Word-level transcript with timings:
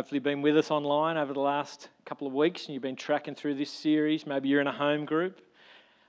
Hopefully, 0.00 0.18
been 0.18 0.40
with 0.40 0.56
us 0.56 0.70
online 0.70 1.18
over 1.18 1.34
the 1.34 1.40
last 1.40 1.90
couple 2.06 2.26
of 2.26 2.32
weeks 2.32 2.64
and 2.64 2.72
you've 2.72 2.82
been 2.82 2.96
tracking 2.96 3.34
through 3.34 3.54
this 3.54 3.70
series. 3.70 4.26
Maybe 4.26 4.48
you're 4.48 4.62
in 4.62 4.66
a 4.66 4.72
home 4.72 5.04
group. 5.04 5.42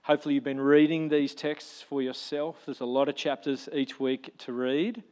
Hopefully, 0.04 0.34
you've 0.34 0.46
been 0.46 0.62
reading 0.62 1.10
these 1.10 1.36
texts 1.36 1.82
for 1.82 2.02
yourself. 2.02 2.56
There's 2.66 2.80
a 2.80 2.86
lot 2.86 3.10
of 3.10 3.18
chapters 3.18 3.68
each 3.74 4.00
week 4.00 4.34
to 4.46 4.54
read. 4.54 5.04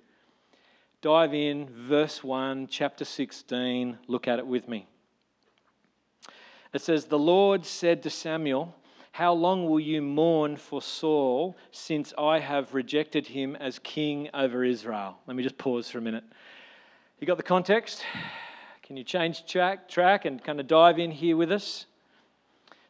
Dive 1.01 1.33
in, 1.33 1.67
verse 1.67 2.23
1, 2.23 2.67
chapter 2.67 3.03
16. 3.03 3.97
Look 4.07 4.29
at 4.29 4.39
it 4.39 4.47
with 4.47 4.69
me. 4.69 4.87
It 6.71 6.81
says, 6.81 7.03
The 7.03 7.19
Lord 7.19 7.65
said 7.65 8.01
to 8.03 8.09
Samuel, 8.09 8.73
How 9.11 9.33
long 9.33 9.69
will 9.69 9.81
you 9.81 10.01
mourn 10.01 10.55
for 10.55 10.81
Saul, 10.81 11.57
since 11.71 12.13
I 12.17 12.39
have 12.39 12.73
rejected 12.73 13.27
him 13.27 13.57
as 13.57 13.77
king 13.77 14.29
over 14.33 14.63
Israel? 14.63 15.17
Let 15.27 15.35
me 15.35 15.43
just 15.43 15.57
pause 15.57 15.89
for 15.89 15.97
a 15.97 16.01
minute. 16.01 16.23
You 17.19 17.27
got 17.27 17.35
the 17.35 17.43
context? 17.43 18.05
Can 18.89 18.97
you 18.97 19.03
change 19.03 19.45
track, 19.45 19.87
track 19.87 20.25
and 20.25 20.43
kind 20.43 20.59
of 20.59 20.65
dive 20.65 20.97
in 20.97 21.11
here 21.11 21.37
with 21.37 21.51
us? 21.51 21.85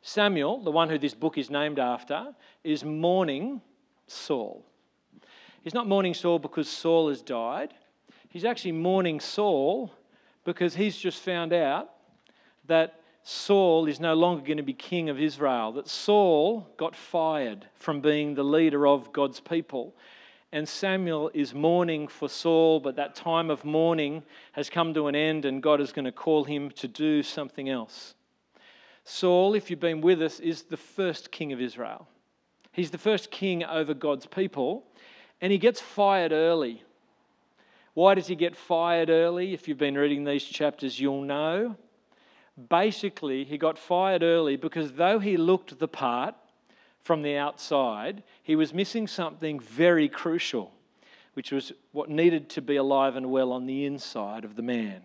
Samuel, 0.01 0.63
the 0.63 0.71
one 0.71 0.87
who 0.89 0.97
this 0.97 1.13
book 1.13 1.37
is 1.37 1.49
named 1.49 1.77
after, 1.77 2.33
is 2.63 2.85
mourning 2.85 3.59
Saul. 4.07 4.63
He's 5.61 5.73
not 5.73 5.89
mourning 5.89 6.13
Saul 6.13 6.39
because 6.39 6.69
Saul 6.69 7.09
has 7.09 7.21
died. 7.21 7.73
He's 8.29 8.45
actually 8.45 8.71
mourning 8.71 9.19
Saul 9.19 9.91
because 10.45 10.73
he's 10.73 10.95
just 10.95 11.21
found 11.21 11.51
out 11.51 11.89
that 12.67 13.01
Saul 13.23 13.85
is 13.89 13.99
no 13.99 14.13
longer 14.13 14.45
going 14.45 14.55
to 14.55 14.63
be 14.63 14.71
king 14.71 15.09
of 15.09 15.19
Israel, 15.19 15.73
that 15.73 15.89
Saul 15.89 16.65
got 16.77 16.95
fired 16.95 17.65
from 17.75 17.99
being 17.99 18.35
the 18.35 18.43
leader 18.45 18.87
of 18.87 19.11
God's 19.11 19.41
people. 19.41 19.93
And 20.51 20.67
Samuel 20.67 21.29
is 21.33 21.53
mourning 21.53 22.07
for 22.07 22.27
Saul, 22.27 22.79
but 22.79 22.95
that 22.95 23.13
time 23.13 23.51
of 23.51 23.63
mourning 23.63 24.23
has 24.53 24.69
come 24.69 24.93
to 24.95 25.07
an 25.07 25.15
end, 25.15 25.45
and 25.45 25.61
God 25.61 25.79
is 25.79 25.91
going 25.91 26.05
to 26.05 26.11
call 26.11 26.43
him 26.43 26.71
to 26.71 26.87
do 26.87 27.21
something 27.21 27.69
else. 27.69 28.15
Saul, 29.03 29.53
if 29.53 29.69
you've 29.69 29.79
been 29.79 30.01
with 30.01 30.21
us, 30.21 30.39
is 30.39 30.63
the 30.63 30.77
first 30.77 31.31
king 31.31 31.53
of 31.53 31.61
Israel. 31.61 32.07
He's 32.71 32.91
the 32.91 32.97
first 32.97 33.29
king 33.29 33.63
over 33.63 33.93
God's 33.93 34.25
people, 34.25 34.85
and 35.39 35.51
he 35.51 35.57
gets 35.57 35.79
fired 35.79 36.31
early. 36.31 36.83
Why 37.93 38.15
does 38.15 38.27
he 38.27 38.35
get 38.35 38.55
fired 38.55 39.09
early? 39.09 39.53
If 39.53 39.67
you've 39.67 39.77
been 39.77 39.97
reading 39.97 40.23
these 40.23 40.43
chapters, 40.43 40.99
you'll 40.99 41.23
know. 41.23 41.75
Basically, 42.69 43.43
he 43.43 43.57
got 43.57 43.77
fired 43.77 44.23
early 44.23 44.55
because 44.55 44.93
though 44.93 45.19
he 45.19 45.37
looked 45.37 45.77
the 45.79 45.87
part, 45.87 46.35
from 47.03 47.21
the 47.21 47.35
outside, 47.37 48.23
he 48.43 48.55
was 48.55 48.73
missing 48.73 49.07
something 49.07 49.59
very 49.59 50.09
crucial, 50.09 50.71
which 51.33 51.51
was 51.51 51.71
what 51.91 52.09
needed 52.09 52.49
to 52.51 52.61
be 52.61 52.75
alive 52.75 53.15
and 53.15 53.31
well 53.31 53.51
on 53.51 53.65
the 53.65 53.85
inside 53.85 54.45
of 54.45 54.55
the 54.55 54.61
man. 54.61 55.01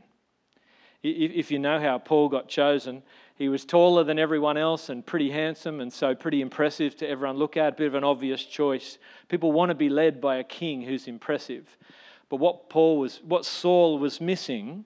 If 1.02 1.50
you 1.50 1.58
know 1.58 1.78
how 1.78 1.98
Paul 1.98 2.30
got 2.30 2.48
chosen, 2.48 3.02
he 3.36 3.48
was 3.48 3.64
taller 3.64 4.04
than 4.04 4.18
everyone 4.18 4.56
else 4.56 4.88
and 4.88 5.04
pretty 5.04 5.30
handsome 5.30 5.80
and 5.80 5.92
so 5.92 6.14
pretty 6.14 6.40
impressive 6.40 6.96
to 6.96 7.08
everyone 7.08 7.36
look 7.36 7.56
at, 7.56 7.74
a 7.74 7.76
bit 7.76 7.86
of 7.88 7.94
an 7.94 8.04
obvious 8.04 8.44
choice. 8.44 8.98
People 9.28 9.52
want 9.52 9.68
to 9.70 9.74
be 9.74 9.88
led 9.88 10.20
by 10.20 10.36
a 10.36 10.44
king 10.44 10.80
who's 10.80 11.08
impressive. 11.08 11.76
But 12.30 12.36
what 12.36 12.70
Paul 12.70 12.98
was 12.98 13.20
what 13.22 13.44
Saul 13.44 13.98
was 13.98 14.20
missing 14.20 14.84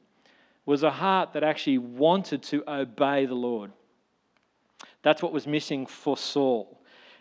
was 0.66 0.82
a 0.82 0.90
heart 0.90 1.34
that 1.34 1.44
actually 1.44 1.78
wanted 1.78 2.42
to 2.44 2.64
obey 2.68 3.26
the 3.26 3.34
Lord. 3.34 3.70
That's 5.02 5.22
what 5.22 5.32
was 5.32 5.46
missing 5.46 5.86
for 5.86 6.16
Saul. 6.16 6.77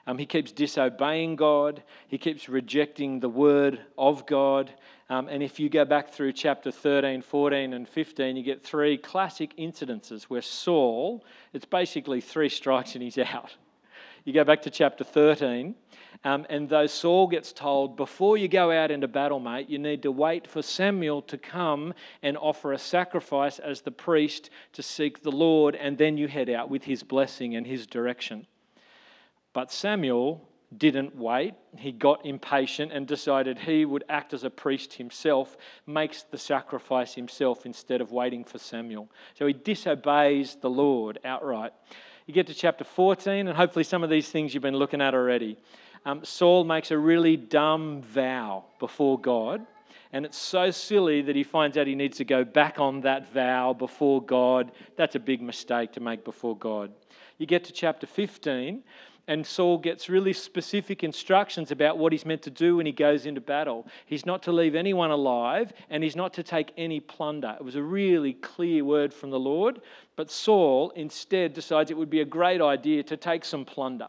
Um, 0.08 0.17
he 0.17 0.25
keeps 0.25 0.53
disobeying 0.53 1.36
God. 1.36 1.83
He 2.08 2.17
keeps 2.17 2.47
rejecting 2.47 3.19
the 3.19 3.30
word 3.30 3.81
of 3.97 4.25
God. 4.25 4.73
Um, 5.09 5.27
and 5.27 5.44
if 5.44 5.59
you 5.59 5.69
go 5.69 5.83
back 5.83 6.09
through 6.09 6.31
chapter 6.31 6.72
13, 6.72 7.22
14, 7.22 7.73
and 7.73 7.88
15, 7.88 8.38
you 8.38 8.44
get 8.44 8.64
three 8.64 8.97
classic 8.97 9.55
incidences 9.58 10.23
where 10.23 10.41
Saul, 10.41 11.25
it's 11.52 11.66
basically 11.66 12.22
three 12.22 12.49
strikes 12.49 12.95
and 12.95 13.03
he's 13.03 13.17
out. 13.17 13.54
You 14.23 14.33
go 14.33 14.45
back 14.45 14.61
to 14.64 14.70
chapter 14.70 15.04
13, 15.04 15.76
um, 16.23 16.45
and 16.49 16.67
though 16.67 16.87
Saul 16.87 17.27
gets 17.27 17.54
told, 17.54 17.95
before 17.95 18.37
you 18.37 18.48
go 18.48 18.71
out 18.71 18.92
into 18.92 19.08
battle, 19.08 19.39
mate, 19.39 19.70
you 19.70 19.77
need 19.77 20.04
to 20.04 20.11
wait 20.11 20.48
for 20.48 20.61
Samuel 20.61 21.21
to 21.23 21.37
come 21.37 21.93
and 22.23 22.37
offer 22.37 22.73
a 22.73 22.77
sacrifice 22.77 23.60
as 23.60 23.81
the 23.81 23.92
priest 23.92 24.49
to 24.73 24.83
seek 24.83 25.21
the 25.21 25.31
Lord, 25.31 25.76
and 25.76 25.98
then 25.98 26.17
you 26.17 26.27
head 26.27 26.49
out 26.49 26.70
with 26.70 26.83
his 26.83 27.04
blessing 27.04 27.55
and 27.55 27.65
his 27.65 27.87
direction. 27.87 28.48
But 29.57 29.71
Samuel 29.71 30.47
didn't 30.77 31.15
wait. 31.15 31.55
He 31.75 31.91
got 31.91 32.23
impatient 32.23 32.91
and 32.91 33.07
decided 33.07 33.57
he 33.57 33.85
would 33.85 34.03
act 34.07 34.35
as 34.35 34.43
a 34.43 34.51
priest 34.51 34.93
himself, 34.93 35.57
makes 35.87 36.21
the 36.21 36.37
sacrifice 36.37 37.15
himself 37.15 37.65
instead 37.65 37.99
of 37.99 38.11
waiting 38.11 38.43
for 38.43 38.59
Samuel. 38.59 39.09
So 39.33 39.47
he 39.47 39.53
disobeys 39.53 40.57
the 40.61 40.69
Lord 40.69 41.17
outright. 41.25 41.71
You 42.27 42.35
get 42.35 42.45
to 42.45 42.53
chapter 42.53 42.83
14, 42.83 43.47
and 43.47 43.57
hopefully 43.57 43.83
some 43.83 44.03
of 44.03 44.11
these 44.11 44.29
things 44.29 44.53
you've 44.53 44.61
been 44.61 44.75
looking 44.75 45.01
at 45.01 45.15
already. 45.15 45.57
Um, 46.05 46.23
Saul 46.23 46.63
makes 46.63 46.91
a 46.91 46.97
really 46.99 47.35
dumb 47.35 48.03
vow 48.03 48.65
before 48.77 49.19
God, 49.19 49.65
and 50.13 50.23
it's 50.23 50.37
so 50.37 50.69
silly 50.69 51.23
that 51.23 51.35
he 51.35 51.43
finds 51.43 51.77
out 51.77 51.87
he 51.87 51.95
needs 51.95 52.17
to 52.17 52.25
go 52.25 52.43
back 52.43 52.79
on 52.79 53.01
that 53.01 53.33
vow 53.33 53.73
before 53.73 54.21
God. 54.21 54.71
That's 54.97 55.15
a 55.15 55.19
big 55.19 55.41
mistake 55.41 55.93
to 55.93 55.99
make 55.99 56.23
before 56.23 56.55
God. 56.55 56.91
You 57.39 57.47
get 57.47 57.63
to 57.65 57.73
chapter 57.73 58.05
15, 58.05 58.83
and 59.27 59.45
Saul 59.45 59.77
gets 59.77 60.08
really 60.08 60.32
specific 60.32 61.04
instructions 61.04 61.71
about 61.71 61.98
what 61.98 62.14
he's 62.14 62.26
meant 62.26 62.42
to 62.43 62.49
do 62.49 62.77
when 62.77 62.86
he 62.86 62.93
goes 62.93 63.26
into 63.26 63.42
battle. 63.42 63.86
He's 64.05 64.26
not 64.26 64.42
to 64.43 64.54
leave 64.54 64.73
anyone 64.73 65.11
alive 65.11 65.73
and 65.89 66.02
he's 66.02 66.15
not 66.15 66.33
to 66.36 66.43
take 66.43 66.71
any 66.77 67.02
plunder. 67.02 67.55
It 67.60 67.64
was 67.64 67.76
a 67.76 67.83
really 67.83 68.33
clear 68.33 68.86
word 68.86 69.14
from 69.14 69.30
the 69.30 69.39
Lord, 69.39 69.82
but 70.16 70.32
Saul 70.32 70.92
instead 70.92 71.54
decides 71.54 71.92
it 71.92 71.98
would 71.98 72.10
be 72.10 72.21
a 72.21 72.26
great 72.26 72.61
idea 72.61 73.04
to 73.04 73.17
take 73.17 73.43
some 73.43 73.66
plunder. 73.66 74.08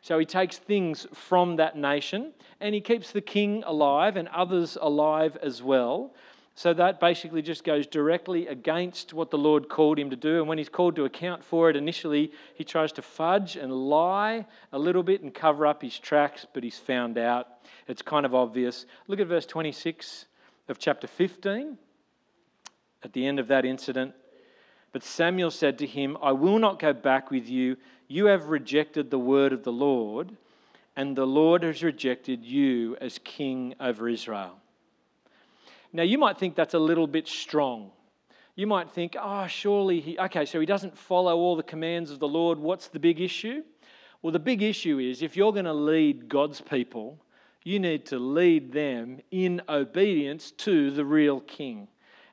So 0.00 0.18
he 0.18 0.26
takes 0.26 0.58
things 0.58 1.06
from 1.12 1.56
that 1.56 1.76
nation 1.76 2.32
and 2.60 2.74
he 2.74 2.80
keeps 2.80 3.10
the 3.10 3.20
king 3.20 3.62
alive 3.66 4.16
and 4.16 4.28
others 4.28 4.78
alive 4.80 5.36
as 5.42 5.62
well. 5.62 6.12
So 6.54 6.74
that 6.74 7.00
basically 7.00 7.40
just 7.40 7.64
goes 7.64 7.86
directly 7.86 8.46
against 8.46 9.14
what 9.14 9.30
the 9.30 9.38
Lord 9.38 9.68
called 9.68 9.98
him 9.98 10.10
to 10.10 10.16
do. 10.16 10.38
And 10.38 10.48
when 10.48 10.58
he's 10.58 10.68
called 10.68 10.96
to 10.96 11.06
account 11.06 11.42
for 11.42 11.70
it, 11.70 11.76
initially 11.76 12.30
he 12.54 12.62
tries 12.62 12.92
to 12.92 13.02
fudge 13.02 13.56
and 13.56 13.72
lie 13.72 14.46
a 14.70 14.78
little 14.78 15.02
bit 15.02 15.22
and 15.22 15.32
cover 15.32 15.66
up 15.66 15.80
his 15.80 15.98
tracks, 15.98 16.46
but 16.52 16.62
he's 16.62 16.78
found 16.78 17.16
out. 17.16 17.48
It's 17.88 18.02
kind 18.02 18.26
of 18.26 18.34
obvious. 18.34 18.84
Look 19.06 19.18
at 19.18 19.28
verse 19.28 19.46
26 19.46 20.26
of 20.68 20.78
chapter 20.78 21.06
15. 21.06 21.78
At 23.04 23.12
the 23.14 23.26
end 23.26 23.40
of 23.40 23.48
that 23.48 23.64
incident, 23.64 24.14
but 24.92 25.02
Samuel 25.02 25.50
said 25.50 25.76
to 25.78 25.86
him, 25.86 26.16
I 26.22 26.30
will 26.30 26.60
not 26.60 26.78
go 26.78 26.92
back 26.92 27.32
with 27.32 27.48
you. 27.48 27.76
You 28.06 28.26
have 28.26 28.44
rejected 28.46 29.10
the 29.10 29.18
word 29.18 29.52
of 29.52 29.64
the 29.64 29.72
Lord, 29.72 30.36
and 30.94 31.16
the 31.16 31.26
Lord 31.26 31.64
has 31.64 31.82
rejected 31.82 32.44
you 32.44 32.96
as 33.00 33.18
king 33.18 33.74
over 33.80 34.08
Israel. 34.08 34.61
Now, 35.92 36.02
you 36.02 36.18
might 36.18 36.38
think 36.38 36.54
that's 36.54 36.74
a 36.74 36.78
little 36.78 37.06
bit 37.06 37.28
strong. 37.28 37.90
You 38.54 38.66
might 38.66 38.90
think, 38.90 39.16
oh, 39.20 39.46
surely 39.46 40.00
he, 40.00 40.18
okay, 40.18 40.44
so 40.44 40.60
he 40.60 40.66
doesn't 40.66 40.96
follow 40.96 41.36
all 41.36 41.56
the 41.56 41.62
commands 41.62 42.10
of 42.10 42.18
the 42.18 42.28
Lord. 42.28 42.58
What's 42.58 42.88
the 42.88 42.98
big 42.98 43.20
issue? 43.20 43.62
Well, 44.20 44.32
the 44.32 44.38
big 44.38 44.62
issue 44.62 44.98
is 44.98 45.22
if 45.22 45.36
you're 45.36 45.52
going 45.52 45.64
to 45.64 45.72
lead 45.72 46.28
God's 46.28 46.60
people, 46.60 47.18
you 47.64 47.78
need 47.78 48.06
to 48.06 48.18
lead 48.18 48.72
them 48.72 49.20
in 49.30 49.62
obedience 49.68 50.50
to 50.52 50.90
the 50.90 51.04
real 51.04 51.40
king. 51.40 51.88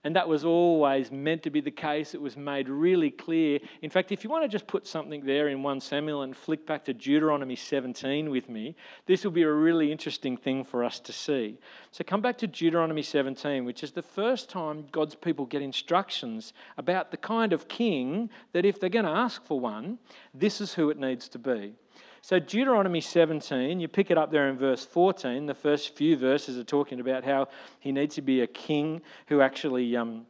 And 0.06 0.16
that 0.16 0.30
was 0.30 0.46
always 0.46 1.12
meant 1.12 1.44
to 1.44 1.50
be 1.50 1.60
the 1.60 1.72
case. 1.72 2.14
It 2.14 2.22
was 2.22 2.38
made 2.38 2.70
really 2.70 3.12
clear. 3.12 3.60
In 3.82 3.90
fact, 3.90 4.14
if 4.14 4.24
you 4.24 4.30
want 4.30 4.46
to 4.46 4.48
just 4.48 4.66
put 4.66 4.88
something 4.88 5.26
there 5.26 5.50
in 5.50 5.62
1 5.62 5.82
Samuel 5.82 6.22
and 6.22 6.36
flick 6.36 6.66
back 6.66 6.86
to 6.86 6.94
Deuteronomy 6.94 7.58
17 7.58 8.30
with 8.30 8.48
me, 8.48 8.78
this 9.08 9.26
will 9.26 9.32
be 9.32 9.44
a 9.44 9.52
really 9.52 9.92
interesting 9.92 10.38
thing 10.38 10.64
for 10.64 10.86
us 10.86 11.02
to 11.02 11.12
see. 11.12 11.60
So 11.92 12.06
come 12.06 12.22
back 12.22 12.38
to 12.38 12.48
Deuteronomy 12.48 13.02
17, 13.02 13.66
which 13.66 13.84
is 13.84 13.92
the 13.92 14.02
first 14.02 14.50
time 14.50 14.86
God's 14.92 15.16
people 15.16 15.46
get 15.46 15.62
instructions 15.62 16.54
about 16.78 17.12
the 17.12 17.18
kind 17.18 17.52
of 17.52 17.68
king 17.68 18.30
that 18.54 18.66
if 18.66 18.80
they're 18.80 18.90
going 18.90 19.06
to 19.06 19.12
ask 19.12 19.44
for 19.44 19.60
one, 19.60 20.00
this 20.34 20.62
is 20.62 20.74
who 20.74 20.90
it 20.90 20.98
needs 20.98 21.28
to 21.30 21.40
be. 21.40 21.74
So, 22.22 22.38
Deuteronomy 22.38 23.00
17, 23.00 23.80
you 23.80 23.88
pick 23.88 24.12
it 24.12 24.18
up 24.18 24.30
there 24.30 24.50
in 24.50 24.58
verse 24.58 24.86
14. 24.86 25.46
The 25.46 25.54
first 25.54 25.96
few 25.96 26.18
verses 26.18 26.58
are 26.58 26.66
talking 26.66 27.00
about 27.00 27.24
how 27.24 27.48
he 27.80 27.92
needs 27.92 28.16
to 28.16 28.22
be 28.22 28.42
a 28.42 28.48
king 28.48 29.02
who 29.28 29.40
actually 29.40 29.96
um, 29.96 30.26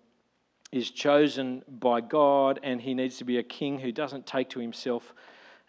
is 0.71 0.91
chosen 0.91 1.63
by 1.67 2.01
God, 2.01 2.59
and 2.61 2.79
he 2.79 2.93
needs 2.93 3.17
to 3.17 3.23
be 3.23 3.39
a 3.39 3.43
king 3.43 3.79
who 3.79 3.91
doesn't 3.91 4.27
take 4.27 4.49
to 4.49 4.59
himself. 4.59 5.13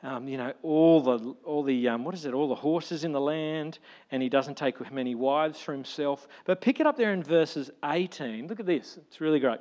Um, 0.03 0.29
you 0.29 0.37
know, 0.37 0.53
all 0.63 1.01
the, 1.01 1.35
all 1.45 1.63
the 1.63 1.89
um, 1.89 2.05
what 2.05 2.15
is 2.15 2.27
it, 2.27 2.35
all 2.35 2.49
the 2.49 2.55
horses 2.55 3.05
in 3.05 3.13
the 3.13 3.21
land, 3.21 3.79
and 4.11 4.23
he 4.23 4.29
doesn't 4.29 4.57
take 4.57 4.93
many 4.93 5.15
wives 5.15 5.59
for 5.61 5.73
himself. 5.73 6.29
But 6.45 6.61
pick 6.61 6.81
it 6.81 6.87
up 6.87 6.99
there 6.99 7.13
in 7.13 7.23
verses 7.23 7.71
18. 7.85 8.47
Look 8.47 8.61
at 8.61 8.67
this, 8.67 8.99
it's 8.99 9.21
really 9.23 9.41
great. 9.41 9.61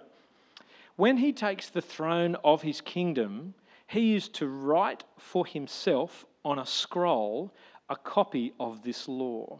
When 0.98 1.18
he 1.18 1.32
takes 1.32 1.70
the 1.70 1.82
throne 1.82 2.36
of 2.44 2.62
his 2.62 2.82
kingdom, 2.82 3.54
he 3.88 4.16
is 4.16 4.28
to 4.30 4.48
write 4.48 5.06
for 5.18 5.46
himself 5.46 6.26
on 6.44 6.60
a 6.60 6.66
scroll 6.66 7.54
a 7.90 7.96
copy 7.96 8.54
of 8.60 8.84
this 8.84 9.08
law 9.08 9.60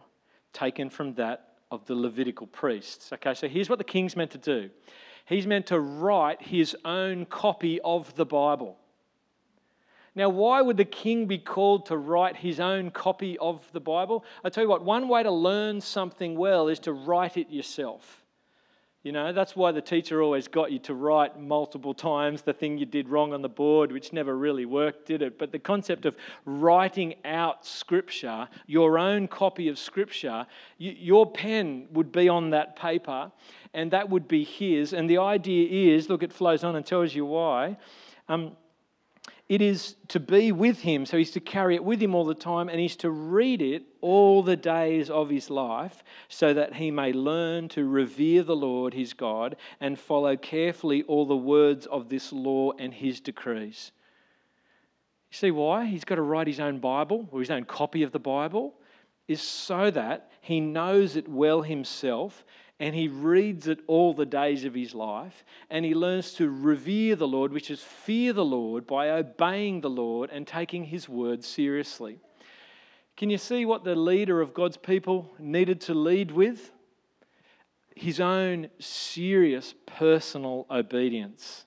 taken 0.52 0.88
from 0.88 1.14
that 1.14 1.54
of 1.70 1.84
the 1.86 1.94
Levitical 1.94 2.46
priests. 2.46 3.12
Okay, 3.12 3.34
so 3.34 3.48
here's 3.48 3.68
what 3.68 3.78
the 3.78 3.84
king's 3.84 4.16
meant 4.16 4.30
to 4.32 4.38
do 4.38 4.70
he's 5.24 5.46
meant 5.46 5.66
to 5.66 5.78
write 5.78 6.42
his 6.42 6.76
own 6.84 7.24
copy 7.26 7.80
of 7.82 8.14
the 8.16 8.26
Bible. 8.26 8.76
Now, 10.16 10.28
why 10.28 10.60
would 10.60 10.76
the 10.76 10.84
king 10.84 11.26
be 11.26 11.38
called 11.38 11.86
to 11.86 11.96
write 11.96 12.36
his 12.36 12.58
own 12.58 12.90
copy 12.90 13.38
of 13.38 13.70
the 13.72 13.80
Bible? 13.80 14.24
I 14.42 14.48
tell 14.48 14.64
you 14.64 14.68
what, 14.68 14.84
one 14.84 15.06
way 15.08 15.22
to 15.22 15.30
learn 15.30 15.80
something 15.80 16.36
well 16.36 16.66
is 16.66 16.80
to 16.80 16.92
write 16.92 17.36
it 17.36 17.48
yourself. 17.48 18.19
You 19.02 19.12
know, 19.12 19.32
that's 19.32 19.56
why 19.56 19.72
the 19.72 19.80
teacher 19.80 20.22
always 20.22 20.46
got 20.46 20.70
you 20.70 20.78
to 20.80 20.92
write 20.92 21.40
multiple 21.40 21.94
times 21.94 22.42
the 22.42 22.52
thing 22.52 22.76
you 22.76 22.84
did 22.84 23.08
wrong 23.08 23.32
on 23.32 23.40
the 23.40 23.48
board, 23.48 23.92
which 23.92 24.12
never 24.12 24.36
really 24.36 24.66
worked, 24.66 25.06
did 25.06 25.22
it? 25.22 25.38
But 25.38 25.52
the 25.52 25.58
concept 25.58 26.04
of 26.04 26.14
writing 26.44 27.14
out 27.24 27.64
Scripture, 27.64 28.46
your 28.66 28.98
own 28.98 29.26
copy 29.26 29.68
of 29.68 29.78
Scripture, 29.78 30.46
your 30.76 31.30
pen 31.30 31.86
would 31.92 32.12
be 32.12 32.28
on 32.28 32.50
that 32.50 32.76
paper, 32.76 33.32
and 33.72 33.90
that 33.90 34.10
would 34.10 34.28
be 34.28 34.44
his. 34.44 34.92
And 34.92 35.08
the 35.08 35.16
idea 35.16 35.94
is 35.96 36.10
look, 36.10 36.22
it 36.22 36.32
flows 36.32 36.62
on 36.62 36.76
and 36.76 36.84
tells 36.84 37.14
you 37.14 37.24
why. 37.24 37.78
Um, 38.28 38.54
it 39.50 39.60
is 39.60 39.96
to 40.06 40.20
be 40.20 40.52
with 40.52 40.78
him, 40.78 41.04
so 41.04 41.18
he's 41.18 41.32
to 41.32 41.40
carry 41.40 41.74
it 41.74 41.82
with 41.82 42.00
him 42.00 42.14
all 42.14 42.24
the 42.24 42.36
time, 42.36 42.68
and 42.68 42.78
he's 42.78 42.94
to 42.94 43.10
read 43.10 43.60
it 43.60 43.82
all 44.00 44.44
the 44.44 44.54
days 44.54 45.10
of 45.10 45.28
his 45.28 45.50
life, 45.50 46.04
so 46.28 46.54
that 46.54 46.76
he 46.76 46.92
may 46.92 47.12
learn 47.12 47.68
to 47.70 47.84
revere 47.84 48.44
the 48.44 48.54
Lord 48.54 48.94
his 48.94 49.12
God 49.12 49.56
and 49.80 49.98
follow 49.98 50.36
carefully 50.36 51.02
all 51.02 51.26
the 51.26 51.36
words 51.36 51.86
of 51.86 52.08
this 52.08 52.32
law 52.32 52.70
and 52.78 52.94
his 52.94 53.18
decrees. 53.18 53.90
You 55.32 55.36
see 55.36 55.50
why? 55.50 55.86
He's 55.86 56.04
got 56.04 56.14
to 56.14 56.22
write 56.22 56.46
his 56.46 56.60
own 56.60 56.78
Bible 56.78 57.28
or 57.32 57.40
his 57.40 57.50
own 57.50 57.64
copy 57.64 58.04
of 58.04 58.12
the 58.12 58.20
Bible, 58.20 58.74
is 59.26 59.42
so 59.42 59.90
that 59.90 60.30
he 60.40 60.60
knows 60.60 61.16
it 61.16 61.26
well 61.26 61.62
himself 61.62 62.44
and 62.80 62.94
he 62.94 63.08
reads 63.08 63.68
it 63.68 63.80
all 63.86 64.14
the 64.14 64.24
days 64.24 64.64
of 64.64 64.74
his 64.74 64.94
life, 64.94 65.44
and 65.68 65.84
he 65.84 65.94
learns 65.94 66.32
to 66.32 66.48
revere 66.48 67.14
the 67.14 67.28
Lord, 67.28 67.52
which 67.52 67.70
is 67.70 67.82
fear 67.82 68.32
the 68.32 68.44
Lord, 68.44 68.86
by 68.86 69.10
obeying 69.10 69.82
the 69.82 69.90
Lord 69.90 70.30
and 70.30 70.46
taking 70.46 70.84
his 70.84 71.06
word 71.06 71.44
seriously. 71.44 72.18
Can 73.18 73.28
you 73.28 73.36
see 73.36 73.66
what 73.66 73.84
the 73.84 73.94
leader 73.94 74.40
of 74.40 74.54
God's 74.54 74.78
people 74.78 75.30
needed 75.38 75.82
to 75.82 75.94
lead 75.94 76.30
with? 76.30 76.72
His 77.94 78.18
own 78.18 78.70
serious 78.78 79.74
personal 79.84 80.66
obedience. 80.70 81.66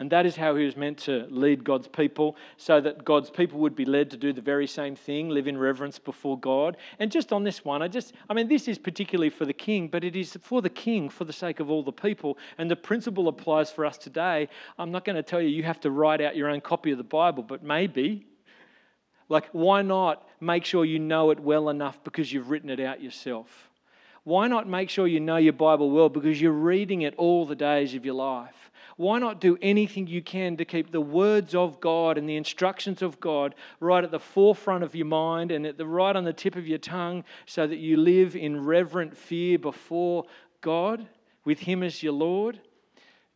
And 0.00 0.10
that 0.10 0.26
is 0.26 0.34
how 0.34 0.56
he 0.56 0.64
was 0.64 0.76
meant 0.76 0.98
to 0.98 1.26
lead 1.30 1.62
God's 1.62 1.86
people, 1.86 2.36
so 2.56 2.80
that 2.80 3.04
God's 3.04 3.30
people 3.30 3.60
would 3.60 3.76
be 3.76 3.84
led 3.84 4.10
to 4.10 4.16
do 4.16 4.32
the 4.32 4.40
very 4.40 4.66
same 4.66 4.96
thing, 4.96 5.28
live 5.28 5.46
in 5.46 5.56
reverence 5.56 6.00
before 6.00 6.36
God. 6.36 6.76
And 6.98 7.12
just 7.12 7.32
on 7.32 7.44
this 7.44 7.64
one, 7.64 7.80
I 7.80 7.86
just, 7.86 8.12
I 8.28 8.34
mean, 8.34 8.48
this 8.48 8.66
is 8.66 8.76
particularly 8.76 9.30
for 9.30 9.44
the 9.44 9.52
king, 9.52 9.86
but 9.86 10.02
it 10.02 10.16
is 10.16 10.36
for 10.42 10.60
the 10.60 10.68
king 10.68 11.08
for 11.08 11.24
the 11.24 11.32
sake 11.32 11.60
of 11.60 11.70
all 11.70 11.84
the 11.84 11.92
people. 11.92 12.38
And 12.58 12.68
the 12.68 12.74
principle 12.74 13.28
applies 13.28 13.70
for 13.70 13.86
us 13.86 13.96
today. 13.96 14.48
I'm 14.78 14.90
not 14.90 15.04
going 15.04 15.16
to 15.16 15.22
tell 15.22 15.40
you 15.40 15.48
you 15.48 15.62
have 15.62 15.80
to 15.80 15.92
write 15.92 16.20
out 16.20 16.34
your 16.34 16.48
own 16.48 16.60
copy 16.60 16.90
of 16.90 16.98
the 16.98 17.04
Bible, 17.04 17.44
but 17.44 17.62
maybe. 17.62 18.26
Like, 19.28 19.48
why 19.52 19.82
not 19.82 20.28
make 20.40 20.64
sure 20.64 20.84
you 20.84 20.98
know 20.98 21.30
it 21.30 21.38
well 21.38 21.68
enough 21.68 22.02
because 22.02 22.32
you've 22.32 22.50
written 22.50 22.68
it 22.68 22.80
out 22.80 23.00
yourself? 23.00 23.70
Why 24.24 24.48
not 24.48 24.68
make 24.68 24.90
sure 24.90 25.06
you 25.06 25.20
know 25.20 25.36
your 25.36 25.52
Bible 25.52 25.90
well 25.90 26.08
because 26.08 26.40
you're 26.40 26.52
reading 26.52 27.02
it 27.02 27.14
all 27.16 27.46
the 27.46 27.54
days 27.54 27.94
of 27.94 28.04
your 28.04 28.14
life? 28.14 28.63
Why 28.96 29.18
not 29.18 29.40
do 29.40 29.58
anything 29.60 30.06
you 30.06 30.22
can 30.22 30.56
to 30.56 30.64
keep 30.64 30.90
the 30.90 31.00
words 31.00 31.54
of 31.54 31.80
God 31.80 32.16
and 32.16 32.28
the 32.28 32.36
instructions 32.36 33.02
of 33.02 33.20
God 33.20 33.54
right 33.80 34.04
at 34.04 34.10
the 34.10 34.20
forefront 34.20 34.84
of 34.84 34.94
your 34.94 35.06
mind 35.06 35.50
and 35.50 35.66
at 35.66 35.78
the 35.78 35.86
right 35.86 36.14
on 36.14 36.24
the 36.24 36.32
tip 36.32 36.54
of 36.56 36.68
your 36.68 36.78
tongue 36.78 37.24
so 37.46 37.66
that 37.66 37.78
you 37.78 37.96
live 37.96 38.36
in 38.36 38.64
reverent 38.64 39.16
fear 39.16 39.58
before 39.58 40.24
God 40.60 41.06
with 41.44 41.60
Him 41.60 41.82
as 41.82 42.02
your 42.02 42.12
Lord? 42.12 42.60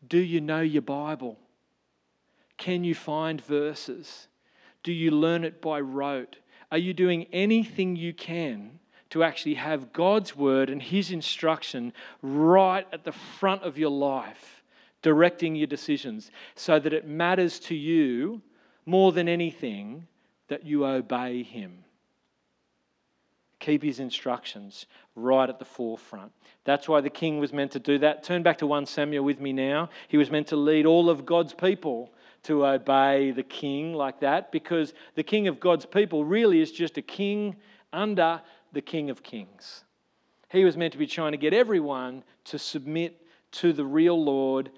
Do 0.06 0.18
you 0.18 0.40
know 0.40 0.60
your 0.60 0.82
Bible? 0.82 1.38
Can 2.56 2.84
you 2.84 2.94
find 2.94 3.40
verses? 3.40 4.28
Do 4.82 4.92
you 4.92 5.10
learn 5.10 5.44
it 5.44 5.60
by 5.60 5.80
rote? 5.80 6.38
Are 6.70 6.78
you 6.78 6.94
doing 6.94 7.26
anything 7.32 7.96
you 7.96 8.12
can 8.12 8.78
to 9.10 9.24
actually 9.24 9.54
have 9.54 9.92
God's 9.92 10.36
word 10.36 10.70
and 10.70 10.82
His 10.82 11.10
instruction 11.10 11.92
right 12.22 12.86
at 12.92 13.04
the 13.04 13.12
front 13.12 13.62
of 13.62 13.78
your 13.78 13.90
life? 13.90 14.57
Directing 15.02 15.54
your 15.54 15.66
decisions 15.66 16.30
so 16.54 16.78
that 16.78 16.92
it 16.92 17.06
matters 17.06 17.58
to 17.60 17.74
you 17.74 18.42
more 18.86 19.12
than 19.12 19.28
anything 19.28 20.06
that 20.48 20.64
you 20.64 20.84
obey 20.84 21.42
Him. 21.42 21.84
Keep 23.60 23.82
His 23.82 24.00
instructions 24.00 24.86
right 25.14 25.48
at 25.48 25.58
the 25.58 25.64
forefront. 25.64 26.32
That's 26.64 26.88
why 26.88 27.00
the 27.00 27.10
king 27.10 27.38
was 27.38 27.52
meant 27.52 27.72
to 27.72 27.78
do 27.78 27.98
that. 27.98 28.22
Turn 28.22 28.42
back 28.42 28.58
to 28.58 28.66
1 28.66 28.86
Samuel 28.86 29.24
with 29.24 29.40
me 29.40 29.52
now. 29.52 29.90
He 30.08 30.16
was 30.16 30.30
meant 30.30 30.46
to 30.48 30.56
lead 30.56 30.86
all 30.86 31.10
of 31.10 31.26
God's 31.26 31.54
people 31.54 32.12
to 32.44 32.66
obey 32.66 33.32
the 33.32 33.42
king 33.42 33.94
like 33.94 34.20
that 34.20 34.52
because 34.52 34.94
the 35.16 35.22
king 35.22 35.48
of 35.48 35.60
God's 35.60 35.86
people 35.86 36.24
really 36.24 36.60
is 36.60 36.70
just 36.70 36.96
a 36.96 37.02
king 37.02 37.56
under 37.92 38.40
the 38.72 38.80
king 38.80 39.10
of 39.10 39.22
kings. 39.22 39.84
He 40.50 40.64
was 40.64 40.76
meant 40.76 40.92
to 40.92 40.98
be 40.98 41.06
trying 41.06 41.32
to 41.32 41.38
get 41.38 41.52
everyone 41.52 42.22
to 42.44 42.58
submit 42.58 43.20
to 43.50 43.72
the 43.72 43.84
real 43.84 44.22
Lord 44.22 44.70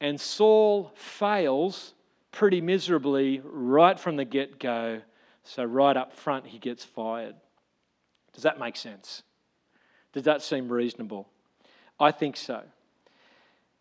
and 0.00 0.20
Saul 0.20 0.92
fails 0.94 1.94
pretty 2.32 2.60
miserably 2.60 3.40
right 3.44 3.98
from 3.98 4.16
the 4.16 4.24
get 4.24 4.58
go. 4.58 5.00
So, 5.42 5.64
right 5.64 5.96
up 5.96 6.12
front, 6.12 6.46
he 6.46 6.58
gets 6.58 6.84
fired. 6.84 7.34
Does 8.32 8.42
that 8.44 8.58
make 8.58 8.76
sense? 8.76 9.22
Does 10.12 10.24
that 10.24 10.42
seem 10.42 10.70
reasonable? 10.70 11.28
I 11.98 12.12
think 12.12 12.36
so. 12.36 12.62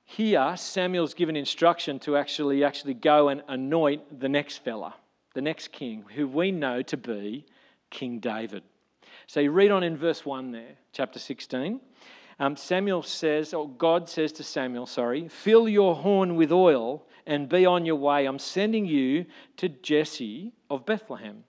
Here, 0.06 0.56
Samuel's 0.58 1.14
given 1.14 1.36
instruction 1.36 2.00
to 2.00 2.18
actually, 2.18 2.64
actually 2.64 2.96
go 2.96 3.30
and 3.30 3.44
anoint 3.48 4.20
the 4.20 4.30
next 4.30 4.58
fella, 4.58 4.96
the 5.36 5.42
next 5.42 5.72
king, 5.72 6.04
who 6.16 6.28
we 6.28 6.52
know 6.52 6.82
to 6.82 6.98
be 6.98 7.46
King 7.92 8.20
David. 8.20 8.64
So 9.28 9.40
you 9.40 9.52
read 9.52 9.70
on 9.70 9.84
in 9.84 9.96
verse 9.96 10.26
1 10.26 10.52
there, 10.52 10.78
chapter 10.94 11.20
16. 11.20 11.80
Um, 12.40 12.56
Samuel 12.56 13.04
says, 13.04 13.54
or 13.54 13.68
God 13.68 14.08
says 14.08 14.32
to 14.34 14.44
Samuel, 14.44 14.86
sorry, 14.86 15.28
fill 15.28 15.68
your 15.68 15.96
horn 15.96 16.36
with 16.36 16.52
oil 16.54 17.06
and 17.26 17.50
be 17.50 17.66
on 17.66 17.86
your 17.86 17.98
way. 17.98 18.26
I'm 18.26 18.40
sending 18.40 18.86
you 18.86 19.26
to 19.58 19.68
Jesse 19.68 20.54
of 20.70 20.86
Bethlehem. 20.86 21.44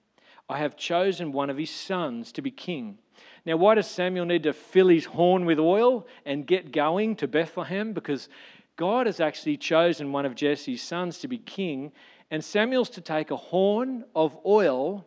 I 0.48 0.58
have 0.58 0.76
chosen 0.76 1.30
one 1.30 1.48
of 1.48 1.56
his 1.56 1.70
sons 1.70 2.32
to 2.32 2.42
be 2.42 2.50
king. 2.50 2.98
Now, 3.46 3.56
why 3.56 3.76
does 3.76 3.86
Samuel 3.86 4.26
need 4.26 4.42
to 4.42 4.52
fill 4.52 4.88
his 4.88 5.04
horn 5.04 5.44
with 5.44 5.60
oil 5.60 6.08
and 6.26 6.46
get 6.46 6.72
going 6.72 7.14
to 7.16 7.28
Bethlehem? 7.28 7.92
Because 7.92 8.28
God 8.76 9.06
has 9.06 9.20
actually 9.20 9.58
chosen 9.58 10.10
one 10.10 10.26
of 10.26 10.34
Jesse's 10.34 10.82
sons 10.82 11.18
to 11.18 11.28
be 11.28 11.38
king, 11.38 11.92
and 12.32 12.44
Samuel's 12.44 12.90
to 12.90 13.00
take 13.00 13.30
a 13.30 13.36
horn 13.36 14.04
of 14.14 14.36
oil 14.44 15.06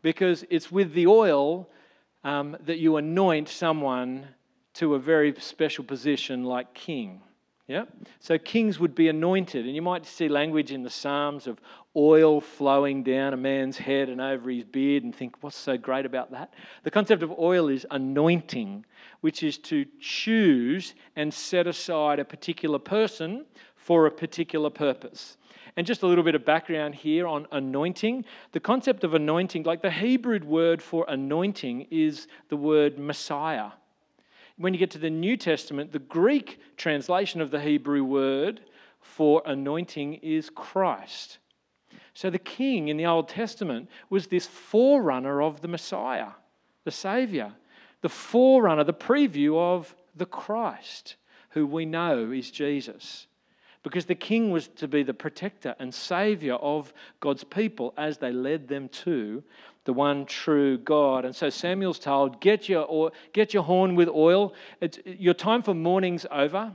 because 0.00 0.44
it's 0.48 0.72
with 0.72 0.94
the 0.94 1.06
oil 1.06 1.68
um, 2.24 2.56
that 2.64 2.78
you 2.78 2.96
anoint 2.96 3.48
someone 3.48 4.28
to 4.78 4.94
a 4.94 4.98
very 4.98 5.34
special 5.40 5.82
position 5.82 6.44
like 6.44 6.72
king. 6.72 7.20
Yeah? 7.66 7.84
So 8.20 8.38
kings 8.38 8.78
would 8.78 8.94
be 8.94 9.08
anointed, 9.08 9.66
and 9.66 9.74
you 9.74 9.82
might 9.82 10.06
see 10.06 10.28
language 10.28 10.70
in 10.70 10.84
the 10.84 10.90
Psalms 10.90 11.48
of 11.48 11.60
oil 11.96 12.40
flowing 12.40 13.02
down 13.02 13.34
a 13.34 13.36
man's 13.36 13.76
head 13.76 14.08
and 14.08 14.20
over 14.20 14.48
his 14.50 14.64
beard 14.64 15.02
and 15.02 15.14
think, 15.14 15.36
what's 15.40 15.56
so 15.56 15.76
great 15.76 16.06
about 16.06 16.30
that? 16.30 16.54
The 16.84 16.92
concept 16.92 17.24
of 17.24 17.38
oil 17.38 17.68
is 17.68 17.86
anointing, 17.90 18.86
which 19.20 19.42
is 19.42 19.58
to 19.58 19.84
choose 20.00 20.94
and 21.16 21.34
set 21.34 21.66
aside 21.66 22.20
a 22.20 22.24
particular 22.24 22.78
person 22.78 23.46
for 23.74 24.06
a 24.06 24.10
particular 24.12 24.70
purpose. 24.70 25.38
And 25.76 25.86
just 25.86 26.04
a 26.04 26.06
little 26.06 26.24
bit 26.24 26.36
of 26.36 26.44
background 26.44 26.94
here 26.94 27.26
on 27.26 27.46
anointing. 27.50 28.24
The 28.52 28.60
concept 28.60 29.02
of 29.02 29.14
anointing, 29.14 29.64
like 29.64 29.82
the 29.82 29.90
Hebrew 29.90 30.38
word 30.44 30.80
for 30.80 31.04
anointing, 31.08 31.88
is 31.90 32.28
the 32.48 32.56
word 32.56 32.98
Messiah 32.98 33.70
when 34.58 34.74
you 34.74 34.78
get 34.78 34.90
to 34.90 34.98
the 34.98 35.08
New 35.08 35.36
Testament, 35.36 35.92
the 35.92 35.98
Greek 35.98 36.58
translation 36.76 37.40
of 37.40 37.50
the 37.50 37.60
Hebrew 37.60 38.04
word 38.04 38.60
for 39.00 39.40
anointing 39.46 40.14
is 40.14 40.50
Christ. 40.50 41.38
So 42.12 42.28
the 42.28 42.38
king 42.38 42.88
in 42.88 42.96
the 42.96 43.06
Old 43.06 43.28
Testament 43.28 43.88
was 44.10 44.26
this 44.26 44.46
forerunner 44.46 45.40
of 45.40 45.60
the 45.60 45.68
Messiah, 45.68 46.30
the 46.84 46.90
Savior, 46.90 47.52
the 48.02 48.08
forerunner, 48.08 48.82
the 48.82 48.92
preview 48.92 49.56
of 49.56 49.94
the 50.16 50.26
Christ, 50.26 51.14
who 51.50 51.64
we 51.64 51.86
know 51.86 52.32
is 52.32 52.50
Jesus. 52.50 53.27
Because 53.88 54.04
the 54.04 54.14
king 54.14 54.50
was 54.50 54.68
to 54.68 54.86
be 54.86 55.02
the 55.02 55.14
protector 55.14 55.74
and 55.78 55.94
savior 55.94 56.56
of 56.56 56.92
God's 57.20 57.42
people 57.42 57.94
as 57.96 58.18
they 58.18 58.30
led 58.30 58.68
them 58.68 58.90
to 58.90 59.42
the 59.86 59.94
one 59.94 60.26
true 60.26 60.76
God. 60.76 61.24
And 61.24 61.34
so 61.34 61.48
Samuel's 61.48 61.98
told, 61.98 62.38
Get 62.38 62.68
your, 62.68 62.82
or, 62.82 63.12
get 63.32 63.54
your 63.54 63.62
horn 63.62 63.94
with 63.94 64.10
oil. 64.10 64.52
It's, 64.82 64.98
your 65.06 65.32
time 65.32 65.62
for 65.62 65.72
mourning's 65.72 66.26
over. 66.30 66.70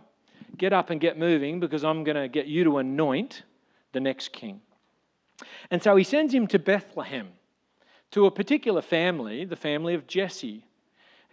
Get 0.57 0.73
up 0.73 0.89
and 0.89 0.99
get 0.99 1.19
moving 1.19 1.59
because 1.59 1.83
I'm 1.83 2.03
going 2.03 2.17
to 2.17 2.27
get 2.27 2.47
you 2.47 2.63
to 2.63 2.79
anoint 2.79 3.43
the 3.91 3.99
next 3.99 4.33
king. 4.33 4.61
And 5.69 5.83
so 5.83 5.95
he 5.95 6.03
sends 6.03 6.33
him 6.33 6.47
to 6.47 6.57
Bethlehem, 6.57 7.27
to 8.09 8.25
a 8.25 8.31
particular 8.31 8.81
family, 8.81 9.45
the 9.45 9.55
family 9.55 9.93
of 9.93 10.07
Jesse. 10.07 10.65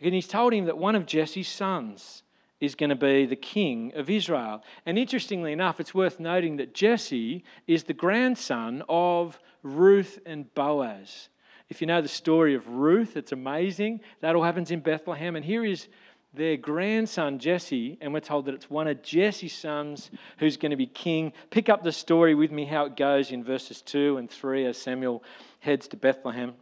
And 0.02 0.12
he's 0.12 0.28
told 0.28 0.52
him 0.52 0.66
that 0.66 0.76
one 0.76 0.94
of 0.94 1.06
Jesse's 1.06 1.48
sons 1.48 2.22
is 2.60 2.74
going 2.74 2.90
to 2.90 2.96
be 2.96 3.26
the 3.26 3.36
king 3.36 3.92
of 3.94 4.10
Israel. 4.10 4.62
And 4.86 4.98
interestingly 4.98 5.52
enough, 5.52 5.80
it's 5.80 5.94
worth 5.94 6.20
noting 6.20 6.56
that 6.56 6.74
Jesse 6.74 7.44
is 7.66 7.84
the 7.84 7.94
grandson 7.94 8.82
of 8.88 9.38
Ruth 9.62 10.18
and 10.26 10.52
Boaz. 10.54 11.28
If 11.68 11.80
you 11.80 11.86
know 11.86 12.02
the 12.02 12.08
story 12.08 12.54
of 12.54 12.68
Ruth, 12.68 13.16
it's 13.16 13.32
amazing. 13.32 14.00
That 14.20 14.34
all 14.34 14.42
happens 14.42 14.70
in 14.70 14.80
Bethlehem. 14.80 15.36
And 15.36 15.44
here 15.44 15.64
is 15.64 15.88
their 16.34 16.56
grandson 16.56 17.38
Jesse, 17.38 17.98
and 18.00 18.12
we're 18.12 18.20
told 18.20 18.46
that 18.46 18.54
it's 18.54 18.70
one 18.70 18.86
of 18.86 19.02
Jesse's 19.02 19.52
sons 19.52 20.10
who's 20.38 20.56
going 20.56 20.70
to 20.70 20.76
be 20.76 20.86
king. 20.86 21.32
Pick 21.50 21.68
up 21.68 21.82
the 21.82 21.92
story 21.92 22.34
with 22.34 22.52
me, 22.52 22.64
how 22.64 22.86
it 22.86 22.96
goes 22.96 23.32
in 23.32 23.42
verses 23.42 23.82
2 23.82 24.16
and 24.18 24.30
3 24.30 24.66
as 24.66 24.78
Samuel 24.78 25.24
heads 25.60 25.88
to 25.88 25.96
Bethlehem. 25.96 26.54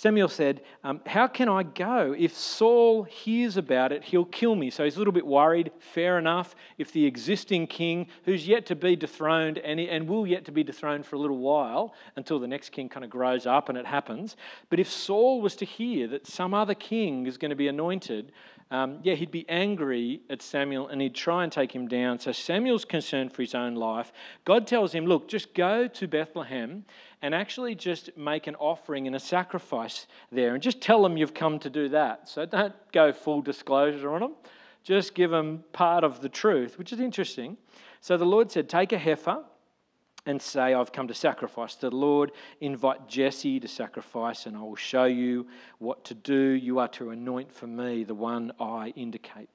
Samuel 0.00 0.28
said, 0.28 0.62
um, 0.82 1.02
How 1.04 1.26
can 1.26 1.50
I 1.50 1.62
go? 1.62 2.14
If 2.18 2.34
Saul 2.34 3.02
hears 3.02 3.58
about 3.58 3.92
it, 3.92 4.02
he'll 4.02 4.24
kill 4.24 4.54
me. 4.54 4.70
So 4.70 4.82
he's 4.82 4.96
a 4.96 4.98
little 4.98 5.12
bit 5.12 5.26
worried. 5.26 5.72
Fair 5.78 6.18
enough. 6.18 6.54
If 6.78 6.90
the 6.90 7.04
existing 7.04 7.66
king, 7.66 8.06
who's 8.24 8.48
yet 8.48 8.64
to 8.66 8.74
be 8.74 8.96
dethroned 8.96 9.58
and, 9.58 9.78
and 9.78 10.08
will 10.08 10.26
yet 10.26 10.46
to 10.46 10.52
be 10.52 10.64
dethroned 10.64 11.04
for 11.04 11.16
a 11.16 11.18
little 11.18 11.36
while 11.36 11.92
until 12.16 12.38
the 12.38 12.48
next 12.48 12.70
king 12.70 12.88
kind 12.88 13.04
of 13.04 13.10
grows 13.10 13.44
up 13.44 13.68
and 13.68 13.76
it 13.76 13.84
happens, 13.84 14.36
but 14.70 14.80
if 14.80 14.90
Saul 14.90 15.42
was 15.42 15.54
to 15.56 15.66
hear 15.66 16.08
that 16.08 16.26
some 16.26 16.54
other 16.54 16.74
king 16.74 17.26
is 17.26 17.36
going 17.36 17.50
to 17.50 17.54
be 17.54 17.68
anointed, 17.68 18.32
um, 18.72 19.00
yeah, 19.02 19.14
he'd 19.14 19.32
be 19.32 19.48
angry 19.48 20.20
at 20.30 20.42
Samuel 20.42 20.88
and 20.88 21.00
he'd 21.00 21.14
try 21.14 21.42
and 21.42 21.52
take 21.52 21.74
him 21.74 21.88
down. 21.88 22.20
So 22.20 22.30
Samuel's 22.30 22.84
concerned 22.84 23.32
for 23.32 23.42
his 23.42 23.54
own 23.54 23.74
life. 23.74 24.12
God 24.44 24.66
tells 24.66 24.92
him, 24.92 25.06
Look, 25.06 25.28
just 25.28 25.54
go 25.54 25.88
to 25.88 26.06
Bethlehem 26.06 26.84
and 27.20 27.34
actually 27.34 27.74
just 27.74 28.16
make 28.16 28.46
an 28.46 28.54
offering 28.56 29.08
and 29.08 29.16
a 29.16 29.20
sacrifice 29.20 30.06
there 30.30 30.54
and 30.54 30.62
just 30.62 30.80
tell 30.80 31.02
them 31.02 31.16
you've 31.16 31.34
come 31.34 31.58
to 31.58 31.70
do 31.70 31.88
that. 31.88 32.28
So 32.28 32.46
don't 32.46 32.74
go 32.92 33.12
full 33.12 33.42
disclosure 33.42 34.12
on 34.12 34.20
them. 34.20 34.34
Just 34.84 35.14
give 35.14 35.30
them 35.30 35.64
part 35.72 36.04
of 36.04 36.20
the 36.20 36.28
truth, 36.28 36.78
which 36.78 36.92
is 36.92 37.00
interesting. 37.00 37.56
So 38.00 38.16
the 38.16 38.24
Lord 38.24 38.52
said, 38.52 38.68
Take 38.68 38.92
a 38.92 38.98
heifer 38.98 39.42
and 40.30 40.40
say, 40.40 40.72
I've 40.74 40.92
come 40.92 41.08
to 41.08 41.14
sacrifice 41.14 41.74
to 41.76 41.90
the 41.90 41.96
Lord. 41.96 42.32
Invite 42.60 43.08
Jesse 43.08 43.60
to 43.60 43.68
sacrifice, 43.68 44.46
and 44.46 44.56
I 44.56 44.60
will 44.60 44.76
show 44.76 45.04
you 45.04 45.46
what 45.78 46.04
to 46.06 46.14
do. 46.14 46.34
You 46.34 46.78
are 46.78 46.88
to 46.88 47.10
anoint 47.10 47.52
for 47.52 47.66
me 47.66 48.04
the 48.04 48.14
one 48.14 48.52
I 48.58 48.94
indicate. 48.96 49.48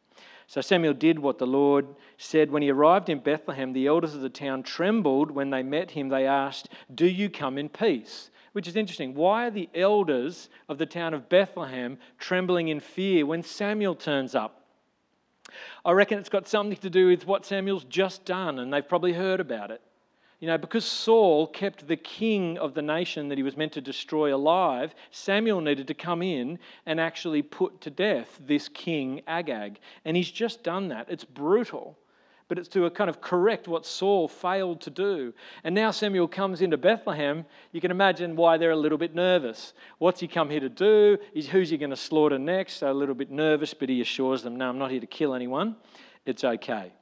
So 0.48 0.62
Samuel 0.62 0.94
did 0.94 1.18
what 1.18 1.40
the 1.40 1.48
Lord 1.48 1.88
said. 2.18 2.52
When 2.52 2.62
he 2.62 2.70
arrived 2.70 3.10
in 3.10 3.20
Bethlehem, 3.20 3.74
the 3.74 3.88
elders 3.88 4.14
of 4.14 4.22
the 4.22 4.30
town 4.30 4.64
trembled 4.64 5.32
when 5.32 5.50
they 5.50 5.64
met 5.64 5.92
him. 5.92 6.10
They 6.10 6.28
asked, 6.28 6.70
Do 6.94 7.08
you 7.08 7.30
come 7.30 7.58
in 7.58 7.70
peace? 7.70 8.30
Which 8.54 8.68
is 8.68 8.76
interesting. 8.76 9.16
Why 9.16 9.48
are 9.48 9.52
the 9.52 9.70
elders 9.74 10.50
of 10.70 10.78
the 10.78 10.86
town 10.86 11.14
of 11.14 11.30
Bethlehem 11.30 11.98
trembling 12.20 12.68
in 12.68 12.80
fear 12.80 13.26
when 13.26 13.44
Samuel 13.44 13.96
turns 13.96 14.36
up? 14.36 14.62
I 15.84 15.92
reckon 15.92 16.20
it's 16.20 16.30
got 16.30 16.48
something 16.48 16.78
to 16.78 16.90
do 16.90 17.08
with 17.08 17.26
what 17.28 17.46
Samuel's 17.46 17.84
just 17.84 18.26
done, 18.26 18.60
and 18.60 18.72
they've 18.72 18.88
probably 18.88 19.14
heard 19.14 19.40
about 19.40 19.72
it. 19.72 19.82
You 20.46 20.52
know, 20.52 20.60
because 20.60 20.86
Saul 20.86 21.48
kept 21.48 21.88
the 21.88 21.96
king 21.96 22.60
of 22.60 22.76
the 22.76 22.82
nation 22.84 23.30
that 23.30 23.38
he 23.40 23.44
was 23.44 23.58
meant 23.58 23.72
to 23.72 23.82
destroy 23.82 24.36
alive, 24.36 24.94
Samuel 25.10 25.60
needed 25.60 25.88
to 25.88 25.96
come 25.96 26.22
in 26.22 26.60
and 26.86 27.00
actually 27.00 27.42
put 27.42 27.82
to 27.82 27.90
death 27.90 28.40
this 28.46 28.70
king 28.70 29.24
Agag. 29.26 29.80
And 30.06 30.16
he's 30.16 30.30
just 30.30 30.64
done 30.64 30.90
that. 30.90 31.08
It's 31.10 31.24
brutal, 31.24 31.98
but 32.48 32.60
it's 32.60 32.68
to 32.68 32.88
kind 32.92 33.10
of 33.10 33.22
correct 33.22 33.68
what 33.68 33.88
Saul 33.88 34.28
failed 34.28 34.82
to 34.82 34.92
do. 34.92 35.34
And 35.64 35.74
now 35.74 35.90
Samuel 35.90 36.28
comes 36.28 36.62
into 36.62 36.78
Bethlehem. 36.78 37.44
You 37.72 37.82
can 37.82 37.90
imagine 37.90 38.36
why 38.36 38.58
they're 38.60 38.70
a 38.70 38.76
little 38.76 39.00
bit 39.00 39.16
nervous. 39.16 39.74
What's 39.98 40.20
he 40.20 40.28
come 40.28 40.52
here 40.52 40.60
to 40.60 40.70
do? 40.70 41.18
Who's 41.50 41.72
he 41.72 41.78
going 41.80 41.90
to 41.90 41.96
slaughter 41.96 42.38
next? 42.38 42.84
A 42.84 42.94
little 42.94 43.16
bit 43.16 43.32
nervous, 43.32 43.74
but 43.74 43.90
he 43.90 44.00
assures 44.00 44.44
them, 44.44 44.58
No, 44.58 44.70
I'm 44.70 44.78
not 44.78 44.92
here 44.92 45.00
to 45.00 45.08
kill 45.08 45.34
anyone. 45.34 45.76
It's 46.24 46.44
okay. 46.44 46.94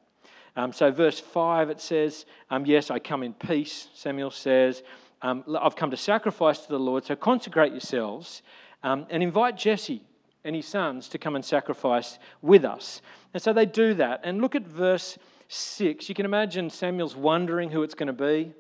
Um, 0.56 0.72
so, 0.72 0.92
verse 0.92 1.20
5, 1.20 1.70
it 1.70 1.82
says, 1.82 2.26
um, 2.50 2.66
Yes, 2.66 2.92
I 2.92 3.00
come 3.00 3.24
in 3.24 3.34
peace, 3.34 3.88
Samuel 3.94 4.32
says. 4.32 4.84
Um, 5.22 5.44
I've 5.60 5.76
come 5.76 5.92
to 5.92 5.98
sacrifice 5.98 6.60
to 6.60 6.70
the 6.70 6.80
Lord, 6.80 7.06
so 7.06 7.16
consecrate 7.16 7.72
yourselves 7.72 8.42
um, 8.84 9.06
and 9.10 9.24
invite 9.24 9.58
Jesse 9.58 10.04
and 10.44 10.56
his 10.56 10.68
sons 10.68 11.08
to 11.10 11.18
come 11.18 11.36
and 11.36 11.44
sacrifice 11.44 12.20
with 12.42 12.66
us. 12.66 13.02
And 13.34 13.42
so 13.42 13.54
they 13.54 13.66
do 13.66 13.94
that. 13.96 14.22
And 14.24 14.42
look 14.42 14.56
at 14.56 14.68
verse 14.68 15.18
6. 15.48 16.10
You 16.10 16.16
can 16.16 16.26
imagine 16.26 16.70
Samuel's 16.70 17.16
wondering 17.16 17.72
who 17.72 17.84
it's 17.84 17.96
going 17.96 18.08
to 18.08 18.14
be. 18.14 18.54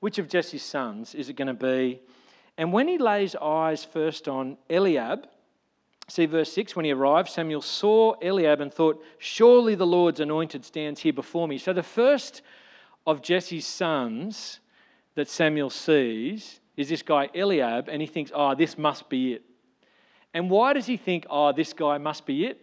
Which 0.00 0.18
of 0.18 0.28
Jesse's 0.28 0.62
sons 0.62 1.14
is 1.14 1.30
it 1.30 1.36
going 1.36 1.48
to 1.48 1.54
be? 1.54 2.00
And 2.58 2.72
when 2.72 2.86
he 2.86 2.98
lays 2.98 3.34
eyes 3.34 3.84
first 3.84 4.28
on 4.28 4.58
Eliab, 4.68 5.26
See 6.08 6.26
verse 6.26 6.52
6 6.52 6.76
when 6.76 6.84
he 6.84 6.92
arrived, 6.92 7.30
Samuel 7.30 7.62
saw 7.62 8.14
Eliab 8.20 8.60
and 8.60 8.72
thought, 8.72 9.02
Surely 9.18 9.74
the 9.74 9.86
Lord's 9.86 10.20
anointed 10.20 10.64
stands 10.64 11.00
here 11.00 11.12
before 11.12 11.48
me. 11.48 11.56
So 11.56 11.72
the 11.72 11.82
first 11.82 12.42
of 13.06 13.22
Jesse's 13.22 13.66
sons 13.66 14.60
that 15.14 15.28
Samuel 15.28 15.70
sees 15.70 16.60
is 16.76 16.88
this 16.88 17.02
guy 17.02 17.28
Eliab, 17.34 17.88
and 17.88 18.02
he 18.02 18.06
thinks, 18.06 18.32
Oh, 18.34 18.54
this 18.54 18.76
must 18.76 19.08
be 19.08 19.34
it. 19.34 19.42
And 20.34 20.50
why 20.50 20.72
does 20.72 20.86
he 20.86 20.96
think, 20.96 21.26
Oh, 21.30 21.52
this 21.52 21.72
guy 21.72 21.98
must 21.98 22.26
be 22.26 22.46
it? 22.46 22.60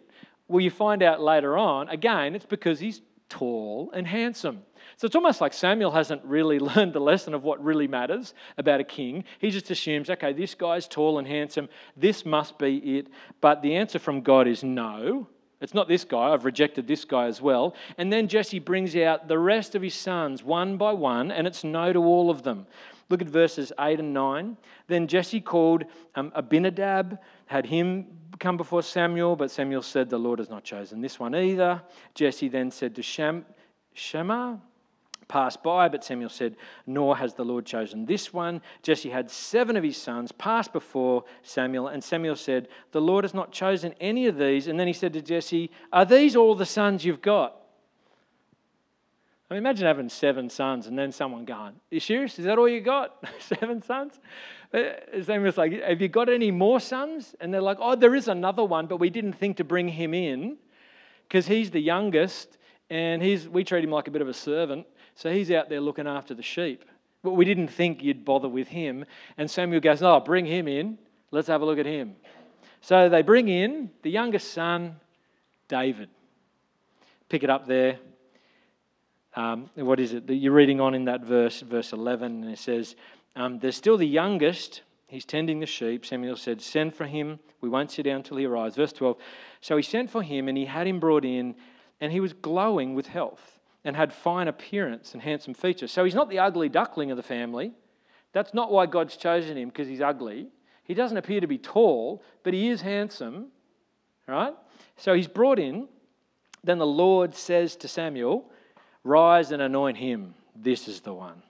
Well, 0.47 0.61
you 0.61 0.69
find 0.69 1.01
out 1.01 1.21
later 1.21 1.57
on, 1.57 1.89
again, 1.89 2.35
it's 2.35 2.45
because 2.45 2.79
he's 2.79 3.01
tall 3.29 3.89
and 3.93 4.05
handsome. 4.05 4.63
So 5.01 5.07
it's 5.07 5.15
almost 5.15 5.41
like 5.41 5.51
Samuel 5.51 5.89
hasn't 5.89 6.23
really 6.23 6.59
learned 6.75 6.93
the 6.93 6.99
lesson 6.99 7.33
of 7.33 7.43
what 7.43 7.63
really 7.63 7.87
matters 7.87 8.35
about 8.59 8.79
a 8.79 8.83
king. 8.83 9.23
He 9.39 9.49
just 9.49 9.71
assumes, 9.71 10.11
okay, 10.11 10.31
this 10.31 10.53
guy's 10.53 10.87
tall 10.87 11.17
and 11.17 11.27
handsome. 11.27 11.69
This 11.97 12.23
must 12.23 12.59
be 12.59 12.77
it. 12.99 13.07
But 13.41 13.63
the 13.63 13.77
answer 13.77 13.97
from 13.97 14.21
God 14.21 14.47
is 14.47 14.63
no. 14.63 15.27
It's 15.59 15.73
not 15.73 15.87
this 15.87 16.03
guy. 16.03 16.31
I've 16.31 16.45
rejected 16.45 16.85
this 16.85 17.03
guy 17.03 17.25
as 17.25 17.41
well. 17.41 17.73
And 17.97 18.13
then 18.13 18.27
Jesse 18.27 18.59
brings 18.59 18.95
out 18.95 19.27
the 19.27 19.39
rest 19.39 19.73
of 19.73 19.81
his 19.81 19.95
sons 19.95 20.43
one 20.43 20.77
by 20.77 20.91
one, 20.91 21.31
and 21.31 21.47
it's 21.47 21.63
no 21.63 21.91
to 21.91 21.99
all 22.03 22.29
of 22.29 22.43
them. 22.43 22.67
Look 23.09 23.23
at 23.23 23.27
verses 23.27 23.73
8 23.79 23.99
and 23.99 24.13
9. 24.13 24.55
Then 24.85 25.07
Jesse 25.07 25.41
called 25.41 25.83
um, 26.13 26.31
Abinadab, 26.35 27.17
had 27.47 27.65
him 27.65 28.05
come 28.37 28.55
before 28.55 28.83
Samuel, 28.83 29.35
but 29.35 29.49
Samuel 29.49 29.81
said, 29.81 30.11
The 30.11 30.19
Lord 30.19 30.37
has 30.37 30.51
not 30.51 30.63
chosen 30.63 31.01
this 31.01 31.19
one 31.19 31.33
either. 31.33 31.81
Jesse 32.13 32.49
then 32.49 32.69
said 32.69 32.93
to 32.93 33.01
Shem, 33.01 33.47
Shema, 33.95 34.57
passed 35.31 35.63
by, 35.63 35.87
but 35.87 36.03
Samuel 36.03 36.29
said, 36.29 36.57
Nor 36.85 37.15
has 37.15 37.33
the 37.33 37.45
Lord 37.45 37.65
chosen 37.65 38.05
this 38.05 38.33
one. 38.33 38.61
Jesse 38.83 39.09
had 39.09 39.31
seven 39.31 39.77
of 39.77 39.83
his 39.83 39.95
sons 39.95 40.33
pass 40.33 40.67
before 40.67 41.23
Samuel, 41.41 41.87
and 41.87 42.03
Samuel 42.03 42.35
said, 42.35 42.67
The 42.91 42.99
Lord 42.99 43.23
has 43.23 43.33
not 43.33 43.53
chosen 43.53 43.95
any 44.01 44.27
of 44.27 44.37
these. 44.37 44.67
And 44.67 44.77
then 44.77 44.87
he 44.87 44.93
said 44.93 45.13
to 45.13 45.21
Jesse, 45.21 45.71
Are 45.93 46.03
these 46.03 46.35
all 46.35 46.53
the 46.53 46.65
sons 46.65 47.05
you've 47.05 47.21
got? 47.21 47.55
I 49.49 49.53
mean, 49.53 49.59
imagine 49.59 49.87
having 49.87 50.09
seven 50.09 50.49
sons 50.49 50.87
and 50.87 50.99
then 50.99 51.13
someone 51.13 51.45
going, 51.45 51.59
Are 51.59 51.73
you 51.89 52.01
serious? 52.01 52.37
Is 52.37 52.45
that 52.45 52.57
all 52.57 52.67
you 52.67 52.81
got? 52.81 53.23
seven 53.39 53.81
sons? 53.81 54.19
Uh, 54.73 54.81
Samuel's 55.23 55.57
like, 55.57 55.81
Have 55.81 56.01
you 56.01 56.09
got 56.09 56.27
any 56.27 56.51
more 56.51 56.81
sons? 56.81 57.35
And 57.39 57.53
they're 57.53 57.61
like, 57.61 57.77
Oh, 57.79 57.95
there 57.95 58.15
is 58.15 58.27
another 58.27 58.65
one, 58.65 58.87
but 58.87 58.97
we 58.97 59.09
didn't 59.09 59.33
think 59.33 59.57
to 59.57 59.63
bring 59.63 59.87
him 59.87 60.13
in 60.13 60.57
because 61.27 61.47
he's 61.47 61.71
the 61.71 61.79
youngest 61.79 62.57
and 62.89 63.23
he's, 63.23 63.47
we 63.47 63.63
treat 63.63 63.85
him 63.85 63.89
like 63.89 64.09
a 64.09 64.11
bit 64.11 64.21
of 64.21 64.27
a 64.27 64.33
servant. 64.33 64.85
So 65.21 65.31
he's 65.31 65.51
out 65.51 65.69
there 65.69 65.79
looking 65.79 66.07
after 66.07 66.33
the 66.33 66.41
sheep. 66.41 66.83
But 67.21 67.33
we 67.33 67.45
didn't 67.45 67.67
think 67.67 68.01
you'd 68.01 68.25
bother 68.25 68.49
with 68.49 68.67
him. 68.67 69.05
And 69.37 69.51
Samuel 69.51 69.79
goes, 69.79 70.01
Oh, 70.01 70.19
bring 70.19 70.47
him 70.47 70.67
in. 70.67 70.97
Let's 71.29 71.47
have 71.47 71.61
a 71.61 71.65
look 71.65 71.77
at 71.77 71.85
him. 71.85 72.15
So 72.81 73.07
they 73.07 73.21
bring 73.21 73.47
in 73.47 73.91
the 74.01 74.09
youngest 74.09 74.51
son, 74.51 74.95
David. 75.67 76.09
Pick 77.29 77.43
it 77.43 77.51
up 77.51 77.67
there. 77.67 77.99
Um, 79.35 79.69
what 79.75 79.99
is 79.99 80.13
it 80.13 80.25
that 80.25 80.33
you're 80.33 80.53
reading 80.53 80.81
on 80.81 80.95
in 80.95 81.05
that 81.05 81.21
verse, 81.21 81.61
verse 81.61 81.93
11? 81.93 82.43
And 82.43 82.51
it 82.51 82.57
says, 82.57 82.95
um, 83.35 83.59
There's 83.59 83.75
still 83.75 83.97
the 83.97 84.07
youngest. 84.07 84.81
He's 85.05 85.25
tending 85.25 85.59
the 85.59 85.67
sheep. 85.67 86.03
Samuel 86.03 86.35
said, 86.35 86.63
Send 86.63 86.95
for 86.95 87.05
him. 87.05 87.37
We 87.61 87.69
won't 87.69 87.91
sit 87.91 88.05
down 88.05 88.23
till 88.23 88.37
he 88.37 88.45
arrives. 88.45 88.75
Verse 88.75 88.93
12. 88.93 89.17
So 89.61 89.77
he 89.77 89.83
sent 89.83 90.09
for 90.09 90.23
him 90.23 90.47
and 90.47 90.57
he 90.57 90.65
had 90.65 90.87
him 90.87 90.99
brought 90.99 91.25
in, 91.25 91.53
and 91.99 92.11
he 92.11 92.19
was 92.19 92.33
glowing 92.33 92.95
with 92.95 93.05
health 93.05 93.59
and 93.83 93.95
had 93.95 94.13
fine 94.13 94.47
appearance 94.47 95.13
and 95.13 95.21
handsome 95.21 95.53
features. 95.53 95.91
So 95.91 96.03
he's 96.03 96.15
not 96.15 96.29
the 96.29 96.39
ugly 96.39 96.69
duckling 96.69 97.11
of 97.11 97.17
the 97.17 97.23
family. 97.23 97.73
That's 98.33 98.53
not 98.53 98.71
why 98.71 98.85
God's 98.85 99.17
chosen 99.17 99.57
him, 99.57 99.69
because 99.69 99.87
he's 99.87 100.01
ugly. 100.01 100.47
He 100.83 100.93
doesn't 100.93 101.17
appear 101.17 101.41
to 101.41 101.47
be 101.47 101.57
tall, 101.57 102.23
but 102.43 102.53
he 102.53 102.69
is 102.69 102.81
handsome, 102.81 103.47
right? 104.27 104.53
So 104.97 105.13
he's 105.13 105.27
brought 105.27 105.59
in. 105.59 105.87
Then 106.63 106.77
the 106.77 106.85
Lord 106.85 107.35
says 107.35 107.75
to 107.77 107.87
Samuel, 107.87 108.51
Rise 109.03 109.51
and 109.51 109.61
anoint 109.61 109.97
him. 109.97 110.35
This 110.55 110.87
is 110.87 111.01
the 111.01 111.13
one. 111.13 111.41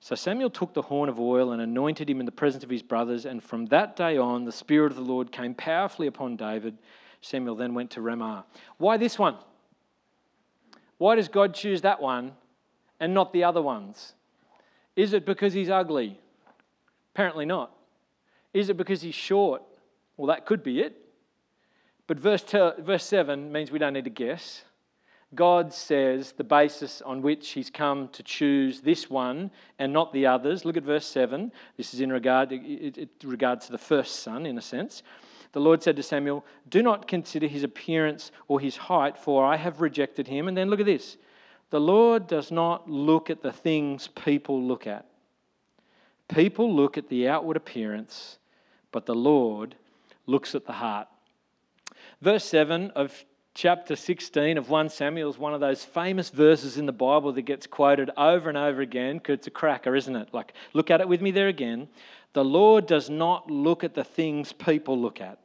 So 0.00 0.14
Samuel 0.14 0.50
took 0.50 0.74
the 0.74 0.82
horn 0.82 1.08
of 1.08 1.18
oil 1.18 1.52
and 1.52 1.62
anointed 1.62 2.08
him 2.08 2.20
in 2.20 2.26
the 2.26 2.32
presence 2.32 2.62
of 2.62 2.70
his 2.70 2.82
brothers, 2.82 3.24
and 3.24 3.42
from 3.42 3.66
that 3.66 3.96
day 3.96 4.18
on, 4.18 4.44
the 4.44 4.52
Spirit 4.52 4.92
of 4.92 4.96
the 4.96 5.02
Lord 5.02 5.32
came 5.32 5.54
powerfully 5.54 6.06
upon 6.06 6.36
David. 6.36 6.76
Samuel 7.22 7.56
then 7.56 7.74
went 7.74 7.90
to 7.92 8.02
Ramah. 8.02 8.44
Why 8.76 8.98
this 8.98 9.18
one? 9.18 9.36
Why 10.98 11.16
does 11.16 11.28
God 11.28 11.54
choose 11.54 11.82
that 11.82 12.00
one 12.00 12.32
and 13.00 13.12
not 13.12 13.32
the 13.32 13.44
other 13.44 13.62
ones? 13.62 14.14
Is 14.94 15.12
it 15.12 15.26
because 15.26 15.52
he's 15.52 15.70
ugly? 15.70 16.18
Apparently 17.14 17.44
not. 17.44 17.72
Is 18.54 18.70
it 18.70 18.76
because 18.76 19.02
he's 19.02 19.14
short? 19.14 19.62
Well, 20.16 20.28
that 20.28 20.46
could 20.46 20.62
be 20.62 20.80
it. 20.80 20.96
But 22.06 22.18
verse, 22.18 22.44
verse 22.78 23.04
7 23.04 23.52
means 23.52 23.70
we 23.70 23.78
don't 23.78 23.92
need 23.92 24.04
to 24.04 24.10
guess. 24.10 24.62
God 25.34 25.72
says 25.72 26.32
the 26.32 26.44
basis 26.44 27.02
on 27.02 27.20
which 27.20 27.50
He's 27.50 27.68
come 27.68 28.08
to 28.08 28.22
choose 28.22 28.80
this 28.80 29.10
one 29.10 29.50
and 29.78 29.92
not 29.92 30.12
the 30.12 30.26
others. 30.26 30.64
Look 30.64 30.76
at 30.76 30.84
verse 30.84 31.06
7. 31.06 31.52
This 31.76 31.94
is 31.94 32.00
in 32.00 32.12
regard, 32.12 32.52
it, 32.52 32.96
it 32.96 33.10
regards 33.24 33.66
to 33.66 33.72
the 33.72 33.78
first 33.78 34.20
son, 34.20 34.46
in 34.46 34.56
a 34.56 34.62
sense. 34.62 35.02
The 35.56 35.62
Lord 35.62 35.82
said 35.82 35.96
to 35.96 36.02
Samuel, 36.02 36.44
Do 36.68 36.82
not 36.82 37.08
consider 37.08 37.46
his 37.46 37.62
appearance 37.62 38.30
or 38.46 38.60
his 38.60 38.76
height, 38.76 39.16
for 39.16 39.42
I 39.42 39.56
have 39.56 39.80
rejected 39.80 40.28
him. 40.28 40.48
And 40.48 40.54
then 40.54 40.68
look 40.68 40.80
at 40.80 40.84
this 40.84 41.16
the 41.70 41.80
Lord 41.80 42.26
does 42.26 42.50
not 42.50 42.90
look 42.90 43.30
at 43.30 43.40
the 43.40 43.54
things 43.54 44.06
people 44.06 44.62
look 44.62 44.86
at. 44.86 45.06
People 46.28 46.76
look 46.76 46.98
at 46.98 47.08
the 47.08 47.26
outward 47.26 47.56
appearance, 47.56 48.36
but 48.92 49.06
the 49.06 49.14
Lord 49.14 49.76
looks 50.26 50.54
at 50.54 50.66
the 50.66 50.74
heart. 50.74 51.08
Verse 52.20 52.44
7 52.44 52.90
of 52.90 53.24
chapter 53.54 53.96
16 53.96 54.58
of 54.58 54.68
1 54.68 54.90
Samuel 54.90 55.30
is 55.30 55.38
one 55.38 55.54
of 55.54 55.60
those 55.60 55.82
famous 55.82 56.28
verses 56.28 56.76
in 56.76 56.84
the 56.84 56.92
Bible 56.92 57.32
that 57.32 57.42
gets 57.46 57.66
quoted 57.66 58.10
over 58.18 58.50
and 58.50 58.58
over 58.58 58.82
again 58.82 59.22
it's 59.26 59.46
a 59.46 59.50
cracker, 59.50 59.96
isn't 59.96 60.16
it? 60.16 60.34
Like, 60.34 60.52
look 60.74 60.90
at 60.90 61.00
it 61.00 61.08
with 61.08 61.22
me 61.22 61.30
there 61.30 61.48
again. 61.48 61.88
The 62.34 62.44
Lord 62.44 62.86
does 62.86 63.08
not 63.08 63.50
look 63.50 63.84
at 63.84 63.94
the 63.94 64.04
things 64.04 64.52
people 64.52 65.00
look 65.00 65.22
at. 65.22 65.38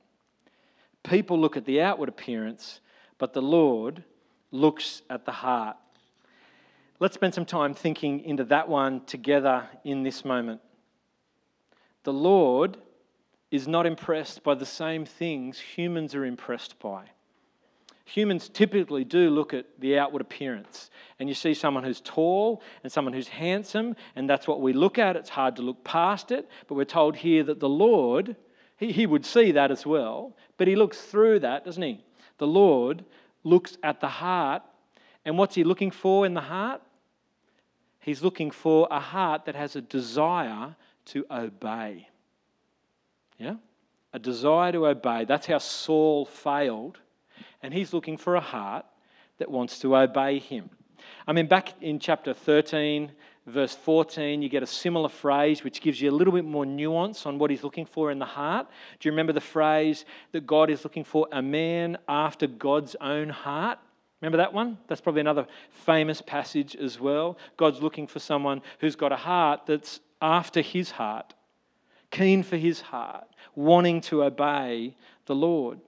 People 1.04 1.40
look 1.40 1.58
at 1.58 1.66
the 1.66 1.82
outward 1.82 2.10
appearance, 2.10 2.80
but 3.18 3.34
the 3.34 3.42
Lord 3.42 4.04
looks 4.52 5.02
at 5.10 5.26
the 5.26 5.32
heart. 5.32 5.78
Let's 7.00 7.16
spend 7.16 7.34
some 7.34 7.46
time 7.46 7.74
thinking 7.74 8.20
into 8.22 8.44
that 8.46 8.70
one 8.70 9.04
together 9.06 9.68
in 9.84 10.04
this 10.04 10.24
moment. 10.24 10.62
The 12.04 12.14
Lord 12.14 12.78
is 13.50 13.68
not 13.68 13.86
impressed 13.86 14.44
by 14.44 14.56
the 14.56 14.66
same 14.66 15.06
things 15.06 15.60
humans 15.60 16.14
are 16.16 16.26
impressed 16.26 16.80
by 16.80 17.10
humans 18.12 18.50
typically 18.50 19.04
do 19.04 19.30
look 19.30 19.54
at 19.54 19.66
the 19.80 19.98
outward 19.98 20.22
appearance. 20.22 20.90
And 21.20 21.30
you 21.30 21.36
see 21.36 21.54
someone 21.54 21.84
who's 21.84 22.02
tall 22.02 22.62
and 22.84 22.92
someone 22.92 23.14
who's 23.14 23.28
handsome, 23.28 23.96
and 24.16 24.30
that's 24.30 24.48
what 24.48 24.62
we 24.62 24.74
look 24.74 25.00
at. 25.00 25.16
It's 25.16 25.30
hard 25.30 25.56
to 25.58 25.62
look 25.62 25.84
past 25.84 26.32
it. 26.32 26.50
But 26.68 26.76
we're 26.76 26.86
told 26.86 27.16
here 27.16 27.44
that 27.44 27.60
the 27.60 27.70
Lord, 27.70 28.36
he, 28.82 28.92
he 28.92 29.06
would 29.06 29.26
see 29.26 29.52
that 29.52 29.72
as 29.72 29.86
well, 29.86 30.36
but 30.58 30.68
he 30.68 30.76
looks 30.76 31.00
through 31.00 31.40
that, 31.40 31.64
doesn't 31.64 31.82
he? 31.82 32.04
The 32.40 32.48
Lord 32.48 33.06
looks 33.44 33.78
at 33.84 34.02
the 34.02 34.10
heart. 34.10 34.64
And 35.24 35.38
what's 35.38 35.56
he 35.56 35.64
looking 35.64 35.92
for 35.92 36.26
in 36.26 36.34
the 36.34 36.42
heart? 36.42 36.82
He's 38.00 38.24
looking 38.24 38.50
for 38.50 38.88
a 38.90 39.00
heart 39.00 39.46
that 39.46 39.56
has 39.56 39.76
a 39.76 39.82
desire 39.82 40.76
to 41.06 41.26
obey. 41.30 42.10
Yeah? 43.38 43.56
A 44.14 44.20
desire 44.20 44.72
to 44.72 44.88
obey. 44.88 45.26
That's 45.26 45.46
how 45.46 45.60
Saul 45.60 46.26
failed 46.26 46.98
and 47.62 47.74
he's 47.74 47.94
looking 47.94 48.18
for 48.18 48.36
a 48.36 48.42
heart 48.42 48.86
that 49.38 49.50
wants 49.50 49.80
to 49.80 49.96
obey 49.96 50.40
him. 50.40 50.70
I 51.28 51.34
mean, 51.34 51.48
back 51.48 51.74
in 51.82 52.00
chapter 52.00 52.34
13, 52.34 53.12
verse 53.52 53.76
14, 53.76 54.42
you 54.42 54.50
get 54.50 54.64
a 54.64 54.68
similar 54.68 55.10
phrase 55.10 55.64
which 55.64 55.82
gives 55.82 56.02
you 56.02 56.10
a 56.10 56.12
little 56.12 56.34
bit 56.34 56.46
more 56.46 56.66
nuance 56.66 57.26
on 57.26 57.38
what 57.38 57.50
he's 57.50 57.64
looking 57.64 57.86
for 57.86 58.12
in 58.12 58.20
the 58.20 58.26
heart. 58.26 58.68
Do 59.00 59.08
you 59.08 59.12
remember 59.12 59.34
the 59.34 59.42
phrase 59.42 60.06
that 60.32 60.48
God 60.48 60.70
is 60.70 60.84
looking 60.84 61.04
for 61.04 61.28
a 61.32 61.42
man 61.42 61.98
after 62.08 62.48
God's 62.48 62.96
own 63.00 63.30
heart? 63.30 63.80
Remember 64.22 64.38
that 64.38 64.54
one? 64.54 64.78
That's 64.88 65.02
probably 65.02 65.22
another 65.22 65.48
famous 65.72 66.22
passage 66.22 66.76
as 66.76 67.00
well. 67.00 67.38
God's 67.58 67.82
looking 67.82 68.08
for 68.08 68.20
someone 68.20 68.62
who's 68.80 68.96
got 68.96 69.12
a 69.12 69.18
heart 69.18 69.62
that's 69.66 70.00
after 70.22 70.62
his 70.62 70.92
heart, 70.92 71.34
keen 72.12 72.44
for 72.44 72.58
his 72.58 72.82
heart, 72.82 73.28
wanting 73.56 74.02
to 74.02 74.24
obey 74.24 74.96
the 75.26 75.36
Lord. 75.36 75.80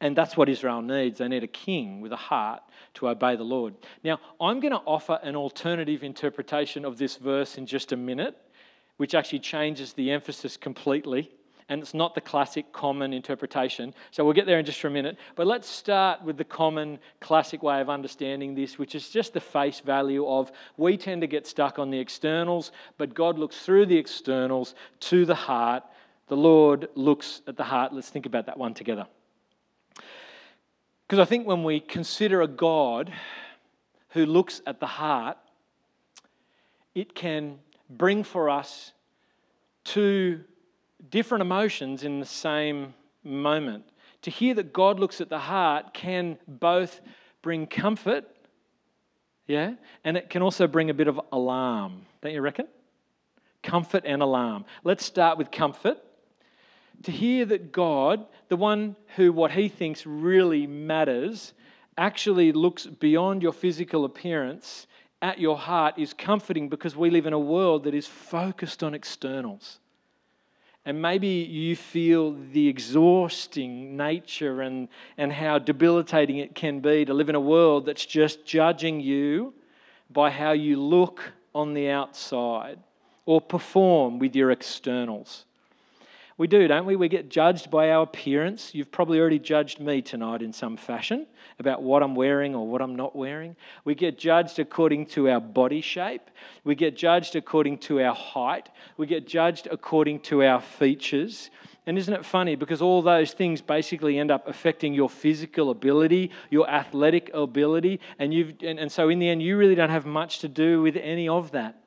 And 0.00 0.16
that's 0.16 0.36
what 0.36 0.48
Israel 0.48 0.82
needs. 0.82 1.18
They 1.18 1.28
need 1.28 1.44
a 1.44 1.48
king 1.48 2.00
with 2.00 2.12
a 2.12 2.16
heart 2.16 2.62
to 2.94 3.08
obey 3.08 3.36
the 3.36 3.44
Lord. 3.44 3.74
Now, 4.02 4.20
I'm 4.40 4.60
going 4.60 4.72
to 4.72 4.82
offer 4.84 5.18
an 5.22 5.36
alternative 5.36 6.02
interpretation 6.02 6.84
of 6.84 6.98
this 6.98 7.16
verse 7.16 7.56
in 7.56 7.66
just 7.66 7.92
a 7.92 7.96
minute, 7.96 8.36
which 8.96 9.14
actually 9.14 9.38
changes 9.38 9.92
the 9.92 10.10
emphasis 10.10 10.56
completely. 10.56 11.30
And 11.70 11.80
it's 11.80 11.94
not 11.94 12.14
the 12.14 12.20
classic 12.20 12.72
common 12.72 13.14
interpretation. 13.14 13.94
So 14.10 14.22
we'll 14.22 14.34
get 14.34 14.44
there 14.44 14.58
in 14.58 14.66
just 14.66 14.80
for 14.80 14.88
a 14.88 14.90
minute. 14.90 15.16
But 15.34 15.46
let's 15.46 15.68
start 15.68 16.22
with 16.22 16.36
the 16.36 16.44
common 16.44 16.98
classic 17.20 17.62
way 17.62 17.80
of 17.80 17.88
understanding 17.88 18.54
this, 18.54 18.78
which 18.78 18.94
is 18.94 19.08
just 19.08 19.32
the 19.32 19.40
face 19.40 19.80
value 19.80 20.26
of 20.26 20.52
we 20.76 20.98
tend 20.98 21.22
to 21.22 21.26
get 21.26 21.46
stuck 21.46 21.78
on 21.78 21.88
the 21.88 21.98
externals, 21.98 22.70
but 22.98 23.14
God 23.14 23.38
looks 23.38 23.64
through 23.64 23.86
the 23.86 23.96
externals 23.96 24.74
to 25.00 25.24
the 25.24 25.34
heart. 25.34 25.84
The 26.26 26.36
Lord 26.36 26.88
looks 26.94 27.40
at 27.46 27.56
the 27.56 27.64
heart. 27.64 27.94
Let's 27.94 28.10
think 28.10 28.26
about 28.26 28.44
that 28.46 28.58
one 28.58 28.74
together. 28.74 29.06
Because 31.06 31.18
I 31.18 31.24
think 31.28 31.46
when 31.46 31.64
we 31.64 31.80
consider 31.80 32.42
a 32.42 32.48
God 32.48 33.12
who 34.10 34.24
looks 34.24 34.62
at 34.66 34.80
the 34.80 34.86
heart, 34.86 35.36
it 36.94 37.14
can 37.14 37.58
bring 37.90 38.24
for 38.24 38.48
us 38.48 38.92
two 39.84 40.40
different 41.10 41.42
emotions 41.42 42.04
in 42.04 42.20
the 42.20 42.26
same 42.26 42.94
moment. 43.22 43.84
To 44.22 44.30
hear 44.30 44.54
that 44.54 44.72
God 44.72 44.98
looks 44.98 45.20
at 45.20 45.28
the 45.28 45.38
heart 45.38 45.92
can 45.92 46.38
both 46.48 47.00
bring 47.42 47.66
comfort, 47.66 48.24
yeah, 49.46 49.74
and 50.04 50.16
it 50.16 50.30
can 50.30 50.40
also 50.40 50.66
bring 50.66 50.88
a 50.88 50.94
bit 50.94 51.08
of 51.08 51.20
alarm, 51.32 52.06
don't 52.22 52.32
you 52.32 52.40
reckon? 52.40 52.66
Comfort 53.62 54.04
and 54.06 54.22
alarm. 54.22 54.64
Let's 54.82 55.04
start 55.04 55.36
with 55.36 55.50
comfort 55.50 55.98
to 57.02 57.10
hear 57.12 57.44
that 57.46 57.72
God, 57.72 58.26
the 58.48 58.56
one 58.56 58.96
who 59.16 59.32
what 59.32 59.50
he 59.50 59.68
thinks 59.68 60.06
really 60.06 60.66
matters, 60.66 61.52
actually 61.98 62.52
looks 62.52 62.86
beyond 62.86 63.42
your 63.42 63.52
physical 63.52 64.04
appearance 64.04 64.86
at 65.22 65.38
your 65.38 65.56
heart 65.56 65.98
is 65.98 66.12
comforting 66.12 66.68
because 66.68 66.94
we 66.94 67.10
live 67.10 67.26
in 67.26 67.32
a 67.32 67.38
world 67.38 67.84
that 67.84 67.94
is 67.94 68.06
focused 68.06 68.82
on 68.82 68.94
externals. 68.94 69.78
And 70.84 71.00
maybe 71.00 71.28
you 71.28 71.76
feel 71.76 72.36
the 72.52 72.68
exhausting 72.68 73.96
nature 73.96 74.60
and, 74.60 74.88
and 75.16 75.32
how 75.32 75.58
debilitating 75.58 76.38
it 76.38 76.54
can 76.54 76.80
be 76.80 77.06
to 77.06 77.14
live 77.14 77.30
in 77.30 77.34
a 77.34 77.40
world 77.40 77.86
that's 77.86 78.04
just 78.04 78.44
judging 78.44 79.00
you 79.00 79.54
by 80.10 80.28
how 80.30 80.52
you 80.52 80.78
look 80.78 81.32
on 81.54 81.72
the 81.72 81.88
outside 81.88 82.78
or 83.24 83.40
perform 83.40 84.18
with 84.18 84.36
your 84.36 84.50
externals. 84.50 85.46
We 86.36 86.48
do, 86.48 86.66
don't 86.66 86.84
we? 86.84 86.96
We 86.96 87.08
get 87.08 87.28
judged 87.28 87.70
by 87.70 87.90
our 87.90 88.02
appearance. 88.02 88.74
You've 88.74 88.90
probably 88.90 89.20
already 89.20 89.38
judged 89.38 89.78
me 89.78 90.02
tonight 90.02 90.42
in 90.42 90.52
some 90.52 90.76
fashion 90.76 91.28
about 91.60 91.80
what 91.80 92.02
I'm 92.02 92.16
wearing 92.16 92.56
or 92.56 92.66
what 92.66 92.82
I'm 92.82 92.96
not 92.96 93.14
wearing. 93.14 93.54
We 93.84 93.94
get 93.94 94.18
judged 94.18 94.58
according 94.58 95.06
to 95.06 95.30
our 95.30 95.40
body 95.40 95.80
shape. 95.80 96.22
We 96.64 96.74
get 96.74 96.96
judged 96.96 97.36
according 97.36 97.78
to 97.78 98.02
our 98.02 98.14
height. 98.14 98.68
We 98.96 99.06
get 99.06 99.28
judged 99.28 99.68
according 99.70 100.20
to 100.20 100.42
our 100.42 100.60
features. 100.60 101.50
And 101.86 101.96
isn't 101.96 102.12
it 102.12 102.24
funny? 102.24 102.56
Because 102.56 102.82
all 102.82 103.00
those 103.00 103.32
things 103.32 103.60
basically 103.60 104.18
end 104.18 104.32
up 104.32 104.48
affecting 104.48 104.92
your 104.92 105.08
physical 105.08 105.70
ability, 105.70 106.32
your 106.50 106.68
athletic 106.68 107.30
ability, 107.32 108.00
and, 108.18 108.34
you've, 108.34 108.54
and, 108.60 108.80
and 108.80 108.90
so 108.90 109.08
in 109.08 109.20
the 109.20 109.28
end, 109.28 109.40
you 109.40 109.56
really 109.56 109.76
don't 109.76 109.90
have 109.90 110.06
much 110.06 110.40
to 110.40 110.48
do 110.48 110.82
with 110.82 110.96
any 110.96 111.28
of 111.28 111.52
that. 111.52 111.83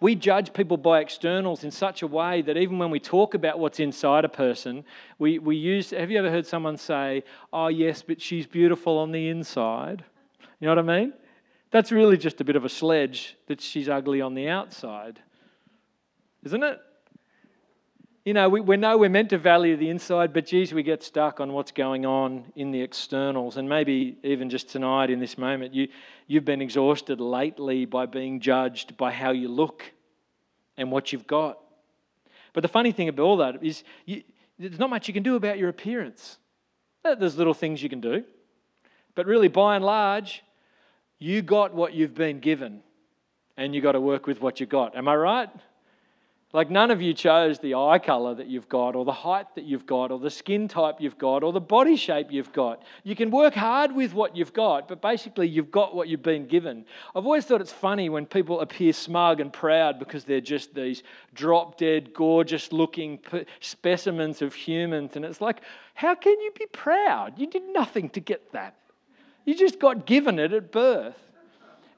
We 0.00 0.14
judge 0.14 0.54
people 0.54 0.78
by 0.78 1.00
externals 1.00 1.62
in 1.62 1.70
such 1.70 2.00
a 2.02 2.06
way 2.06 2.40
that 2.42 2.56
even 2.56 2.78
when 2.78 2.90
we 2.90 2.98
talk 2.98 3.34
about 3.34 3.58
what's 3.58 3.80
inside 3.80 4.24
a 4.24 4.30
person, 4.30 4.84
we, 5.18 5.38
we 5.38 5.56
use. 5.56 5.90
Have 5.90 6.10
you 6.10 6.18
ever 6.18 6.30
heard 6.30 6.46
someone 6.46 6.78
say, 6.78 7.22
Oh, 7.52 7.68
yes, 7.68 8.02
but 8.02 8.20
she's 8.20 8.46
beautiful 8.46 8.98
on 8.98 9.12
the 9.12 9.28
inside? 9.28 10.02
You 10.58 10.66
know 10.66 10.74
what 10.74 10.90
I 10.90 11.00
mean? 11.00 11.12
That's 11.70 11.92
really 11.92 12.16
just 12.16 12.40
a 12.40 12.44
bit 12.44 12.56
of 12.56 12.64
a 12.64 12.68
sledge 12.68 13.36
that 13.46 13.60
she's 13.60 13.88
ugly 13.88 14.20
on 14.20 14.34
the 14.34 14.48
outside, 14.48 15.20
isn't 16.44 16.62
it? 16.62 16.80
You 18.24 18.34
know, 18.34 18.48
we, 18.48 18.60
we 18.60 18.76
know 18.76 18.98
we're 18.98 19.08
meant 19.08 19.30
to 19.30 19.38
value 19.38 19.76
the 19.76 19.88
inside, 19.88 20.32
but 20.32 20.46
geez, 20.46 20.74
we 20.74 20.82
get 20.82 21.02
stuck 21.02 21.40
on 21.40 21.52
what's 21.52 21.72
going 21.72 22.04
on 22.04 22.52
in 22.54 22.70
the 22.70 22.82
externals. 22.82 23.56
And 23.56 23.68
maybe 23.68 24.18
even 24.22 24.50
just 24.50 24.68
tonight 24.68 25.10
in 25.10 25.20
this 25.20 25.38
moment, 25.38 25.74
you, 25.74 25.88
you've 26.26 26.44
been 26.44 26.60
exhausted 26.60 27.20
lately 27.20 27.86
by 27.86 28.06
being 28.06 28.40
judged 28.40 28.96
by 28.96 29.10
how 29.10 29.30
you 29.30 29.48
look 29.48 29.90
and 30.76 30.92
what 30.92 31.12
you've 31.12 31.26
got. 31.26 31.58
But 32.52 32.60
the 32.62 32.68
funny 32.68 32.92
thing 32.92 33.08
about 33.08 33.22
all 33.22 33.36
that 33.38 33.64
is 33.64 33.84
you, 34.04 34.22
there's 34.58 34.78
not 34.78 34.90
much 34.90 35.08
you 35.08 35.14
can 35.14 35.22
do 35.22 35.36
about 35.36 35.56
your 35.56 35.70
appearance. 35.70 36.36
There's 37.02 37.38
little 37.38 37.54
things 37.54 37.82
you 37.82 37.88
can 37.88 38.00
do. 38.00 38.24
But 39.14 39.26
really, 39.26 39.48
by 39.48 39.76
and 39.76 39.84
large, 39.84 40.42
you 41.18 41.40
got 41.40 41.74
what 41.74 41.94
you've 41.94 42.14
been 42.14 42.40
given 42.40 42.82
and 43.56 43.74
you 43.74 43.80
got 43.80 43.92
to 43.92 44.00
work 44.00 44.26
with 44.26 44.40
what 44.42 44.60
you 44.60 44.66
got. 44.66 44.94
Am 44.94 45.08
I 45.08 45.16
right? 45.16 45.48
Like, 46.52 46.68
none 46.68 46.90
of 46.90 47.00
you 47.00 47.14
chose 47.14 47.60
the 47.60 47.76
eye 47.76 48.00
color 48.00 48.34
that 48.34 48.48
you've 48.48 48.68
got, 48.68 48.96
or 48.96 49.04
the 49.04 49.12
height 49.12 49.54
that 49.54 49.62
you've 49.62 49.86
got, 49.86 50.10
or 50.10 50.18
the 50.18 50.30
skin 50.30 50.66
type 50.66 50.96
you've 50.98 51.16
got, 51.16 51.44
or 51.44 51.52
the 51.52 51.60
body 51.60 51.94
shape 51.94 52.26
you've 52.30 52.52
got. 52.52 52.82
You 53.04 53.14
can 53.14 53.30
work 53.30 53.54
hard 53.54 53.94
with 53.94 54.14
what 54.14 54.36
you've 54.36 54.52
got, 54.52 54.88
but 54.88 55.00
basically, 55.00 55.46
you've 55.46 55.70
got 55.70 55.94
what 55.94 56.08
you've 56.08 56.24
been 56.24 56.48
given. 56.48 56.84
I've 57.14 57.24
always 57.24 57.44
thought 57.44 57.60
it's 57.60 57.70
funny 57.70 58.08
when 58.08 58.26
people 58.26 58.60
appear 58.62 58.92
smug 58.92 59.38
and 59.38 59.52
proud 59.52 60.00
because 60.00 60.24
they're 60.24 60.40
just 60.40 60.74
these 60.74 61.04
drop 61.34 61.78
dead, 61.78 62.12
gorgeous 62.14 62.72
looking 62.72 63.20
specimens 63.60 64.42
of 64.42 64.52
humans. 64.52 65.12
And 65.14 65.24
it's 65.24 65.40
like, 65.40 65.60
how 65.94 66.16
can 66.16 66.32
you 66.40 66.50
be 66.58 66.66
proud? 66.72 67.38
You 67.38 67.46
did 67.46 67.62
nothing 67.72 68.10
to 68.10 68.20
get 68.20 68.50
that, 68.50 68.74
you 69.44 69.54
just 69.54 69.78
got 69.78 70.04
given 70.04 70.40
it 70.40 70.52
at 70.52 70.72
birth. 70.72 71.29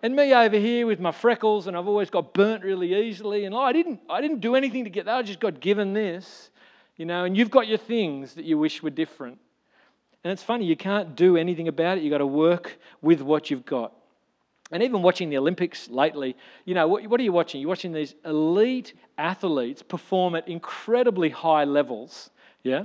And 0.03 0.17
me 0.17 0.35
over 0.35 0.59
here 0.59 0.87
with 0.87 0.99
my 0.99 1.13
freckles, 1.13 1.69
and 1.69 1.77
I've 1.77 1.87
always 1.87 2.11
got 2.11 2.35
burnt 2.35 2.65
really 2.65 2.93
easily. 3.07 3.45
And 3.45 3.55
oh, 3.55 3.61
I 3.61 3.73
didn't, 3.73 4.01
I 4.11 4.21
didn't 4.21 4.41
do 4.41 4.57
anything 4.57 4.83
to 4.83 4.91
get 4.91 5.05
that. 5.05 5.17
I 5.17 5.23
just 5.23 5.39
got 5.39 5.61
given 5.61 5.93
this, 5.93 6.51
you 6.97 7.07
know. 7.07 7.25
And 7.25 7.37
you've 7.37 7.51
got 7.51 7.69
your 7.69 7.79
things 7.79 8.35
that 8.35 8.45
you 8.45 8.59
wish 8.59 8.83
were 8.83 8.91
different. 8.91 9.39
And 10.25 10.33
it's 10.33 10.43
funny, 10.43 10.67
you 10.67 10.77
can't 10.77 11.15
do 11.15 11.37
anything 11.37 11.69
about 11.69 11.99
it. 11.99 12.05
You've 12.05 12.11
got 12.11 12.19
to 12.19 12.27
work 12.27 12.79
with 13.01 13.23
what 13.23 13.51
you've 13.51 13.65
got. 13.65 13.93
And 14.73 14.83
even 14.83 15.03
watching 15.03 15.29
the 15.31 15.39
Olympics 15.39 15.89
lately, 15.89 16.37
you 16.65 16.75
know, 16.75 16.89
what, 16.89 17.07
what 17.07 17.21
are 17.21 17.25
you 17.25 17.33
watching? 17.33 17.61
You're 17.61 17.69
watching 17.69 17.93
these 17.93 18.15
elite 18.25 18.95
athletes 19.19 19.83
perform 19.83 20.35
at 20.35 20.49
incredibly 20.49 21.29
high 21.29 21.65
levels, 21.65 22.31
yeah? 22.63 22.85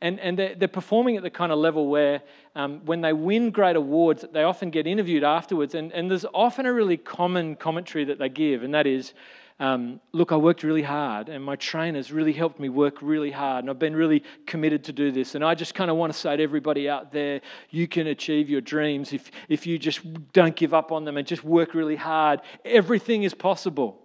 And, 0.00 0.20
and 0.20 0.38
they're, 0.38 0.54
they're 0.54 0.68
performing 0.68 1.16
at 1.16 1.22
the 1.22 1.30
kind 1.30 1.50
of 1.50 1.58
level 1.58 1.88
where 1.88 2.22
um, 2.54 2.84
when 2.84 3.00
they 3.00 3.12
win 3.12 3.50
great 3.50 3.76
awards, 3.76 4.24
they 4.32 4.42
often 4.42 4.70
get 4.70 4.86
interviewed 4.86 5.24
afterwards. 5.24 5.74
And, 5.74 5.92
and 5.92 6.10
there's 6.10 6.26
often 6.34 6.66
a 6.66 6.72
really 6.72 6.96
common 6.96 7.56
commentary 7.56 8.04
that 8.04 8.18
they 8.18 8.28
give, 8.28 8.62
and 8.62 8.74
that 8.74 8.86
is, 8.86 9.14
um, 9.60 10.00
look, 10.12 10.32
I 10.32 10.36
worked 10.36 10.64
really 10.64 10.82
hard, 10.82 11.28
and 11.28 11.42
my 11.42 11.54
trainers 11.56 12.10
really 12.10 12.32
helped 12.32 12.58
me 12.58 12.68
work 12.68 13.00
really 13.00 13.30
hard, 13.30 13.64
and 13.64 13.70
I've 13.70 13.78
been 13.78 13.94
really 13.94 14.24
committed 14.46 14.82
to 14.84 14.92
do 14.92 15.12
this. 15.12 15.36
And 15.36 15.44
I 15.44 15.54
just 15.54 15.74
kind 15.74 15.90
of 15.90 15.96
want 15.96 16.12
to 16.12 16.18
say 16.18 16.36
to 16.36 16.42
everybody 16.42 16.88
out 16.88 17.12
there, 17.12 17.40
you 17.70 17.86
can 17.86 18.08
achieve 18.08 18.50
your 18.50 18.60
dreams 18.60 19.12
if, 19.12 19.30
if 19.48 19.64
you 19.64 19.78
just 19.78 20.00
don't 20.32 20.56
give 20.56 20.74
up 20.74 20.90
on 20.90 21.04
them 21.04 21.16
and 21.16 21.26
just 21.26 21.44
work 21.44 21.72
really 21.72 21.96
hard. 21.96 22.40
Everything 22.64 23.22
is 23.22 23.32
possible. 23.32 24.00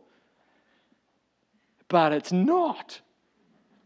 But 1.87 2.13
it's 2.13 2.31
not. 2.31 3.01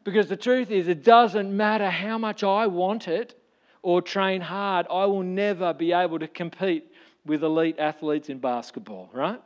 Because 0.04 0.28
the 0.28 0.38
truth 0.38 0.70
is, 0.70 0.88
it 0.88 1.04
doesn't 1.04 1.56
matter 1.56 1.90
how 1.90 2.18
much 2.18 2.44
I 2.44 2.68
want 2.68 3.08
it 3.08 3.40
or 3.82 4.02
train 4.02 4.42
hard, 4.42 4.86
I 4.90 5.06
will 5.06 5.24
never 5.24 5.74
be 5.74 5.92
able 5.92 6.20
to 6.20 6.28
compete 6.28 6.92
with 7.26 7.44
elite 7.44 7.78
athletes 7.80 8.30
in 8.30 8.40
basketball, 8.40 9.10
right? 9.14 9.42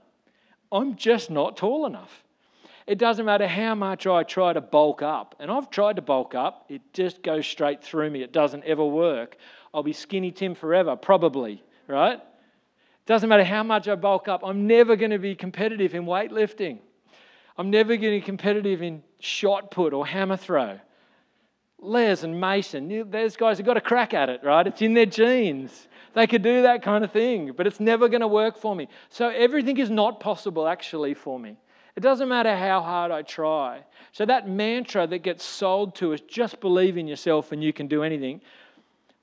I'm 0.71 0.95
just 0.95 1.29
not 1.29 1.57
tall 1.57 1.85
enough. 1.85 2.23
It 2.85 2.97
doesn't 2.97 3.25
matter 3.25 3.47
how 3.47 3.75
much 3.75 4.07
I 4.07 4.23
try 4.23 4.53
to 4.53 4.61
bulk 4.61 5.01
up, 5.01 5.35
and 5.39 5.51
I've 5.51 5.69
tried 5.69 5.97
to 5.97 6.01
bulk 6.01 6.35
up, 6.35 6.65
it 6.69 6.81
just 6.93 7.21
goes 7.21 7.45
straight 7.45 7.83
through 7.83 8.09
me. 8.09 8.21
It 8.21 8.31
doesn't 8.31 8.63
ever 8.63 8.85
work. 8.85 9.37
I'll 9.73 9.83
be 9.83 9.93
skinny 9.93 10.31
Tim 10.31 10.55
forever, 10.55 10.95
probably, 10.95 11.63
right? 11.87 12.19
It 12.19 13.05
doesn't 13.05 13.27
matter 13.27 13.43
how 13.43 13.63
much 13.63 13.87
I 13.87 13.95
bulk 13.95 14.27
up, 14.27 14.41
I'm 14.43 14.67
never 14.67 14.95
going 14.95 15.11
to 15.11 15.19
be 15.19 15.35
competitive 15.35 15.95
in 15.95 16.05
weightlifting. 16.05 16.79
I'm 17.57 17.69
never 17.69 17.97
be 17.97 18.21
competitive 18.21 18.81
in 18.81 19.03
shot 19.19 19.71
put 19.71 19.93
or 19.93 20.05
hammer 20.05 20.37
throw. 20.37 20.79
Les 21.79 22.23
and 22.23 22.39
Mason, 22.39 23.09
those 23.11 23.35
guys 23.35 23.57
have 23.57 23.65
got 23.65 23.77
a 23.77 23.81
crack 23.81 24.13
at 24.13 24.29
it, 24.29 24.41
right? 24.43 24.65
It's 24.65 24.81
in 24.81 24.93
their 24.93 25.05
genes. 25.05 25.87
They 26.13 26.25
could 26.25 26.41
do 26.41 26.63
that 26.63 26.81
kind 26.81 27.03
of 27.03 27.11
thing, 27.11 27.51
but 27.55 27.67
it's 27.67 27.79
never 27.79 28.09
going 28.09 28.21
to 28.21 28.27
work 28.27 28.57
for 28.57 28.75
me. 28.75 28.87
So 29.09 29.29
everything 29.29 29.77
is 29.77 29.89
not 29.89 30.19
possible 30.19 30.67
actually 30.67 31.13
for 31.13 31.39
me. 31.39 31.55
It 31.95 32.01
doesn't 32.01 32.29
matter 32.29 32.55
how 32.55 32.81
hard 32.81 33.11
I 33.11 33.21
try. 33.23 33.83
So 34.11 34.25
that 34.25 34.47
mantra 34.47 35.07
that 35.07 35.19
gets 35.19 35.43
sold 35.43 35.95
to 35.95 36.13
us, 36.13 36.21
just 36.21 36.59
believe 36.59 36.97
in 36.97 37.07
yourself 37.07 37.51
and 37.51 37.63
you 37.63 37.73
can 37.73 37.87
do 37.87 38.03
anything. 38.03 38.41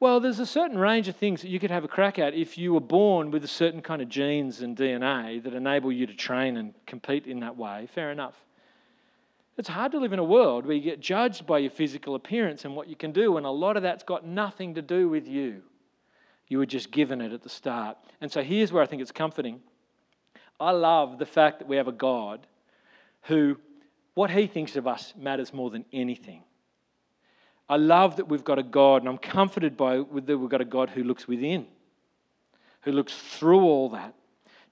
Well, 0.01 0.21
there's 0.21 0.41
a 0.41 0.47
certain 0.47 0.79
range 0.79 1.09
of 1.09 1.17
things 1.17 1.43
that 1.43 1.49
you 1.49 1.61
could 1.61 1.71
have 1.71 1.85
a 1.85 1.89
crack 1.89 2.19
at 2.19 2.35
if 2.35 2.59
you 2.59 2.75
were 2.75 2.81
born 2.81 3.31
with 3.31 3.45
a 3.45 3.49
certain 3.49 3.81
kind 3.81 4.03
of 4.03 4.09
genes 4.09 4.61
and 4.61 4.77
DNA 4.77 5.43
that 5.43 5.55
enable 5.55 5.93
you 5.93 6.07
to 6.07 6.15
train 6.15 6.57
and 6.57 6.75
compete 6.87 7.27
in 7.27 7.41
that 7.41 7.57
way. 7.57 7.89
Fair 7.95 8.11
enough. 8.11 8.35
It's 9.57 9.69
hard 9.69 9.93
to 9.93 9.99
live 9.99 10.13
in 10.13 10.19
a 10.19 10.25
world 10.25 10.67
where 10.67 10.75
you 10.75 10.83
get 10.83 10.99
judged 10.99 11.47
by 11.47 11.59
your 11.59 11.71
physical 11.71 12.17
appearance 12.17 12.65
and 12.65 12.75
what 12.75 12.89
you 12.89 12.97
can 12.97 13.13
do, 13.13 13.37
and 13.37 13.47
a 13.47 13.51
lot 13.51 13.77
of 13.77 13.85
that's 13.85 14.03
got 14.03 14.27
nothing 14.27 14.75
to 14.75 14.83
do 14.83 15.09
with 15.09 15.29
you. 15.29 15.63
You 16.49 16.59
were 16.59 16.67
just 16.67 16.91
given 16.91 17.21
it 17.21 17.33
at 17.33 17.43
the 17.43 17.49
start. 17.49 17.97
And 18.21 18.31
so 18.31 18.43
here's 18.43 18.73
where 18.73 18.83
I 18.83 18.87
think 18.87 19.01
it's 19.01 19.13
comforting. 19.13 19.61
I 20.59 20.73
love 20.73 21.19
the 21.19 21.27
fact 21.27 21.61
that 21.61 21.69
we 21.69 21.77
have 21.77 21.89
a 21.89 21.93
God 21.93 22.47
who, 23.23 23.57
what 24.15 24.31
he 24.31 24.49
thinks 24.49 24.77
of 24.77 24.89
us 24.89 25.15
matters 25.17 25.55
more 25.55 25.71
than 25.71 25.85
anything. 25.93 26.43
I 27.69 27.77
love 27.77 28.17
that 28.17 28.29
we've 28.29 28.45
got 28.45 28.59
a 28.59 28.63
God, 28.63 29.03
and 29.03 29.09
I'm 29.09 29.19
comforted 29.19 29.77
by 29.77 29.97
that 29.97 30.39
we've 30.39 30.51
got 30.51 30.61
a 30.61 30.67
God 30.67 30.91
who 30.91 31.03
looks 31.03 31.27
within, 31.27 31.67
who 32.83 32.93
looks 32.93 33.15
through 33.15 33.63
all 33.63 33.89
that 33.91 34.15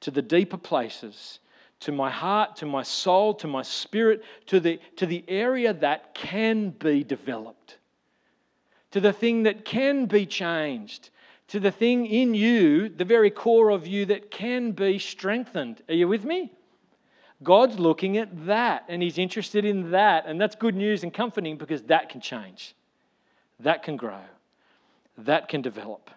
to 0.00 0.10
the 0.10 0.22
deeper 0.22 0.58
places 0.58 1.38
to 1.82 1.92
my 1.92 2.10
heart, 2.10 2.54
to 2.56 2.66
my 2.66 2.82
soul, 2.82 3.34
to 3.34 3.48
my 3.48 3.62
spirit, 3.62 4.22
to 4.46 4.60
the, 4.60 4.78
to 4.96 5.04
the 5.04 5.24
area 5.26 5.74
that 5.74 6.14
can 6.14 6.70
be 6.70 7.02
developed, 7.02 7.78
to 8.92 9.00
the 9.00 9.12
thing 9.12 9.42
that 9.42 9.64
can 9.64 10.06
be 10.06 10.24
changed, 10.24 11.10
to 11.48 11.58
the 11.58 11.72
thing 11.72 12.06
in 12.06 12.34
you, 12.34 12.88
the 12.88 13.04
very 13.04 13.30
core 13.30 13.70
of 13.70 13.86
you 13.86 14.06
that 14.06 14.30
can 14.30 14.70
be 14.70 14.98
strengthened. 14.98 15.82
Are 15.88 15.94
you 15.94 16.06
with 16.06 16.24
me? 16.24 16.52
God's 17.42 17.80
looking 17.80 18.16
at 18.16 18.46
that 18.46 18.84
and 18.88 19.02
He's 19.02 19.18
interested 19.18 19.64
in 19.64 19.90
that. 19.90 20.26
And 20.26 20.40
that's 20.40 20.54
good 20.54 20.76
news 20.76 21.02
and 21.02 21.12
comforting 21.12 21.56
because 21.56 21.82
that 21.84 22.08
can 22.10 22.20
change, 22.20 22.76
that 23.60 23.82
can 23.82 23.96
grow, 23.96 24.20
that 25.18 25.48
can 25.48 25.62
develop. 25.62 26.10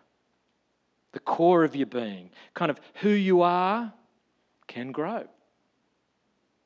The 1.11 1.19
core 1.19 1.63
of 1.63 1.75
your 1.75 1.87
being, 1.87 2.29
kind 2.53 2.69
of 2.69 2.79
who 2.95 3.09
you 3.09 3.41
are, 3.41 3.93
can 4.67 4.91
grow 4.91 5.25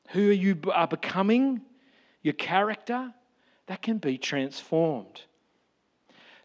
who 0.10 0.22
you 0.22 0.58
are 0.74 0.88
becoming, 0.88 1.62
your 2.22 2.34
character, 2.34 3.14
that 3.68 3.82
can 3.82 3.98
be 3.98 4.18
transformed. 4.18 5.22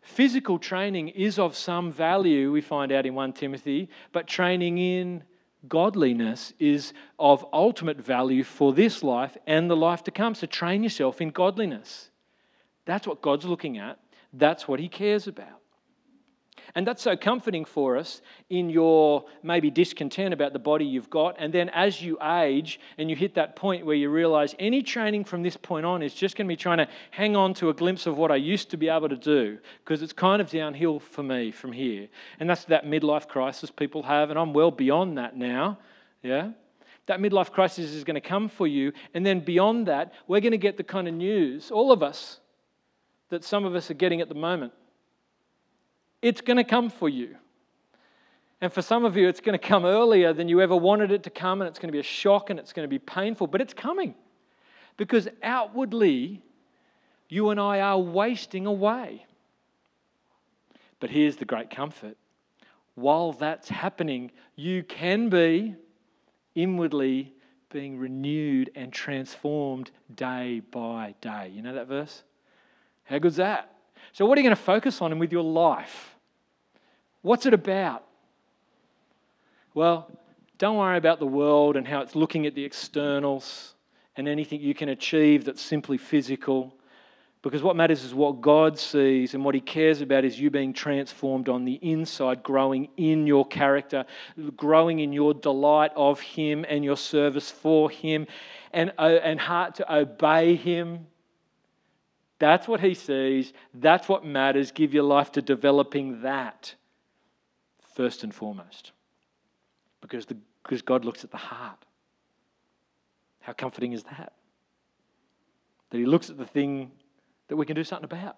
Physical 0.02 0.58
training 0.58 1.08
is 1.08 1.38
of 1.38 1.56
some 1.56 1.90
value, 1.90 2.52
we 2.52 2.60
find 2.60 2.92
out 2.92 3.06
in 3.06 3.14
1 3.14 3.32
Timothy, 3.32 3.88
but 4.12 4.26
training 4.26 4.76
in 4.76 5.24
godliness 5.66 6.52
is 6.58 6.92
of 7.18 7.44
ultimate 7.54 7.98
value 7.98 8.44
for 8.44 8.74
this 8.74 9.02
life 9.02 9.36
and 9.46 9.70
the 9.70 9.76
life 9.76 10.04
to 10.04 10.10
come. 10.10 10.34
So 10.34 10.46
train 10.46 10.82
yourself 10.82 11.22
in 11.22 11.30
godliness. 11.30 12.10
That's 12.84 13.06
what 13.06 13.22
God's 13.22 13.46
looking 13.46 13.78
at, 13.78 13.98
that's 14.36 14.68
what 14.68 14.80
He 14.80 14.88
cares 14.88 15.26
about. 15.26 15.60
And 16.76 16.86
that's 16.86 17.02
so 17.02 17.16
comforting 17.16 17.64
for 17.64 17.96
us 17.96 18.20
in 18.50 18.68
your 18.68 19.24
maybe 19.44 19.70
discontent 19.70 20.34
about 20.34 20.52
the 20.52 20.58
body 20.58 20.84
you've 20.84 21.10
got. 21.10 21.36
And 21.38 21.52
then 21.52 21.68
as 21.68 22.02
you 22.02 22.18
age 22.20 22.80
and 22.98 23.08
you 23.08 23.14
hit 23.14 23.34
that 23.34 23.54
point 23.54 23.86
where 23.86 23.94
you 23.94 24.10
realize 24.10 24.56
any 24.58 24.82
training 24.82 25.24
from 25.24 25.42
this 25.42 25.56
point 25.56 25.86
on 25.86 26.02
is 26.02 26.14
just 26.14 26.36
going 26.36 26.48
to 26.48 26.52
be 26.52 26.56
trying 26.56 26.78
to 26.78 26.88
hang 27.12 27.36
on 27.36 27.54
to 27.54 27.68
a 27.68 27.74
glimpse 27.74 28.06
of 28.06 28.16
what 28.16 28.32
I 28.32 28.36
used 28.36 28.70
to 28.70 28.76
be 28.76 28.88
able 28.88 29.08
to 29.08 29.16
do 29.16 29.58
because 29.84 30.02
it's 30.02 30.12
kind 30.12 30.42
of 30.42 30.50
downhill 30.50 30.98
for 30.98 31.22
me 31.22 31.52
from 31.52 31.70
here. 31.70 32.08
And 32.40 32.50
that's 32.50 32.64
that 32.64 32.84
midlife 32.84 33.28
crisis 33.28 33.70
people 33.70 34.02
have. 34.02 34.30
And 34.30 34.38
I'm 34.38 34.52
well 34.52 34.72
beyond 34.72 35.18
that 35.18 35.36
now. 35.36 35.78
Yeah? 36.24 36.50
That 37.06 37.20
midlife 37.20 37.52
crisis 37.52 37.92
is 37.92 38.02
going 38.02 38.14
to 38.14 38.20
come 38.20 38.48
for 38.48 38.66
you. 38.66 38.92
And 39.12 39.24
then 39.24 39.40
beyond 39.40 39.86
that, 39.86 40.12
we're 40.26 40.40
going 40.40 40.52
to 40.52 40.58
get 40.58 40.76
the 40.76 40.82
kind 40.84 41.06
of 41.06 41.14
news, 41.14 41.70
all 41.70 41.92
of 41.92 42.02
us, 42.02 42.40
that 43.34 43.44
some 43.44 43.64
of 43.64 43.74
us 43.74 43.90
are 43.90 43.94
getting 43.94 44.20
at 44.20 44.28
the 44.28 44.34
moment 44.34 44.72
it's 46.22 46.40
going 46.40 46.56
to 46.56 46.64
come 46.64 46.88
for 46.88 47.06
you. 47.06 47.36
And 48.62 48.72
for 48.72 48.80
some 48.80 49.04
of 49.04 49.14
you, 49.14 49.28
it's 49.28 49.40
going 49.40 49.58
to 49.58 49.68
come 49.68 49.84
earlier 49.84 50.32
than 50.32 50.48
you 50.48 50.62
ever 50.62 50.74
wanted 50.74 51.12
it 51.12 51.22
to 51.24 51.30
come, 51.30 51.60
and 51.60 51.68
it's 51.68 51.78
going 51.78 51.90
to 51.90 51.92
be 51.92 51.98
a 51.98 52.02
shock 52.02 52.48
and 52.48 52.58
it's 52.58 52.72
going 52.72 52.84
to 52.84 52.90
be 52.90 52.98
painful, 52.98 53.46
but 53.46 53.60
it's 53.60 53.74
coming. 53.74 54.14
Because 54.96 55.28
outwardly, 55.42 56.40
you 57.28 57.50
and 57.50 57.60
I 57.60 57.80
are 57.80 57.98
wasting 57.98 58.64
away. 58.64 59.26
But 60.98 61.10
here's 61.10 61.36
the 61.36 61.44
great 61.44 61.68
comfort 61.68 62.16
while 62.94 63.32
that's 63.32 63.68
happening, 63.68 64.30
you 64.56 64.82
can 64.82 65.28
be 65.28 65.74
inwardly 66.54 67.34
being 67.70 67.98
renewed 67.98 68.70
and 68.74 68.92
transformed 68.92 69.90
day 70.14 70.60
by 70.70 71.14
day. 71.20 71.50
You 71.52 71.62
know 71.62 71.74
that 71.74 71.88
verse? 71.88 72.22
How 73.04 73.18
good's 73.18 73.36
that? 73.36 73.70
So, 74.12 74.26
what 74.26 74.38
are 74.38 74.40
you 74.40 74.46
going 74.46 74.56
to 74.56 74.62
focus 74.62 75.00
on 75.02 75.18
with 75.18 75.32
your 75.32 75.44
life? 75.44 76.14
What's 77.22 77.46
it 77.46 77.54
about? 77.54 78.04
Well, 79.74 80.10
don't 80.58 80.76
worry 80.76 80.98
about 80.98 81.18
the 81.18 81.26
world 81.26 81.76
and 81.76 81.86
how 81.86 82.00
it's 82.00 82.14
looking 82.14 82.46
at 82.46 82.54
the 82.54 82.64
externals 82.64 83.74
and 84.16 84.28
anything 84.28 84.60
you 84.60 84.74
can 84.74 84.88
achieve 84.90 85.44
that's 85.44 85.60
simply 85.60 85.98
physical. 85.98 86.74
Because 87.42 87.62
what 87.62 87.76
matters 87.76 88.04
is 88.04 88.14
what 88.14 88.40
God 88.40 88.78
sees, 88.78 89.34
and 89.34 89.44
what 89.44 89.54
He 89.54 89.60
cares 89.60 90.00
about 90.00 90.24
is 90.24 90.40
you 90.40 90.48
being 90.48 90.72
transformed 90.72 91.50
on 91.50 91.66
the 91.66 91.74
inside, 91.74 92.42
growing 92.42 92.88
in 92.96 93.26
your 93.26 93.46
character, 93.46 94.06
growing 94.56 95.00
in 95.00 95.12
your 95.12 95.34
delight 95.34 95.90
of 95.94 96.20
Him 96.20 96.64
and 96.66 96.82
your 96.82 96.96
service 96.96 97.50
for 97.50 97.90
Him, 97.90 98.26
and, 98.72 98.92
uh, 98.98 99.18
and 99.22 99.38
heart 99.38 99.74
to 99.74 99.94
obey 99.94 100.56
Him. 100.56 101.06
That's 102.44 102.68
what 102.68 102.80
He 102.80 102.92
sees. 102.92 103.54
That's 103.72 104.06
what 104.06 104.22
matters. 104.22 104.70
Give 104.70 104.92
your 104.92 105.04
life 105.04 105.32
to 105.32 105.40
developing 105.40 106.20
that 106.20 106.74
first 107.94 108.22
and 108.22 108.34
foremost. 108.34 108.92
Because, 110.02 110.26
the, 110.26 110.36
because 110.62 110.82
God 110.82 111.06
looks 111.06 111.24
at 111.24 111.30
the 111.30 111.38
heart. 111.38 111.78
How 113.40 113.54
comforting 113.54 113.94
is 113.94 114.02
that? 114.02 114.34
That 115.88 115.96
He 115.96 116.04
looks 116.04 116.28
at 116.28 116.36
the 116.36 116.44
thing 116.44 116.92
that 117.48 117.56
we 117.56 117.64
can 117.64 117.74
do 117.74 117.82
something 117.82 118.04
about 118.04 118.36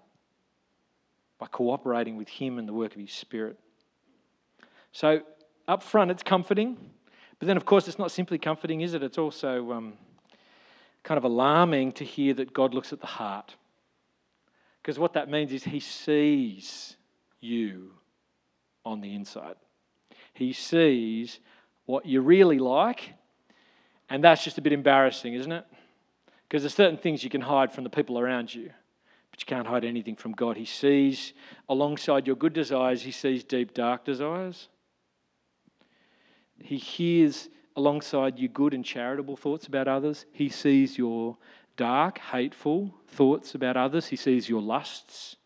by 1.40 1.49
cooperating 1.49 2.16
with 2.16 2.29
Him 2.29 2.61
and 2.61 2.69
the 2.69 2.73
work 2.73 2.95
of 2.95 3.01
His 3.01 3.11
Spirit. 3.11 3.59
So, 4.92 5.23
up 5.66 5.83
front, 5.83 6.12
it's 6.12 6.23
comforting. 6.23 6.77
But 7.40 7.49
then, 7.49 7.57
of 7.57 7.64
course, 7.64 7.88
it's 7.88 7.99
not 7.99 8.12
simply 8.12 8.38
comforting, 8.38 8.83
is 8.83 8.95
it? 8.95 9.03
It's 9.03 9.19
also 9.19 9.73
um, 9.73 9.95
kind 11.03 11.19
of 11.19 11.25
alarming 11.25 11.90
to 11.95 12.05
hear 12.05 12.35
that 12.35 12.53
God 12.53 12.73
looks 12.73 12.92
at 12.92 13.01
the 13.01 13.09
heart. 13.09 13.57
Because 14.87 15.01
what 15.01 15.14
that 15.14 15.29
means 15.29 15.53
is 15.53 15.64
He 15.64 15.81
sees 15.81 16.94
you 17.40 17.90
on 18.85 19.01
the 19.01 19.16
inside. 19.16 19.57
He 20.33 20.53
sees 20.53 21.40
what 21.87 22.07
you 22.07 22.20
really 22.20 22.61
like, 22.61 23.14
and 24.09 24.22
that's 24.22 24.44
just 24.44 24.59
a 24.59 24.61
bit 24.61 24.72
embarrassing, 24.72 25.35
isn't 25.35 25.51
it? 25.51 25.64
Because 26.49 26.62
there's 26.62 26.75
certain 26.75 26.99
things 26.99 27.25
you 27.25 27.31
can 27.31 27.40
hide 27.40 27.72
from 27.72 27.83
the 27.83 27.90
people 27.90 28.16
around 28.16 28.55
you. 28.55 28.70
But 29.33 29.40
you 29.40 29.46
can't 29.46 29.66
hide 29.66 29.85
anything 29.85 30.14
from 30.14 30.31
God. 30.31 30.57
He 30.57 30.64
sees, 30.64 31.33
alongside 31.68 32.29
your 32.29 32.37
good 32.37 32.53
desires, 32.53 33.03
He 33.03 33.11
sees 33.11 33.42
deep, 33.42 33.75
dark 33.75 34.05
desires. 34.05 34.68
He 36.61 36.77
hears, 36.77 37.49
alongside 37.75 38.38
your 38.38 38.51
good 38.51 38.72
and 38.72 38.85
charitable 38.85 39.37
thoughts 39.37 39.66
about 39.66 39.88
others, 39.88 40.27
He 40.31 40.49
sees 40.49 40.96
your 40.96 41.38
dark, 41.77 42.19
hateful 42.19 42.95
thoughts 43.09 43.55
about 43.55 43.77
others. 43.77 44.07
He 44.07 44.17
sees 44.17 44.49
your 44.49 44.62
lusts. 44.62 45.37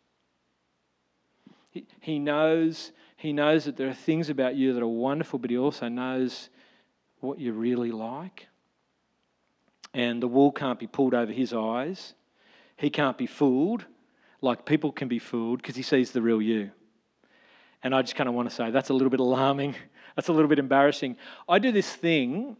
He, 1.70 1.86
he 2.00 2.18
knows 2.18 2.92
he 3.16 3.34
knows 3.34 3.66
that 3.66 3.76
there 3.76 3.88
are 3.88 3.94
things 3.94 4.30
about 4.30 4.56
you 4.56 4.72
that 4.72 4.82
are 4.82 4.88
wonderful, 4.88 5.38
but 5.38 5.50
he 5.50 5.58
also 5.58 5.88
knows 5.88 6.48
what 7.20 7.38
you 7.38 7.52
really 7.52 7.92
like. 7.92 8.46
And 9.92 10.22
the 10.22 10.26
wool 10.26 10.50
can't 10.52 10.78
be 10.78 10.86
pulled 10.86 11.12
over 11.12 11.30
his 11.30 11.52
eyes. 11.52 12.14
He 12.78 12.88
can't 12.88 13.18
be 13.18 13.26
fooled 13.26 13.84
like 14.40 14.64
people 14.64 14.90
can 14.90 15.08
be 15.08 15.18
fooled 15.18 15.60
because 15.60 15.76
he 15.76 15.82
sees 15.82 16.12
the 16.12 16.22
real 16.22 16.40
you. 16.40 16.70
And 17.82 17.94
I 17.94 18.00
just 18.00 18.16
kind 18.16 18.26
of 18.26 18.34
want 18.34 18.48
to 18.48 18.54
say 18.54 18.70
that's 18.70 18.88
a 18.88 18.94
little 18.94 19.10
bit 19.10 19.20
alarming. 19.20 19.74
That's 20.16 20.26
a 20.26 20.32
little 20.32 20.48
bit 20.48 20.58
embarrassing. 20.58 21.16
I 21.48 21.60
do 21.60 21.70
this 21.70 21.90
thing 21.90 22.56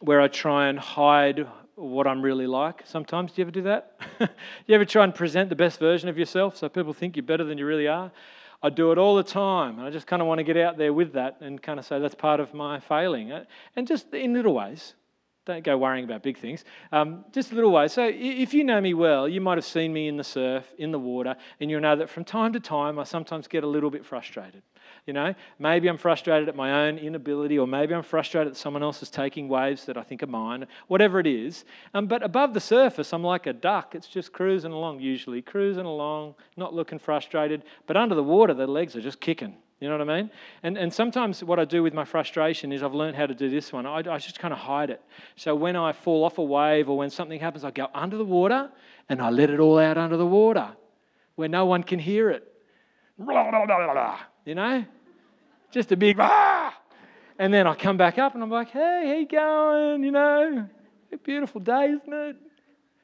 where 0.00 0.22
I 0.22 0.26
try 0.26 0.68
and 0.68 0.78
hide 0.78 1.46
what 1.78 2.06
I'm 2.06 2.20
really 2.20 2.46
like 2.46 2.82
sometimes. 2.84 3.32
Do 3.32 3.40
you 3.40 3.44
ever 3.44 3.50
do 3.52 3.62
that? 3.62 4.00
you 4.66 4.74
ever 4.74 4.84
try 4.84 5.04
and 5.04 5.14
present 5.14 5.48
the 5.48 5.56
best 5.56 5.78
version 5.78 6.08
of 6.08 6.18
yourself 6.18 6.56
so 6.56 6.68
people 6.68 6.92
think 6.92 7.16
you're 7.16 7.22
better 7.22 7.44
than 7.44 7.56
you 7.56 7.66
really 7.66 7.86
are? 7.86 8.10
I 8.62 8.70
do 8.70 8.90
it 8.90 8.98
all 8.98 9.14
the 9.14 9.22
time. 9.22 9.78
And 9.78 9.86
I 9.86 9.90
just 9.90 10.06
kind 10.06 10.20
of 10.20 10.26
want 10.26 10.38
to 10.38 10.44
get 10.44 10.56
out 10.56 10.76
there 10.76 10.92
with 10.92 11.12
that 11.12 11.36
and 11.40 11.62
kind 11.62 11.78
of 11.78 11.86
say 11.86 12.00
that's 12.00 12.16
part 12.16 12.40
of 12.40 12.52
my 12.52 12.80
failing. 12.80 13.30
Uh, 13.30 13.44
and 13.76 13.86
just 13.86 14.12
in 14.12 14.32
little 14.32 14.54
ways. 14.54 14.94
Don't 15.48 15.64
go 15.64 15.78
worrying 15.78 16.04
about 16.04 16.22
big 16.22 16.36
things. 16.36 16.66
Um, 16.92 17.24
just 17.32 17.52
a 17.52 17.54
little 17.54 17.72
way. 17.72 17.88
So, 17.88 18.06
if 18.12 18.52
you 18.52 18.64
know 18.64 18.82
me 18.82 18.92
well, 18.92 19.26
you 19.26 19.40
might 19.40 19.56
have 19.56 19.64
seen 19.64 19.94
me 19.94 20.06
in 20.06 20.18
the 20.18 20.22
surf, 20.22 20.70
in 20.76 20.92
the 20.92 20.98
water, 20.98 21.36
and 21.58 21.70
you'll 21.70 21.80
know 21.80 21.96
that 21.96 22.10
from 22.10 22.22
time 22.22 22.52
to 22.52 22.60
time 22.60 22.98
I 22.98 23.04
sometimes 23.04 23.48
get 23.48 23.64
a 23.64 23.66
little 23.66 23.90
bit 23.90 24.04
frustrated. 24.04 24.60
You 25.06 25.14
know, 25.14 25.34
maybe 25.58 25.88
I'm 25.88 25.96
frustrated 25.96 26.50
at 26.50 26.54
my 26.54 26.86
own 26.86 26.98
inability, 26.98 27.58
or 27.58 27.66
maybe 27.66 27.94
I'm 27.94 28.02
frustrated 28.02 28.52
that 28.52 28.58
someone 28.58 28.82
else 28.82 29.02
is 29.02 29.08
taking 29.08 29.48
waves 29.48 29.86
that 29.86 29.96
I 29.96 30.02
think 30.02 30.22
are 30.22 30.26
mine, 30.26 30.66
whatever 30.88 31.18
it 31.18 31.26
is. 31.26 31.64
Um, 31.94 32.08
but 32.08 32.22
above 32.22 32.52
the 32.52 32.60
surface, 32.60 33.14
I'm 33.14 33.24
like 33.24 33.46
a 33.46 33.54
duck. 33.54 33.94
It's 33.94 34.06
just 34.06 34.34
cruising 34.34 34.72
along, 34.72 35.00
usually, 35.00 35.40
cruising 35.40 35.86
along, 35.86 36.34
not 36.58 36.74
looking 36.74 36.98
frustrated. 36.98 37.62
But 37.86 37.96
under 37.96 38.14
the 38.14 38.22
water, 38.22 38.52
the 38.52 38.66
legs 38.66 38.94
are 38.96 39.00
just 39.00 39.18
kicking. 39.18 39.56
You 39.80 39.88
know 39.88 39.96
what 39.96 40.08
I 40.08 40.16
mean? 40.22 40.30
And, 40.64 40.76
and 40.76 40.92
sometimes 40.92 41.44
what 41.44 41.60
I 41.60 41.64
do 41.64 41.84
with 41.84 41.94
my 41.94 42.04
frustration 42.04 42.72
is 42.72 42.82
I've 42.82 42.94
learned 42.94 43.16
how 43.16 43.26
to 43.26 43.34
do 43.34 43.48
this 43.48 43.72
one. 43.72 43.86
I, 43.86 43.98
I 43.98 44.18
just 44.18 44.38
kind 44.38 44.52
of 44.52 44.58
hide 44.58 44.90
it. 44.90 45.00
So 45.36 45.54
when 45.54 45.76
I 45.76 45.92
fall 45.92 46.24
off 46.24 46.38
a 46.38 46.42
wave 46.42 46.88
or 46.88 46.96
when 46.96 47.10
something 47.10 47.38
happens, 47.38 47.64
I 47.64 47.70
go 47.70 47.86
under 47.94 48.16
the 48.16 48.24
water 48.24 48.70
and 49.08 49.22
I 49.22 49.30
let 49.30 49.50
it 49.50 49.60
all 49.60 49.78
out 49.78 49.96
under 49.96 50.16
the 50.16 50.26
water 50.26 50.70
where 51.36 51.48
no 51.48 51.66
one 51.66 51.84
can 51.84 52.00
hear 52.00 52.30
it. 52.30 52.52
You 54.44 54.56
know? 54.56 54.84
Just 55.70 55.92
a 55.92 55.96
big 55.96 56.16
ah! 56.18 56.76
And 57.38 57.54
then 57.54 57.68
I 57.68 57.74
come 57.74 57.96
back 57.96 58.18
up 58.18 58.34
and 58.34 58.42
I'm 58.42 58.50
like, 58.50 58.70
hey, 58.70 59.04
how 59.06 59.14
you 59.14 59.26
going? 59.28 60.02
You 60.02 60.10
know, 60.10 60.68
beautiful 61.22 61.60
day, 61.60 61.96
isn't 62.00 62.12
it? 62.12 62.36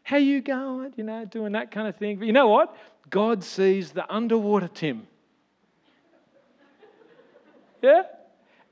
How 0.02 0.16
you 0.16 0.40
going? 0.40 0.92
You 0.96 1.04
know, 1.04 1.24
doing 1.24 1.52
that 1.52 1.70
kind 1.70 1.86
of 1.86 1.96
thing. 1.96 2.18
But 2.18 2.26
you 2.26 2.32
know 2.32 2.48
what? 2.48 2.76
God 3.10 3.44
sees 3.44 3.92
the 3.92 4.12
underwater 4.12 4.68
Tim. 4.68 5.06
Yeah? 7.84 8.04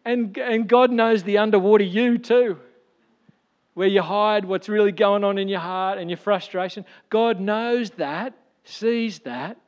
And, 0.06 0.38
and 0.38 0.66
God 0.66 0.90
knows 0.90 1.22
the 1.22 1.36
underwater 1.36 1.84
you 1.84 2.16
too, 2.16 2.58
where 3.74 3.86
you 3.86 4.00
hide 4.00 4.46
what's 4.46 4.70
really 4.70 4.90
going 4.90 5.22
on 5.22 5.36
in 5.36 5.48
your 5.48 5.60
heart 5.60 5.98
and 5.98 6.08
your 6.08 6.16
frustration. 6.16 6.86
God 7.10 7.38
knows 7.38 7.90
that, 7.90 8.32
sees 8.64 9.18
that, 9.20 9.58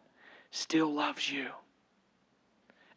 still 0.51 0.91
loves 0.91 1.31
you. 1.31 1.49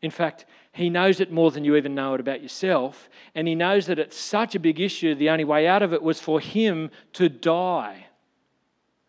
In 0.01 0.09
fact, 0.09 0.45
He 0.71 0.89
knows 0.89 1.19
it 1.19 1.33
more 1.33 1.51
than 1.51 1.65
you 1.65 1.75
even 1.75 1.93
know 1.93 2.13
it 2.13 2.21
about 2.21 2.41
yourself. 2.41 3.09
And 3.35 3.45
He 3.45 3.53
knows 3.53 3.87
that 3.87 3.99
it's 3.99 4.17
such 4.17 4.55
a 4.55 4.59
big 4.59 4.79
issue, 4.79 5.15
the 5.15 5.29
only 5.29 5.43
way 5.43 5.67
out 5.67 5.83
of 5.83 5.91
it 5.91 6.01
was 6.01 6.21
for 6.21 6.39
Him 6.39 6.91
to 7.13 7.27
die 7.27 8.05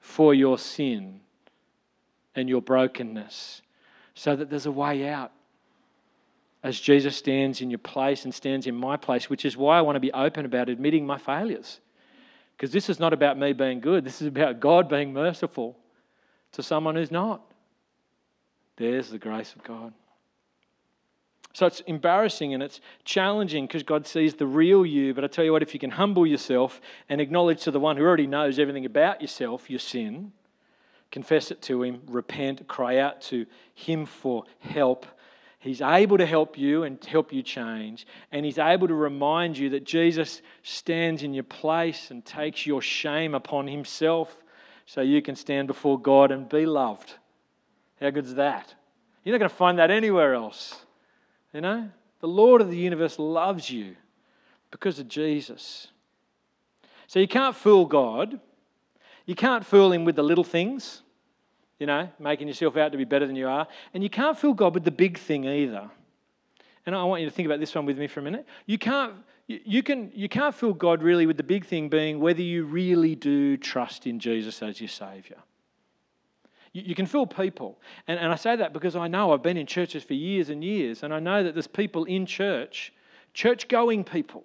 for 0.01 0.35
your 0.35 0.59
sin 0.59 1.21
and 2.35 2.49
your 2.49 2.63
brokenness 2.63 3.63
so 4.15 4.35
that 4.35 4.51
there's 4.51 4.67
a 4.67 4.73
way 4.73 5.09
out 5.09 5.31
as 6.63 6.79
Jesus 6.79 7.17
stands 7.17 7.61
in 7.61 7.71
your 7.71 7.79
place 7.79 8.25
and 8.25 8.35
stands 8.35 8.67
in 8.67 8.75
my 8.75 8.97
place, 8.97 9.31
which 9.31 9.45
is 9.45 9.57
why 9.57 9.79
I 9.79 9.83
want 9.83 9.97
to 9.97 10.01
be 10.01 10.13
open 10.13 10.45
about 10.45 10.69
admitting 10.69 11.07
my 11.07 11.19
failures. 11.19 11.81
Because 12.57 12.73
this 12.73 12.91
is 12.91 12.99
not 12.99 13.13
about 13.13 13.39
me 13.39 13.53
being 13.53 13.81
good, 13.81 14.05
this 14.05 14.21
is 14.21 14.27
about 14.27 14.59
God 14.59 14.89
being 14.89 15.13
merciful 15.13 15.77
to 16.53 16.63
someone 16.63 16.97
who's 16.97 17.13
not. 17.13 17.43
There's 18.77 19.11
the 19.11 19.19
grace 19.19 19.55
of 19.55 19.63
God. 19.63 19.93
So 21.53 21.67
it's 21.67 21.81
embarrassing 21.81 22.55
and 22.55 22.63
it's 22.63 22.81
challenging 23.05 23.67
because 23.67 23.83
God 23.83 24.07
sees 24.07 24.35
the 24.35 24.47
real 24.47 24.87
you. 24.87 25.15
But 25.15 25.25
I 25.25 25.27
tell 25.27 25.45
you 25.45 25.53
what, 25.53 25.63
if 25.63 25.75
you 25.75 25.81
can 25.81 25.91
humble 25.91 26.27
yourself 26.27 26.81
and 27.09 27.21
acknowledge 27.21 27.63
to 27.63 27.71
the 27.71 27.81
one 27.81 27.97
who 27.97 28.05
already 28.05 28.27
knows 28.27 28.59
everything 28.59 28.87
about 28.87 29.21
yourself, 29.21 29.69
your 29.69 29.81
sin, 29.81 30.33
confess 31.11 31.51
it 31.51 31.63
to 31.63 31.83
Him, 31.83 32.03
repent, 32.07 32.69
cry 32.69 32.99
out 32.99 33.21
to 33.23 33.47
Him 33.75 34.07
for 34.07 34.45
help, 34.61 35.07
He's 35.61 35.81
able 35.81 36.19
to 36.19 36.27
help 36.27 36.57
you 36.57 36.85
and 36.85 37.03
help 37.05 37.33
you 37.33 37.43
change. 37.43 38.07
And 38.31 38.45
He's 38.45 38.59
able 38.59 38.89
to 38.89 38.95
remind 38.95 39.59
you 39.59 39.71
that 39.71 39.85
Jesus 39.85 40.41
stands 40.63 41.23
in 41.23 41.35
your 41.35 41.45
place 41.45 42.11
and 42.11 42.25
takes 42.25 42.65
your 42.65 42.81
shame 42.81 43.35
upon 43.35 43.67
Himself 43.67 44.37
so 44.87 45.01
you 45.01 45.21
can 45.21 45.35
stand 45.35 45.67
before 45.67 46.01
God 46.01 46.31
and 46.31 46.49
be 46.49 46.65
loved. 46.65 47.13
How 48.01 48.11
good's 48.11 48.35
that? 48.35 48.73
You're 49.25 49.35
not 49.35 49.41
going 49.41 49.51
to 49.51 49.57
find 49.57 49.79
that 49.79 49.91
anywhere 49.91 50.35
else. 50.35 50.87
You 51.53 51.61
know? 51.61 51.91
The 52.21 52.29
Lord 52.29 52.61
of 52.61 52.71
the 52.71 52.77
universe 52.77 53.19
loves 53.19 53.69
you 53.69 53.97
because 54.71 54.99
of 54.99 55.09
Jesus. 55.09 55.89
So 57.09 57.19
you 57.19 57.29
can't 57.29 57.57
fool 57.57 57.85
God. 57.85 58.39
You 59.27 59.35
can't 59.35 59.67
fool 59.67 59.93
Him 59.93 60.05
with 60.05 60.15
the 60.17 60.23
little 60.23 60.45
things 60.45 61.03
you 61.79 61.87
know, 61.87 62.09
making 62.19 62.49
yourself 62.49 62.77
out 62.77 62.93
to 62.93 62.99
be 62.99 63.05
better 63.05 63.27
than 63.27 63.37
you 63.37 63.49
are. 63.49 63.67
And 63.95 64.03
you 64.03 64.11
can't 64.11 64.37
fool 64.37 64.55
God 64.55 64.75
with 64.75 64.85
the 64.85 64.91
big 64.91 65.19
thing 65.19 65.45
either. 65.45 65.89
And 66.87 66.95
I 66.95 67.05
want 67.05 67.23
you 67.23 67.29
to 67.29 67.35
think 67.35 67.47
about 67.47 67.61
this 67.61 67.75
one 67.75 67.87
with 67.87 67.99
me 67.99 68.07
for 68.07 68.21
a 68.21 68.23
minute. 68.23 68.47
You 68.67 68.79
can't, 68.79 69.13
you, 69.47 69.83
can, 69.83 70.11
you 70.15 70.29
can't 70.29 70.55
fool 70.55 70.75
God 70.75 71.03
really 71.03 71.27
with 71.27 71.37
the 71.37 71.43
big 71.43 71.67
thing 71.67 71.89
being 71.89 72.19
whether 72.19 72.43
you 72.43 72.65
really 72.65 73.15
do 73.15 73.57
trust 73.57 74.07
in 74.07 74.19
Jesus 74.19 74.63
as 74.63 74.81
your 74.81 74.89
Saviour. 74.89 75.39
You, 76.73 76.83
you 76.87 76.95
can 76.95 77.07
fool 77.07 77.27
people. 77.27 77.79
And, 78.07 78.19
and 78.19 78.33
I 78.33 78.37
say 78.37 78.57
that 78.57 78.73
because 78.73 78.97
I 78.97 79.07
know 79.07 79.33
I've 79.33 79.43
been 79.43 79.57
in 79.57 79.67
churches 79.67 80.03
for 80.03 80.15
years 80.15 80.49
and 80.49 80.65
years, 80.65 81.03
and 81.03 81.13
I 81.13 81.21
know 81.21 81.45
that 81.45 81.55
there's 81.55 81.67
people 81.67 82.05
in 82.05 82.27
church, 82.27 82.93
church 83.35 83.69
going 83.69 84.03
people, 84.03 84.45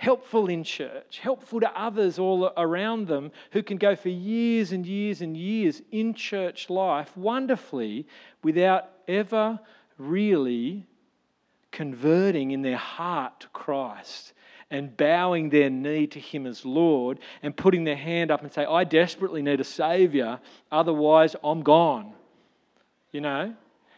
helpful 0.00 0.48
in 0.48 0.64
church, 0.64 1.18
helpful 1.18 1.60
to 1.60 1.70
others 1.78 2.18
all 2.18 2.50
around 2.56 3.06
them 3.06 3.30
who 3.50 3.62
can 3.62 3.76
go 3.76 3.94
for 3.94 4.08
years 4.08 4.72
and 4.72 4.86
years 4.86 5.20
and 5.20 5.36
years 5.36 5.82
in 5.92 6.14
church 6.14 6.70
life 6.70 7.14
wonderfully 7.18 8.06
without 8.42 8.88
ever 9.06 9.60
really 9.98 10.86
converting 11.70 12.50
in 12.52 12.62
their 12.62 12.78
heart 12.78 13.40
to 13.40 13.48
Christ 13.48 14.32
and 14.70 14.96
bowing 14.96 15.50
their 15.50 15.68
knee 15.68 16.06
to 16.06 16.18
Him 16.18 16.46
as 16.46 16.64
Lord 16.64 17.18
and 17.42 17.54
putting 17.54 17.84
their 17.84 17.94
hand 17.94 18.30
up 18.30 18.42
and 18.42 18.50
say, 18.50 18.64
I 18.64 18.84
desperately 18.84 19.42
need 19.42 19.60
a 19.60 19.64
Savior, 19.64 20.40
otherwise 20.72 21.36
I'm 21.44 21.60
gone. 21.60 22.14
You 23.12 23.20
know? 23.20 23.54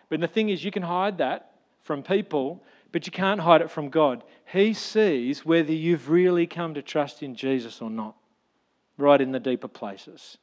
But 0.09 0.19
the 0.19 0.27
thing 0.27 0.49
is, 0.49 0.65
you 0.65 0.73
can 0.73 0.83
hide 0.83 1.19
that 1.19 1.53
from 1.85 2.03
people, 2.03 2.61
but 2.93 3.07
you 3.07 3.13
can't 3.13 3.41
hide 3.41 3.63
it 3.63 3.71
from 3.71 3.89
God. 3.89 4.23
He 4.45 4.75
sees 4.75 5.45
whether 5.45 5.73
you've 5.73 6.11
really 6.11 6.47
come 6.47 6.75
to 6.75 6.83
trust 6.83 7.23
in 7.23 7.35
Jesus 7.35 7.81
or 7.81 7.91
not, 7.91 8.15
right 8.99 9.21
in 9.21 9.33
the 9.33 9.41
deeper 9.41 9.69
places. 9.69 10.37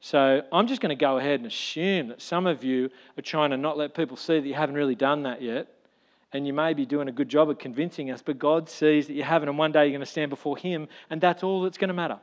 So 0.00 0.42
I'm 0.52 0.66
just 0.66 0.82
going 0.82 0.90
to 0.94 1.00
go 1.00 1.16
ahead 1.16 1.40
and 1.40 1.46
assume 1.46 2.08
that 2.08 2.20
some 2.20 2.46
of 2.46 2.62
you 2.62 2.90
are 3.16 3.22
trying 3.22 3.50
to 3.50 3.56
not 3.56 3.78
let 3.78 3.94
people 3.94 4.18
see 4.18 4.38
that 4.38 4.46
you 4.46 4.52
haven't 4.52 4.74
really 4.74 4.94
done 4.94 5.22
that 5.22 5.40
yet. 5.40 5.68
And 6.34 6.46
you 6.46 6.52
may 6.52 6.74
be 6.74 6.84
doing 6.84 7.08
a 7.08 7.12
good 7.12 7.28
job 7.28 7.48
of 7.48 7.58
convincing 7.58 8.10
us, 8.10 8.20
but 8.20 8.40
God 8.40 8.68
sees 8.68 9.06
that 9.06 9.14
you 9.14 9.22
haven't, 9.22 9.48
and 9.48 9.56
one 9.56 9.70
day 9.70 9.84
you're 9.84 9.92
going 9.92 10.00
to 10.00 10.06
stand 10.06 10.30
before 10.30 10.56
Him, 10.56 10.88
and 11.08 11.20
that's 11.20 11.44
all 11.44 11.62
that's 11.62 11.78
going 11.78 11.88
to 11.88 11.94
matter. 11.94 12.18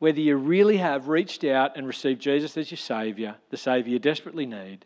Whether 0.00 0.20
you 0.20 0.36
really 0.36 0.76
have 0.76 1.08
reached 1.08 1.44
out 1.44 1.78
and 1.78 1.86
received 1.86 2.20
Jesus 2.20 2.58
as 2.58 2.70
your 2.70 2.76
Savior, 2.76 3.36
the 3.48 3.56
Savior 3.56 3.94
you 3.94 3.98
desperately 3.98 4.44
need, 4.44 4.84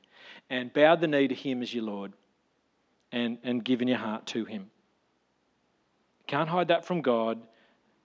and 0.48 0.72
bowed 0.72 1.00
the 1.00 1.08
knee 1.08 1.26
to 1.26 1.34
Him 1.34 1.60
as 1.60 1.74
your 1.74 1.82
Lord, 1.84 2.12
and, 3.12 3.38
and 3.42 3.64
given 3.64 3.88
your 3.88 3.98
heart 3.98 4.26
to 4.26 4.44
Him. 4.44 4.70
Can't 6.26 6.48
hide 6.48 6.68
that 6.68 6.84
from 6.84 7.00
God. 7.00 7.40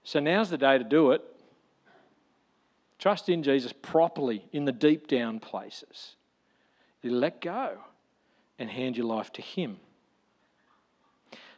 So 0.02 0.20
now's 0.20 0.50
the 0.50 0.58
day 0.58 0.78
to 0.78 0.84
do 0.84 1.12
it. 1.12 1.22
Trust 2.98 3.28
in 3.28 3.42
Jesus 3.42 3.72
properly 3.72 4.46
in 4.52 4.64
the 4.64 4.72
deep 4.72 5.08
down 5.08 5.40
places. 5.40 6.16
You 7.02 7.10
let 7.10 7.40
go 7.40 7.78
and 8.58 8.70
hand 8.70 8.96
your 8.96 9.06
life 9.06 9.32
to 9.34 9.42
Him. 9.42 9.76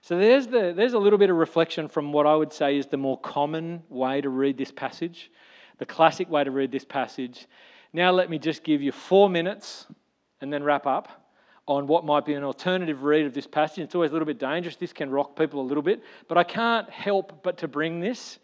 So 0.02 0.18
there's, 0.18 0.46
the, 0.46 0.72
there's 0.74 0.92
a 0.92 0.98
little 0.98 1.18
bit 1.18 1.30
of 1.30 1.36
reflection 1.36 1.88
from 1.88 2.12
what 2.12 2.26
I 2.26 2.34
would 2.34 2.52
say 2.52 2.78
is 2.78 2.86
the 2.86 2.96
more 2.96 3.18
common 3.20 3.82
way 3.88 4.20
to 4.20 4.28
read 4.28 4.56
this 4.56 4.70
passage, 4.70 5.30
the 5.78 5.86
classic 5.86 6.30
way 6.30 6.44
to 6.44 6.50
read 6.50 6.70
this 6.70 6.84
passage. 6.84 7.46
Now, 7.92 8.12
let 8.12 8.30
me 8.30 8.38
just 8.38 8.62
give 8.62 8.82
you 8.82 8.92
four 8.92 9.28
minutes 9.28 9.86
and 10.40 10.52
then 10.52 10.62
wrap 10.62 10.86
up 10.86 11.25
on 11.66 11.86
what 11.86 12.04
might 12.04 12.24
be 12.24 12.34
an 12.34 12.44
alternative 12.44 13.02
read 13.02 13.26
of 13.26 13.34
this 13.34 13.46
passage. 13.46 13.78
It's 13.78 13.94
always 13.94 14.10
a 14.10 14.14
little 14.14 14.26
bit 14.26 14.38
dangerous. 14.38 14.76
This 14.76 14.92
can 14.92 15.10
rock 15.10 15.36
people 15.36 15.60
a 15.60 15.66
little 15.66 15.82
bit, 15.82 16.02
but 16.28 16.38
I 16.38 16.44
can't 16.44 16.88
help 16.90 17.42
but 17.42 17.58
to 17.58 17.68
bring 17.68 18.00
this. 18.00 18.38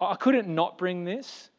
I 0.00 0.14
couldn't 0.14 0.48
not 0.48 0.78
bring 0.78 1.04
this. 1.04 1.50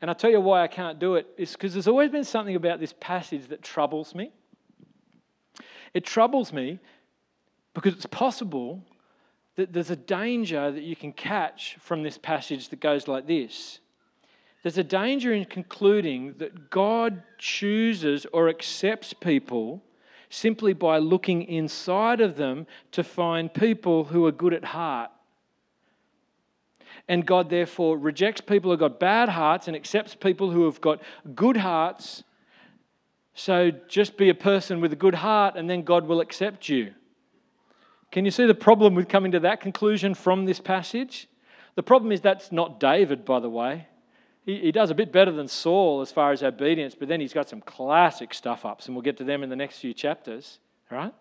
And 0.00 0.10
I'll 0.10 0.14
tell 0.14 0.30
you 0.30 0.40
why 0.40 0.62
I 0.62 0.66
can't 0.66 0.98
do 0.98 1.14
it 1.14 1.26
is 1.36 1.52
because 1.52 1.72
there's 1.72 1.88
always 1.88 2.10
been 2.10 2.24
something 2.24 2.56
about 2.56 2.80
this 2.80 2.94
passage 2.98 3.48
that 3.48 3.62
troubles 3.62 4.14
me. 4.14 4.32
It 5.92 6.04
troubles 6.04 6.52
me 6.52 6.80
because 7.74 7.94
it's 7.94 8.06
possible 8.06 8.84
that 9.56 9.72
there's 9.72 9.90
a 9.90 9.96
danger 9.96 10.70
that 10.72 10.82
you 10.82 10.96
can 10.96 11.12
catch 11.12 11.76
from 11.80 12.02
this 12.02 12.18
passage 12.18 12.70
that 12.70 12.80
goes 12.80 13.06
like 13.06 13.26
this. 13.26 13.78
There's 14.62 14.78
a 14.78 14.84
danger 14.84 15.32
in 15.32 15.44
concluding 15.44 16.34
that 16.38 16.70
God 16.70 17.22
chooses 17.38 18.26
or 18.32 18.48
accepts 18.48 19.12
people 19.12 19.82
simply 20.28 20.72
by 20.72 20.98
looking 20.98 21.42
inside 21.42 22.20
of 22.20 22.36
them 22.36 22.66
to 22.92 23.02
find 23.04 23.52
people 23.52 24.04
who 24.04 24.26
are 24.26 24.32
good 24.32 24.54
at 24.54 24.64
heart. 24.64 25.10
And 27.08 27.26
God 27.26 27.50
therefore 27.50 27.98
rejects 27.98 28.40
people 28.40 28.70
who've 28.70 28.80
got 28.80 28.98
bad 28.98 29.28
hearts 29.28 29.66
and 29.68 29.76
accepts 29.76 30.14
people 30.14 30.50
who 30.50 30.64
have 30.64 30.80
got 30.80 31.02
good 31.34 31.56
hearts 31.56 32.24
so 33.34 33.72
just 33.88 34.16
be 34.16 34.28
a 34.28 34.34
person 34.34 34.80
with 34.80 34.92
a 34.92 34.96
good 34.96 35.16
heart, 35.16 35.56
and 35.56 35.68
then 35.68 35.82
God 35.82 36.06
will 36.06 36.20
accept 36.20 36.68
you. 36.68 36.94
Can 38.12 38.24
you 38.24 38.30
see 38.30 38.46
the 38.46 38.54
problem 38.54 38.94
with 38.94 39.08
coming 39.08 39.32
to 39.32 39.40
that 39.40 39.60
conclusion 39.60 40.14
from 40.14 40.44
this 40.44 40.60
passage? 40.60 41.28
The 41.74 41.82
problem 41.82 42.12
is 42.12 42.20
that's 42.20 42.52
not 42.52 42.78
David, 42.78 43.24
by 43.24 43.40
the 43.40 43.50
way. 43.50 43.88
He, 44.44 44.60
he 44.60 44.72
does 44.72 44.90
a 44.90 44.94
bit 44.94 45.12
better 45.12 45.32
than 45.32 45.48
Saul 45.48 46.00
as 46.00 46.12
far 46.12 46.32
as 46.32 46.42
obedience, 46.42 46.94
but 46.94 47.08
then 47.08 47.20
he's 47.20 47.32
got 47.32 47.48
some 47.48 47.60
classic 47.60 48.34
stuff 48.34 48.64
ups, 48.64 48.86
and 48.86 48.94
we'll 48.94 49.02
get 49.02 49.16
to 49.18 49.24
them 49.24 49.42
in 49.42 49.50
the 49.50 49.56
next 49.56 49.78
few 49.78 49.94
chapters, 49.94 50.58
right? 50.90 51.14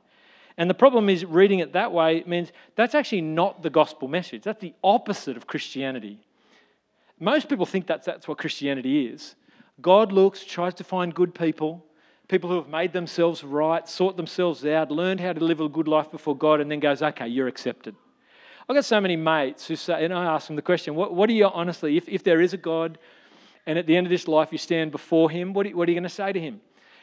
And 0.57 0.69
the 0.69 0.75
problem 0.75 1.09
is 1.09 1.25
reading 1.25 1.59
it 1.59 1.73
that 1.73 1.91
way 1.91 2.23
means 2.27 2.51
that's 2.75 2.93
actually 2.93 3.21
not 3.21 3.63
the 3.63 3.69
gospel 3.69 4.07
message. 4.07 4.43
That's 4.43 4.61
the 4.61 4.73
opposite 4.83 5.35
of 5.35 5.47
Christianity. 5.47 6.19
Most 7.19 7.49
people 7.49 7.65
think 7.65 7.87
that's, 7.87 8.05
that's 8.05 8.27
what 8.27 8.37
Christianity 8.37 9.07
is. 9.07 9.35
God 9.81 10.11
looks, 10.11 10.43
tries 10.43 10.75
to 10.75 10.83
find 10.83 11.13
good 11.15 11.33
people, 11.33 11.83
people 12.27 12.49
who 12.49 12.57
have 12.57 12.67
made 12.67 12.93
themselves 12.93 13.43
right, 13.43 13.87
sought 13.87 14.17
themselves 14.17 14.65
out, 14.65 14.91
learned 14.91 15.19
how 15.19 15.33
to 15.33 15.43
live 15.43 15.59
a 15.59 15.69
good 15.69 15.87
life 15.87 16.11
before 16.11 16.37
God, 16.37 16.61
and 16.61 16.69
then 16.69 16.79
goes, 16.79 17.01
okay, 17.01 17.27
you're 17.27 17.47
accepted. 17.47 17.95
I've 18.67 18.75
got 18.75 18.85
so 18.85 19.01
many 19.01 19.15
mates 19.15 19.67
who 19.67 19.75
say, 19.75 20.05
and 20.05 20.13
I 20.13 20.25
ask 20.25 20.47
them 20.47 20.55
the 20.55 20.61
question, 20.61 20.95
what, 20.95 21.13
what 21.13 21.27
do 21.27 21.33
you 21.33 21.47
honestly, 21.47 21.97
if, 21.97 22.07
if 22.07 22.23
there 22.23 22.41
is 22.41 22.53
a 22.53 22.57
God, 22.57 22.97
and 23.65 23.77
at 23.77 23.87
the 23.87 23.95
end 23.95 24.07
of 24.07 24.11
this 24.11 24.27
life 24.27 24.49
you 24.51 24.57
stand 24.57 24.91
before 24.91 25.29
him, 25.29 25.53
what, 25.53 25.67
what 25.73 25.87
are 25.87 25.91
you 25.91 25.95
going 25.95 26.03
to 26.03 26.09
say 26.09 26.31
to 26.31 26.39
him? 26.39 26.61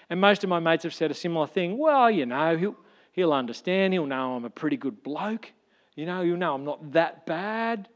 And 0.09 0.21
most 0.21 0.43
of 0.43 0.51
my 0.51 0.59
mates 0.59 0.85
have 0.85 0.95
said 0.95 1.11
a 1.11 1.15
similar 1.15 1.47
thing. 1.47 1.79
Well, 1.79 2.11
you 2.11 2.27
know, 2.27 2.57
he'll, 2.57 2.77
he'll 3.13 3.33
understand. 3.33 3.93
He'll 3.93 4.07
know 4.07 4.35
I'm 4.35 4.45
a 4.45 4.51
pretty 4.51 4.77
good 4.77 5.03
bloke. 5.03 5.53
You 5.95 6.07
know, 6.07 6.23
he'll 6.23 6.37
know 6.37 6.55
I'm 6.55 6.65
not 6.65 6.93
that 6.93 7.27
bad. 7.27 7.89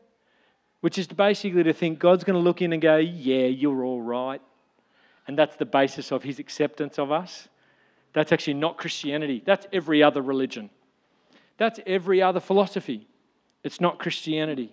Which 0.81 0.99
is 0.99 1.07
basically 1.07 1.63
to 1.63 1.73
think 1.73 1.99
God's 1.99 2.25
going 2.25 2.35
to 2.35 2.41
look 2.41 2.63
in 2.63 2.73
and 2.73 2.81
go, 2.81 2.97
yeah, 2.97 3.47
you're 3.47 3.85
all 3.85 4.03
right 4.03 4.41
and 5.27 5.39
that's 5.39 5.57
the 5.57 5.65
basis 5.65 6.13
of 6.13 6.23
his 6.23 6.39
acceptance 6.39 6.99
of 6.99 7.11
us. 7.11 7.49
That's 8.13 8.33
actually 8.33 8.55
not 8.55 8.77
Christianity. 8.77 9.43
That's 9.45 9.67
every 9.73 10.03
other 10.03 10.23
religion. 10.23 10.71
That's 11.57 11.81
every 11.87 12.23
other 12.23 12.41
philosophy. 12.41 13.09
It's 13.65 13.81
not 13.81 13.99
Christianity. 13.99 14.73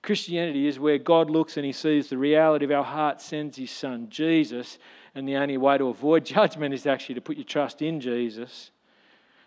Christianity 0.00 0.66
is 0.66 0.78
where 0.78 0.98
God 0.98 1.30
looks 1.30 1.56
and 1.56 1.66
he 1.66 1.72
sees 1.72 2.08
the 2.08 2.16
reality 2.16 2.64
of 2.64 2.70
our 2.70 2.82
heart, 2.82 3.20
sends 3.20 3.58
his 3.58 3.70
son, 3.70 4.08
Jesus, 4.08 4.78
and 5.14 5.28
the 5.28 5.36
only 5.36 5.58
way 5.58 5.76
to 5.76 5.88
avoid 5.88 6.24
judgment 6.36 6.72
is 6.72 6.86
actually 6.86 7.16
to 7.16 7.20
put 7.20 7.36
your 7.36 7.44
trust 7.44 7.82
in 7.82 8.00
Jesus. 8.00 8.70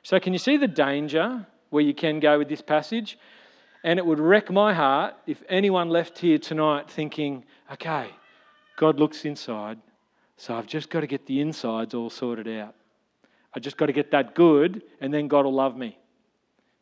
So, 0.04 0.20
can 0.20 0.34
you 0.34 0.40
see 0.40 0.58
the 0.58 0.68
danger 0.68 1.48
where 1.72 1.84
you 1.84 1.96
can 1.96 2.20
go 2.20 2.38
with 2.38 2.48
this 2.48 2.62
passage? 2.62 3.18
And 3.84 3.98
it 3.98 4.06
would 4.06 4.20
wreck 4.20 4.52
my 4.52 4.74
heart 4.74 5.16
if 5.26 5.42
anyone 5.50 5.90
left 5.90 6.20
here 6.20 6.38
tonight 6.38 6.90
thinking, 6.90 7.44
okay, 7.72 8.10
God 8.78 9.00
looks 9.00 9.26
inside 9.26 9.80
so 10.38 10.56
I've 10.56 10.68
just 10.68 10.90
got 10.90 11.02
to 11.02 11.08
get 11.08 11.26
the 11.26 11.42
insides 11.42 11.94
all 11.94 12.10
sorted 12.10 12.48
out. 12.48 12.76
I 13.54 13.60
just 13.60 13.78
got 13.78 13.86
to 13.86 13.94
get 13.94 14.12
that 14.12 14.36
good, 14.36 14.84
and 15.00 15.14
then 15.14 15.28
God 15.28 15.46
will 15.46 15.54
love 15.54 15.78
me. 15.78 15.98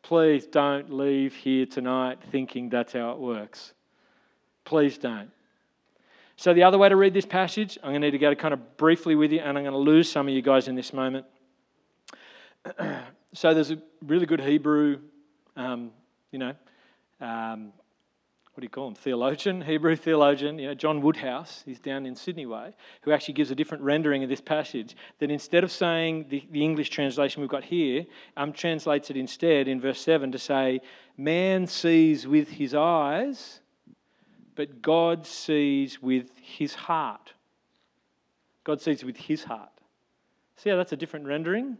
Please 0.04 0.46
don't 0.46 0.92
leave 0.92 1.34
here 1.34 1.64
tonight 1.64 2.18
thinking 2.30 2.68
that's 2.68 2.92
how 2.92 3.12
it 3.12 3.18
works. 3.18 3.72
Please 4.66 4.98
don't. 4.98 5.30
So, 6.36 6.52
the 6.52 6.62
other 6.62 6.76
way 6.76 6.90
to 6.90 6.96
read 6.96 7.14
this 7.14 7.24
passage, 7.24 7.78
I'm 7.82 7.92
going 7.92 8.02
to 8.02 8.08
need 8.08 8.10
to 8.10 8.18
go 8.18 8.34
kind 8.34 8.52
of 8.52 8.76
briefly 8.76 9.14
with 9.14 9.32
you, 9.32 9.38
and 9.38 9.56
I'm 9.56 9.64
going 9.64 9.72
to 9.72 9.78
lose 9.78 10.12
some 10.12 10.28
of 10.28 10.34
you 10.34 10.42
guys 10.42 10.68
in 10.68 10.74
this 10.74 10.92
moment. 10.92 11.24
so, 13.32 13.54
there's 13.54 13.70
a 13.70 13.78
really 14.04 14.26
good 14.26 14.42
Hebrew, 14.42 14.98
um, 15.56 15.90
you 16.32 16.38
know, 16.38 16.52
um, 17.22 17.72
what 18.54 18.60
do 18.60 18.66
you 18.66 18.70
call 18.70 18.86
him, 18.86 18.94
theologian, 18.94 19.62
Hebrew 19.62 19.96
theologian, 19.96 20.60
you 20.60 20.68
know, 20.68 20.74
John 20.74 21.02
Woodhouse, 21.02 21.64
he's 21.66 21.80
down 21.80 22.06
in 22.06 22.14
Sydney 22.14 22.46
Way, 22.46 22.72
who 23.02 23.10
actually 23.10 23.34
gives 23.34 23.50
a 23.50 23.54
different 23.56 23.82
rendering 23.82 24.22
of 24.22 24.28
this 24.28 24.40
passage. 24.40 24.96
That 25.18 25.28
instead 25.28 25.64
of 25.64 25.72
saying 25.72 26.26
the, 26.28 26.46
the 26.52 26.62
English 26.62 26.90
translation 26.90 27.40
we've 27.40 27.50
got 27.50 27.64
here, 27.64 28.06
um, 28.36 28.52
translates 28.52 29.10
it 29.10 29.16
instead 29.16 29.66
in 29.66 29.80
verse 29.80 30.00
7 30.00 30.30
to 30.30 30.38
say, 30.38 30.80
Man 31.16 31.66
sees 31.66 32.28
with 32.28 32.48
his 32.48 32.76
eyes, 32.76 33.60
but 34.54 34.80
God 34.80 35.26
sees 35.26 36.00
with 36.00 36.30
his 36.40 36.74
heart. 36.74 37.32
God 38.62 38.80
sees 38.80 39.02
with 39.02 39.16
his 39.16 39.42
heart. 39.42 39.72
See 40.58 40.70
how 40.70 40.76
that's 40.76 40.92
a 40.92 40.96
different 40.96 41.26
rendering? 41.26 41.76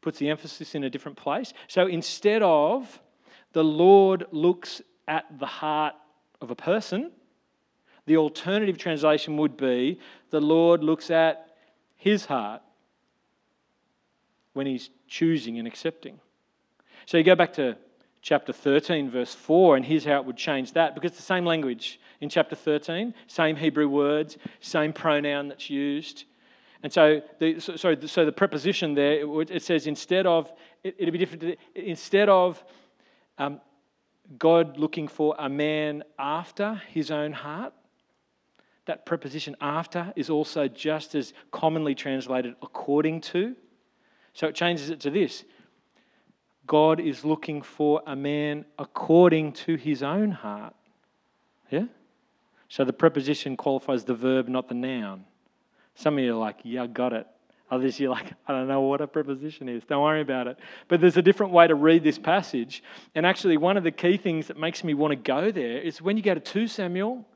Puts 0.00 0.18
the 0.18 0.30
emphasis 0.30 0.74
in 0.74 0.84
a 0.84 0.88
different 0.88 1.18
place. 1.18 1.52
So 1.68 1.88
instead 1.88 2.40
of 2.40 3.02
the 3.52 3.62
Lord 3.62 4.24
looks 4.30 4.80
at 5.06 5.26
the 5.38 5.46
heart 5.46 5.94
of 6.40 6.50
a 6.50 6.56
person. 6.56 7.12
The 8.06 8.16
alternative 8.16 8.78
translation 8.78 9.36
would 9.36 9.56
be 9.56 9.98
the 10.30 10.40
Lord 10.40 10.82
looks 10.82 11.10
at 11.10 11.56
his 11.96 12.26
heart 12.26 12.62
when 14.52 14.66
he's 14.66 14.90
choosing 15.08 15.58
and 15.58 15.66
accepting. 15.66 16.18
So 17.04 17.18
you 17.18 17.24
go 17.24 17.34
back 17.34 17.52
to 17.54 17.76
chapter 18.22 18.52
13, 18.52 19.10
verse 19.10 19.34
4, 19.34 19.76
and 19.76 19.84
here's 19.84 20.04
how 20.04 20.18
it 20.18 20.24
would 20.24 20.36
change 20.36 20.72
that 20.72 20.94
because 20.94 21.12
it's 21.12 21.20
the 21.20 21.22
same 21.22 21.44
language 21.44 22.00
in 22.20 22.28
chapter 22.28 22.56
13, 22.56 23.14
same 23.26 23.56
Hebrew 23.56 23.88
words, 23.88 24.38
same 24.60 24.92
pronoun 24.92 25.48
that's 25.48 25.70
used. 25.70 26.24
And 26.82 26.92
so, 26.92 27.22
the, 27.38 27.60
so, 27.60 27.76
so, 27.76 27.94
so 28.06 28.24
the 28.24 28.32
preposition 28.32 28.94
there, 28.94 29.20
it, 29.40 29.50
it 29.50 29.62
says 29.62 29.86
instead 29.86 30.26
of, 30.26 30.52
it, 30.82 30.96
would 31.00 31.12
be 31.12 31.18
different, 31.18 31.58
instead 31.74 32.28
of 32.28 32.62
um, 33.38 33.60
God 34.38 34.78
looking 34.78 35.08
for 35.08 35.34
a 35.38 35.48
man 35.48 36.02
after 36.18 36.80
his 36.88 37.10
own 37.10 37.32
heart. 37.32 37.72
That 38.86 39.04
preposition 39.04 39.56
after 39.60 40.12
is 40.16 40.30
also 40.30 40.68
just 40.68 41.14
as 41.14 41.32
commonly 41.50 41.94
translated 41.94 42.54
according 42.62 43.20
to. 43.22 43.56
So 44.32 44.46
it 44.48 44.54
changes 44.54 44.90
it 44.90 45.00
to 45.00 45.10
this 45.10 45.44
God 46.66 47.00
is 47.00 47.24
looking 47.24 47.62
for 47.62 48.02
a 48.06 48.16
man 48.16 48.64
according 48.78 49.52
to 49.52 49.76
his 49.76 50.02
own 50.02 50.30
heart. 50.30 50.74
Yeah? 51.70 51.86
So 52.68 52.84
the 52.84 52.92
preposition 52.92 53.56
qualifies 53.56 54.04
the 54.04 54.14
verb, 54.14 54.48
not 54.48 54.68
the 54.68 54.74
noun. 54.74 55.24
Some 55.94 56.18
of 56.18 56.24
you 56.24 56.34
are 56.34 56.38
like, 56.38 56.58
yeah, 56.64 56.86
got 56.86 57.12
it. 57.12 57.26
Others, 57.70 57.98
you're 57.98 58.10
like, 58.10 58.32
I 58.46 58.52
don't 58.52 58.68
know 58.68 58.82
what 58.82 59.00
a 59.00 59.06
preposition 59.06 59.68
is. 59.68 59.82
Don't 59.84 60.02
worry 60.02 60.20
about 60.20 60.46
it. 60.46 60.56
But 60.88 61.00
there's 61.00 61.16
a 61.16 61.22
different 61.22 61.52
way 61.52 61.66
to 61.66 61.74
read 61.74 62.04
this 62.04 62.18
passage. 62.18 62.82
And 63.14 63.26
actually, 63.26 63.56
one 63.56 63.76
of 63.76 63.82
the 63.82 63.90
key 63.90 64.16
things 64.16 64.46
that 64.46 64.58
makes 64.58 64.84
me 64.84 64.94
want 64.94 65.10
to 65.12 65.16
go 65.16 65.50
there 65.50 65.78
is 65.78 66.00
when 66.00 66.16
you 66.16 66.22
go 66.22 66.34
to 66.34 66.40
2 66.40 66.68
Samuel 66.68 67.26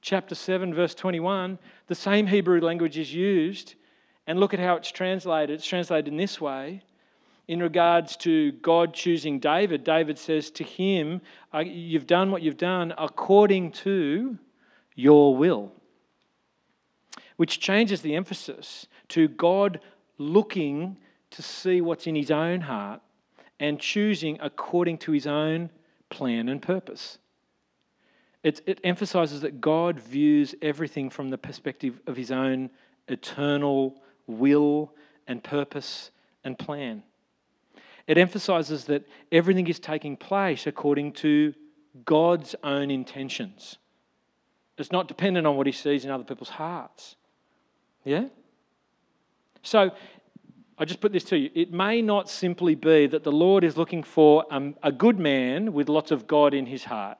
chapter 0.00 0.34
7, 0.34 0.74
verse 0.74 0.94
21, 0.94 1.58
the 1.86 1.94
same 1.94 2.26
Hebrew 2.26 2.60
language 2.60 2.98
is 2.98 3.14
used. 3.14 3.76
And 4.26 4.40
look 4.40 4.54
at 4.54 4.60
how 4.60 4.74
it's 4.74 4.90
translated. 4.90 5.54
It's 5.54 5.66
translated 5.66 6.08
in 6.08 6.16
this 6.16 6.40
way. 6.40 6.82
In 7.46 7.60
regards 7.60 8.16
to 8.18 8.50
God 8.52 8.92
choosing 8.92 9.38
David, 9.38 9.84
David 9.84 10.18
says 10.18 10.50
to 10.52 10.64
him, 10.64 11.20
uh, 11.54 11.60
You've 11.60 12.08
done 12.08 12.32
what 12.32 12.42
you've 12.42 12.56
done 12.56 12.92
according 12.98 13.70
to 13.72 14.36
your 14.96 15.36
will 15.36 15.70
which 17.36 17.60
changes 17.60 18.00
the 18.00 18.14
emphasis 18.14 18.86
to 19.10 19.28
God 19.28 19.80
looking 20.18 20.96
to 21.30 21.42
see 21.42 21.80
what's 21.80 22.06
in 22.06 22.14
his 22.14 22.30
own 22.30 22.62
heart 22.62 23.00
and 23.60 23.80
choosing 23.80 24.38
according 24.40 24.98
to 24.98 25.12
his 25.12 25.26
own 25.26 25.70
plan 26.10 26.48
and 26.48 26.60
purpose. 26.60 27.18
It, 28.42 28.60
it, 28.66 28.80
emphasizes 28.84 29.40
that 29.40 29.60
God 29.60 29.98
views 29.98 30.54
everything 30.62 31.10
from 31.10 31.30
the 31.30 31.38
perspective 31.38 32.00
of 32.06 32.16
his 32.16 32.30
own 32.30 32.70
eternal 33.08 34.00
will 34.26 34.92
and 35.26 35.42
purpose 35.42 36.10
and 36.44 36.56
plan. 36.56 37.02
It 38.06 38.18
emphasizes 38.18 38.84
that 38.84 39.04
everything 39.32 39.66
is 39.66 39.80
taking 39.80 40.16
place 40.16 40.66
according 40.66 41.12
to 41.14 41.54
God's 42.04 42.54
own 42.62 42.90
intentions. 42.90 43.78
It's 44.78 44.92
not 44.92 45.08
dependent 45.08 45.46
on 45.46 45.56
what 45.56 45.66
he 45.66 45.72
sees 45.72 46.04
in 46.04 46.10
other 46.10 46.24
people's 46.24 46.50
hearts. 46.50 47.16
Yeah? 48.04 48.26
So, 49.66 49.90
I 50.78 50.84
just 50.84 51.00
put 51.00 51.12
this 51.12 51.24
to 51.24 51.36
you. 51.36 51.50
It 51.54 51.72
may 51.72 52.00
not 52.00 52.30
simply 52.30 52.76
be 52.76 53.08
that 53.08 53.24
the 53.24 53.32
Lord 53.32 53.64
is 53.64 53.76
looking 53.76 54.04
for 54.04 54.44
a 54.82 54.92
good 54.92 55.18
man 55.18 55.72
with 55.72 55.88
lots 55.88 56.12
of 56.12 56.28
God 56.28 56.54
in 56.54 56.66
his 56.66 56.84
heart. 56.84 57.18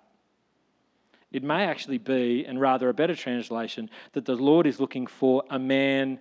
It 1.33 1.43
may 1.43 1.65
actually 1.65 1.99
be, 1.99 2.45
and 2.47 2.61
rather 2.61 2.89
a 2.89 2.95
better 2.95 3.17
translation, 3.17 3.91
that 4.13 4.27
the 4.27 4.37
Lord 4.37 4.67
is 4.67 4.79
looking 4.79 5.09
for 5.09 5.43
a 5.51 5.59
man 5.59 6.21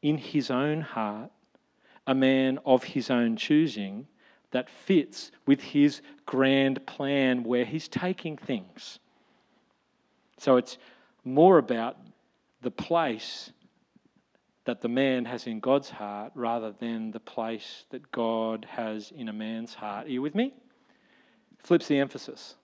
in 0.00 0.18
his 0.18 0.50
own 0.50 0.80
heart, 0.80 1.30
a 2.06 2.14
man 2.14 2.58
of 2.66 2.82
his 2.82 3.08
own 3.08 3.36
choosing 3.36 4.08
that 4.50 4.68
fits 4.68 5.30
with 5.46 5.60
his 5.60 6.00
grand 6.26 6.84
plan 6.86 7.44
where 7.44 7.64
he's 7.64 7.86
taking 7.86 8.36
things. 8.36 8.98
So 10.38 10.56
it's 10.56 10.76
more 11.24 11.58
about 11.58 11.98
the 12.62 12.70
place 12.70 13.52
that 14.64 14.80
the 14.80 14.88
man 14.88 15.24
has 15.24 15.46
in 15.46 15.60
God's 15.60 15.90
heart 15.90 16.32
rather 16.34 16.72
than 16.72 17.10
the 17.10 17.20
place 17.20 17.84
that 17.90 18.12
God 18.12 18.66
has 18.70 19.10
in 19.10 19.28
a 19.28 19.32
man's 19.32 19.74
heart. 19.74 20.06
Are 20.06 20.10
you 20.10 20.22
with 20.22 20.34
me? 20.34 20.54
Flips 21.58 21.88
the 21.88 21.98
emphasis. 21.98 22.54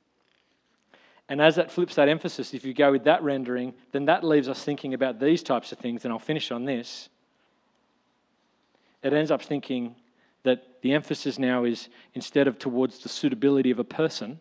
And 1.28 1.40
as 1.40 1.56
that 1.56 1.70
flips 1.70 1.96
that 1.96 2.08
emphasis, 2.08 2.54
if 2.54 2.64
you 2.64 2.72
go 2.72 2.92
with 2.92 3.04
that 3.04 3.22
rendering, 3.22 3.74
then 3.92 4.06
that 4.06 4.24
leaves 4.24 4.48
us 4.48 4.62
thinking 4.64 4.94
about 4.94 5.20
these 5.20 5.42
types 5.42 5.72
of 5.72 5.78
things, 5.78 6.04
and 6.04 6.12
I'll 6.12 6.18
finish 6.18 6.50
on 6.50 6.64
this. 6.64 7.08
It 9.02 9.12
ends 9.12 9.30
up 9.30 9.42
thinking 9.42 9.94
that 10.44 10.80
the 10.82 10.94
emphasis 10.94 11.38
now 11.38 11.64
is 11.64 11.88
instead 12.14 12.48
of 12.48 12.58
towards 12.58 13.00
the 13.00 13.08
suitability 13.08 13.70
of 13.70 13.78
a 13.78 13.84
person, 13.84 14.40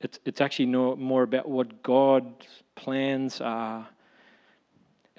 it's, 0.00 0.18
it's 0.24 0.40
actually 0.40 0.66
more 0.66 1.22
about 1.22 1.48
what 1.48 1.82
God's 1.82 2.46
plans 2.74 3.40
are 3.40 3.86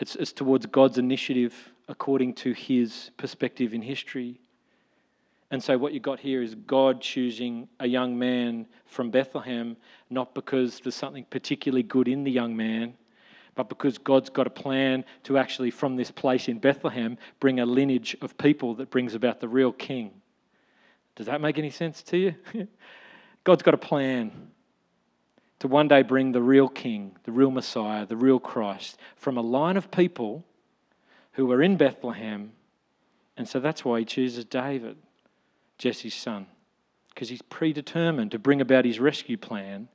it's, 0.04 0.18
it's 0.18 0.34
towards 0.34 0.66
God's 0.66 0.98
initiative 0.98 1.72
according 1.88 2.34
to 2.34 2.52
his 2.52 3.12
perspective 3.16 3.74
in 3.74 3.82
history. 3.82 4.42
And 5.50 5.64
so, 5.64 5.78
what 5.78 5.94
you've 5.94 6.04
got 6.04 6.20
here 6.20 6.42
is 6.42 6.56
God 6.56 7.00
choosing 7.00 7.70
a 7.80 7.88
young 7.88 8.20
man 8.20 8.68
from 8.86 9.12
Bethlehem, 9.12 9.78
not 10.10 10.36
because 10.36 10.82
there's 10.82 10.94
something 10.94 11.26
particularly 11.30 11.84
good 11.84 12.10
in 12.10 12.26
the 12.26 12.32
young 12.32 12.54
man, 12.54 12.96
but 13.56 13.70
because 13.70 13.98
God's 13.98 14.30
got 14.30 14.46
a 14.46 14.50
plan 14.50 15.06
to 15.24 15.38
actually, 15.38 15.72
from 15.72 15.96
this 15.96 16.12
place 16.12 16.50
in 16.50 16.60
Bethlehem, 16.60 17.18
bring 17.40 17.62
a 17.62 17.66
lineage 17.66 18.18
of 18.22 18.38
people 18.38 18.76
that 18.76 18.90
brings 18.90 19.16
about 19.16 19.40
the 19.40 19.48
real 19.48 19.72
king. 19.72 20.12
Does 21.16 21.28
that 21.28 21.40
make 21.40 21.58
any 21.58 21.70
sense 21.70 22.04
to 22.04 22.18
you? 22.18 22.36
God's 23.46 23.64
got 23.64 23.74
a 23.74 23.78
plan 23.78 24.50
to 25.64 25.70
one 25.70 25.88
day 25.88 26.02
bring 26.02 26.34
the 26.34 26.42
real 26.42 26.68
king, 26.68 27.16
the 27.24 27.32
real 27.32 27.50
Messiah, 27.50 28.06
the 28.06 28.18
real 28.18 28.38
Christ 28.38 28.98
from 29.16 29.38
a 29.38 29.42
line 29.42 29.78
of 29.78 29.92
people 29.92 30.44
who 31.32 31.46
were 31.46 31.62
in 31.62 31.78
Bethlehem. 31.78 32.52
And 33.38 33.48
so 33.48 33.62
that's 33.62 33.86
why 33.86 34.00
he 34.00 34.06
chooses 34.06 34.44
David, 34.44 34.98
Jesse's 35.78 36.16
son, 36.16 36.48
because 37.08 37.30
he's 37.30 37.42
predetermined 37.42 38.32
to 38.32 38.40
bring 38.40 38.60
about 38.60 38.84
his 38.84 39.00
rescue 39.00 39.38
plan 39.38 39.88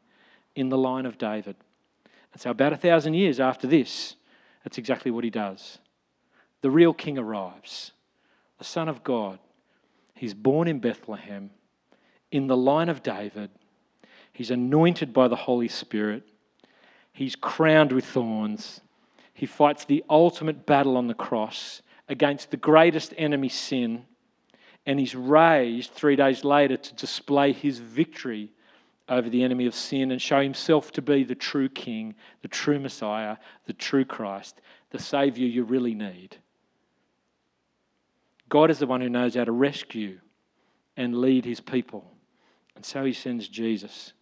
in 0.54 0.70
the 0.70 0.78
line 0.78 1.04
of 1.04 1.18
David. 1.18 1.56
And 2.32 2.40
so, 2.40 2.48
about 2.48 2.72
a 2.72 2.78
thousand 2.78 3.12
years 3.12 3.38
after 3.38 3.66
this, 3.66 4.16
that's 4.64 4.78
exactly 4.78 5.10
what 5.10 5.22
he 5.22 5.28
does. 5.28 5.80
The 6.62 6.70
real 6.70 6.94
king 6.94 7.18
arrives, 7.18 7.92
the 8.56 8.64
Son 8.64 8.88
of 8.88 9.04
God. 9.04 9.38
He's 10.14 10.32
born 10.32 10.66
in 10.66 10.78
Bethlehem 10.78 11.50
in 12.30 12.46
the 12.46 12.56
line 12.56 12.88
of 12.88 13.02
David 13.02 13.50
He's 14.38 14.52
anointed 14.52 15.12
by 15.12 15.26
the 15.26 15.34
Holy 15.34 15.66
Spirit. 15.66 16.22
He's 17.12 17.34
crowned 17.34 17.90
with 17.90 18.04
thorns. 18.04 18.80
He 19.34 19.46
fights 19.46 19.84
the 19.84 20.04
ultimate 20.08 20.64
battle 20.64 20.96
on 20.96 21.08
the 21.08 21.14
cross 21.14 21.82
against 22.08 22.52
the 22.52 22.56
greatest 22.56 23.12
enemy, 23.18 23.48
sin. 23.48 24.04
And 24.86 25.00
he's 25.00 25.16
raised 25.16 25.90
three 25.90 26.14
days 26.14 26.44
later 26.44 26.76
to 26.76 26.94
display 26.94 27.52
his 27.52 27.80
victory 27.80 28.52
over 29.08 29.28
the 29.28 29.42
enemy 29.42 29.66
of 29.66 29.74
sin 29.74 30.12
and 30.12 30.22
show 30.22 30.40
himself 30.40 30.92
to 30.92 31.02
be 31.02 31.24
the 31.24 31.34
true 31.34 31.68
King, 31.68 32.14
the 32.42 32.46
true 32.46 32.78
Messiah, 32.78 33.38
the 33.66 33.72
true 33.72 34.04
Christ, 34.04 34.60
the 34.90 35.00
Savior 35.00 35.48
you 35.48 35.64
really 35.64 35.96
need. 35.96 36.36
God 38.48 38.70
is 38.70 38.78
the 38.78 38.86
one 38.86 39.00
who 39.00 39.08
knows 39.08 39.34
how 39.34 39.42
to 39.42 39.50
rescue 39.50 40.20
and 40.96 41.20
lead 41.20 41.44
his 41.44 41.58
people. 41.58 42.08
And 42.76 42.86
so 42.86 43.04
he 43.04 43.12
sends 43.12 43.48
Jesus. 43.48 44.12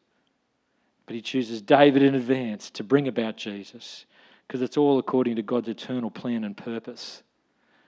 But 1.06 1.14
he 1.14 1.22
chooses 1.22 1.62
David 1.62 2.02
in 2.02 2.14
advance 2.14 2.70
to 2.70 2.84
bring 2.84 3.08
about 3.08 3.36
Jesus 3.36 4.04
because 4.46 4.60
it's 4.60 4.76
all 4.76 4.98
according 4.98 5.36
to 5.36 5.42
God's 5.42 5.68
eternal 5.68 6.10
plan 6.10 6.44
and 6.44 6.56
purpose. 6.56 7.22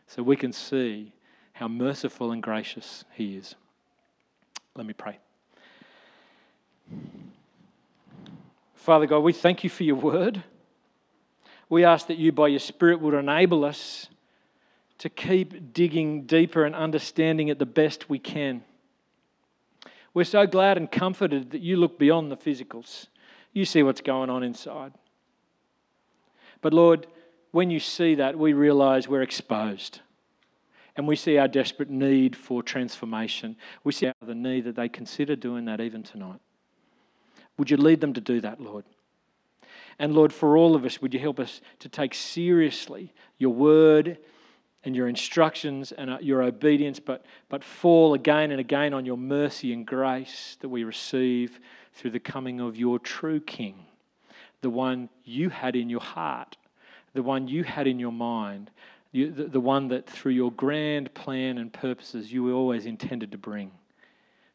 So 0.07 0.23
we 0.23 0.37
can 0.37 0.53
see 0.53 1.12
how 1.53 1.69
merciful 1.69 2.33
and 2.33 2.43
gracious 2.43 3.05
he 3.12 3.37
is. 3.37 3.55
Let 4.77 4.87
me 4.87 4.93
pray. 4.93 5.19
Father 8.75 9.07
God, 9.07 9.21
we 9.21 9.33
thank 9.33 9.64
you 9.64 9.71
for 9.71 9.83
your 9.83 9.97
word. 9.97 10.43
We 11.69 11.85
ask 11.85 12.07
that 12.07 12.16
you, 12.16 12.33
by 12.33 12.49
your 12.49 12.61
Spirit, 12.61 13.01
would 13.01 13.12
enable 13.12 13.64
us 13.64 14.09
to 14.99 15.09
keep 15.09 15.73
digging 15.73 16.23
deeper 16.23 16.64
and 16.64 16.75
understanding 16.75 17.49
it 17.49 17.59
the 17.59 17.66
best 17.66 18.09
we 18.09 18.19
can. 18.19 18.64
We're 20.15 20.25
so 20.25 20.47
glad 20.47 20.77
and 20.77 20.91
comforted 20.91 21.51
that 21.51 21.61
you 21.61 21.77
look 21.77 21.99
beyond 21.99 22.31
the 22.31 22.37
physicals. 22.37 23.07
You 23.53 23.65
see 23.65 23.83
what's 23.83 24.01
going 24.01 24.31
on 24.31 24.43
inside. 24.43 24.93
But 26.61 26.75
Lord, 26.75 27.07
when 27.51 27.71
you 27.71 27.81
see 27.81 28.17
that, 28.17 28.39
we 28.39 28.53
realize 28.53 29.09
we're 29.09 29.23
exposed. 29.23 30.01
And 30.97 31.07
we 31.07 31.15
see 31.15 31.39
our 31.39 31.47
desperate 31.47 31.91
need 31.91 32.35
for 32.35 32.63
transformation. 32.63 33.57
We 33.85 33.93
see 33.93 34.11
the 34.21 34.35
need 34.35 34.65
that 34.65 34.75
they 34.75 34.89
consider 34.89 35.37
doing 35.37 35.67
that 35.67 35.81
even 35.81 36.03
tonight. 36.03 36.41
Would 37.57 37.71
you 37.71 37.77
lead 37.77 38.01
them 38.01 38.15
to 38.15 38.21
do 38.21 38.41
that, 38.41 38.61
Lord? 38.61 38.85
And 39.99 40.15
Lord, 40.15 40.33
for 40.33 40.57
all 40.57 40.75
of 40.75 40.85
us, 40.85 41.01
would 41.01 41.15
you 41.15 41.21
help 41.21 41.41
us 41.41 41.61
to 41.81 41.89
take 41.89 42.15
seriously 42.15 43.13
your 43.39 43.53
word 43.53 44.19
and 44.89 44.97
your 44.97 45.07
instructions 45.07 45.93
and 45.93 46.09
uh, 46.09 46.18
your 46.22 46.43
obedience, 46.43 46.99
but, 46.99 47.24
but 47.51 47.62
fall 47.62 48.14
again 48.14 48.51
and 48.51 48.59
again 48.59 48.95
on 48.95 49.05
your 49.05 49.18
mercy 49.18 49.74
and 49.74 49.86
grace 49.86 50.57
that 50.61 50.70
we 50.70 50.82
receive 50.82 51.61
through 51.93 52.11
the 52.11 52.18
coming 52.18 52.59
of 52.59 52.74
your 52.74 52.99
true 52.99 53.39
King, 53.39 53.84
the 54.62 54.70
one 54.70 55.11
you 55.24 55.51
had 55.51 55.76
in 55.76 55.91
your 55.91 56.01
heart, 56.01 56.57
the 57.12 57.22
one 57.22 57.47
you 57.47 57.64
had 57.64 57.86
in 57.86 57.99
your 57.99 58.12
mind, 58.12 58.70
the, 59.12 59.28
the 59.28 59.61
one 59.61 59.89
that 59.89 60.09
through 60.09 60.32
your 60.32 60.53
grand 60.53 61.12
plan 61.12 61.59
and 61.59 61.70
purposes 61.70 62.32
you 62.32 62.43
were 62.43 62.53
always 62.53 62.86
intended 62.86 63.30
to 63.32 63.39
bring 63.39 63.70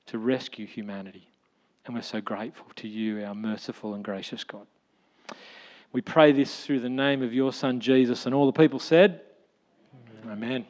to 0.07 0.17
rescue 0.17 0.65
humanity. 0.65 1.29
And 1.86 1.93
we're 1.93 2.01
so 2.01 2.21
grateful 2.21 2.65
to 2.77 2.88
you, 2.88 3.23
our 3.23 3.36
merciful 3.36 3.93
and 3.93 4.03
gracious 4.03 4.43
God. 4.43 4.65
We 5.91 6.01
pray 6.01 6.31
this 6.31 6.65
through 6.65 6.79
the 6.79 6.89
name 6.89 7.21
of 7.21 7.34
your 7.34 7.53
Son 7.53 7.79
Jesus, 7.79 8.25
and 8.25 8.34
all 8.34 8.47
the 8.47 8.51
people 8.51 8.79
said, 8.79 9.21
Amen. 10.30 10.65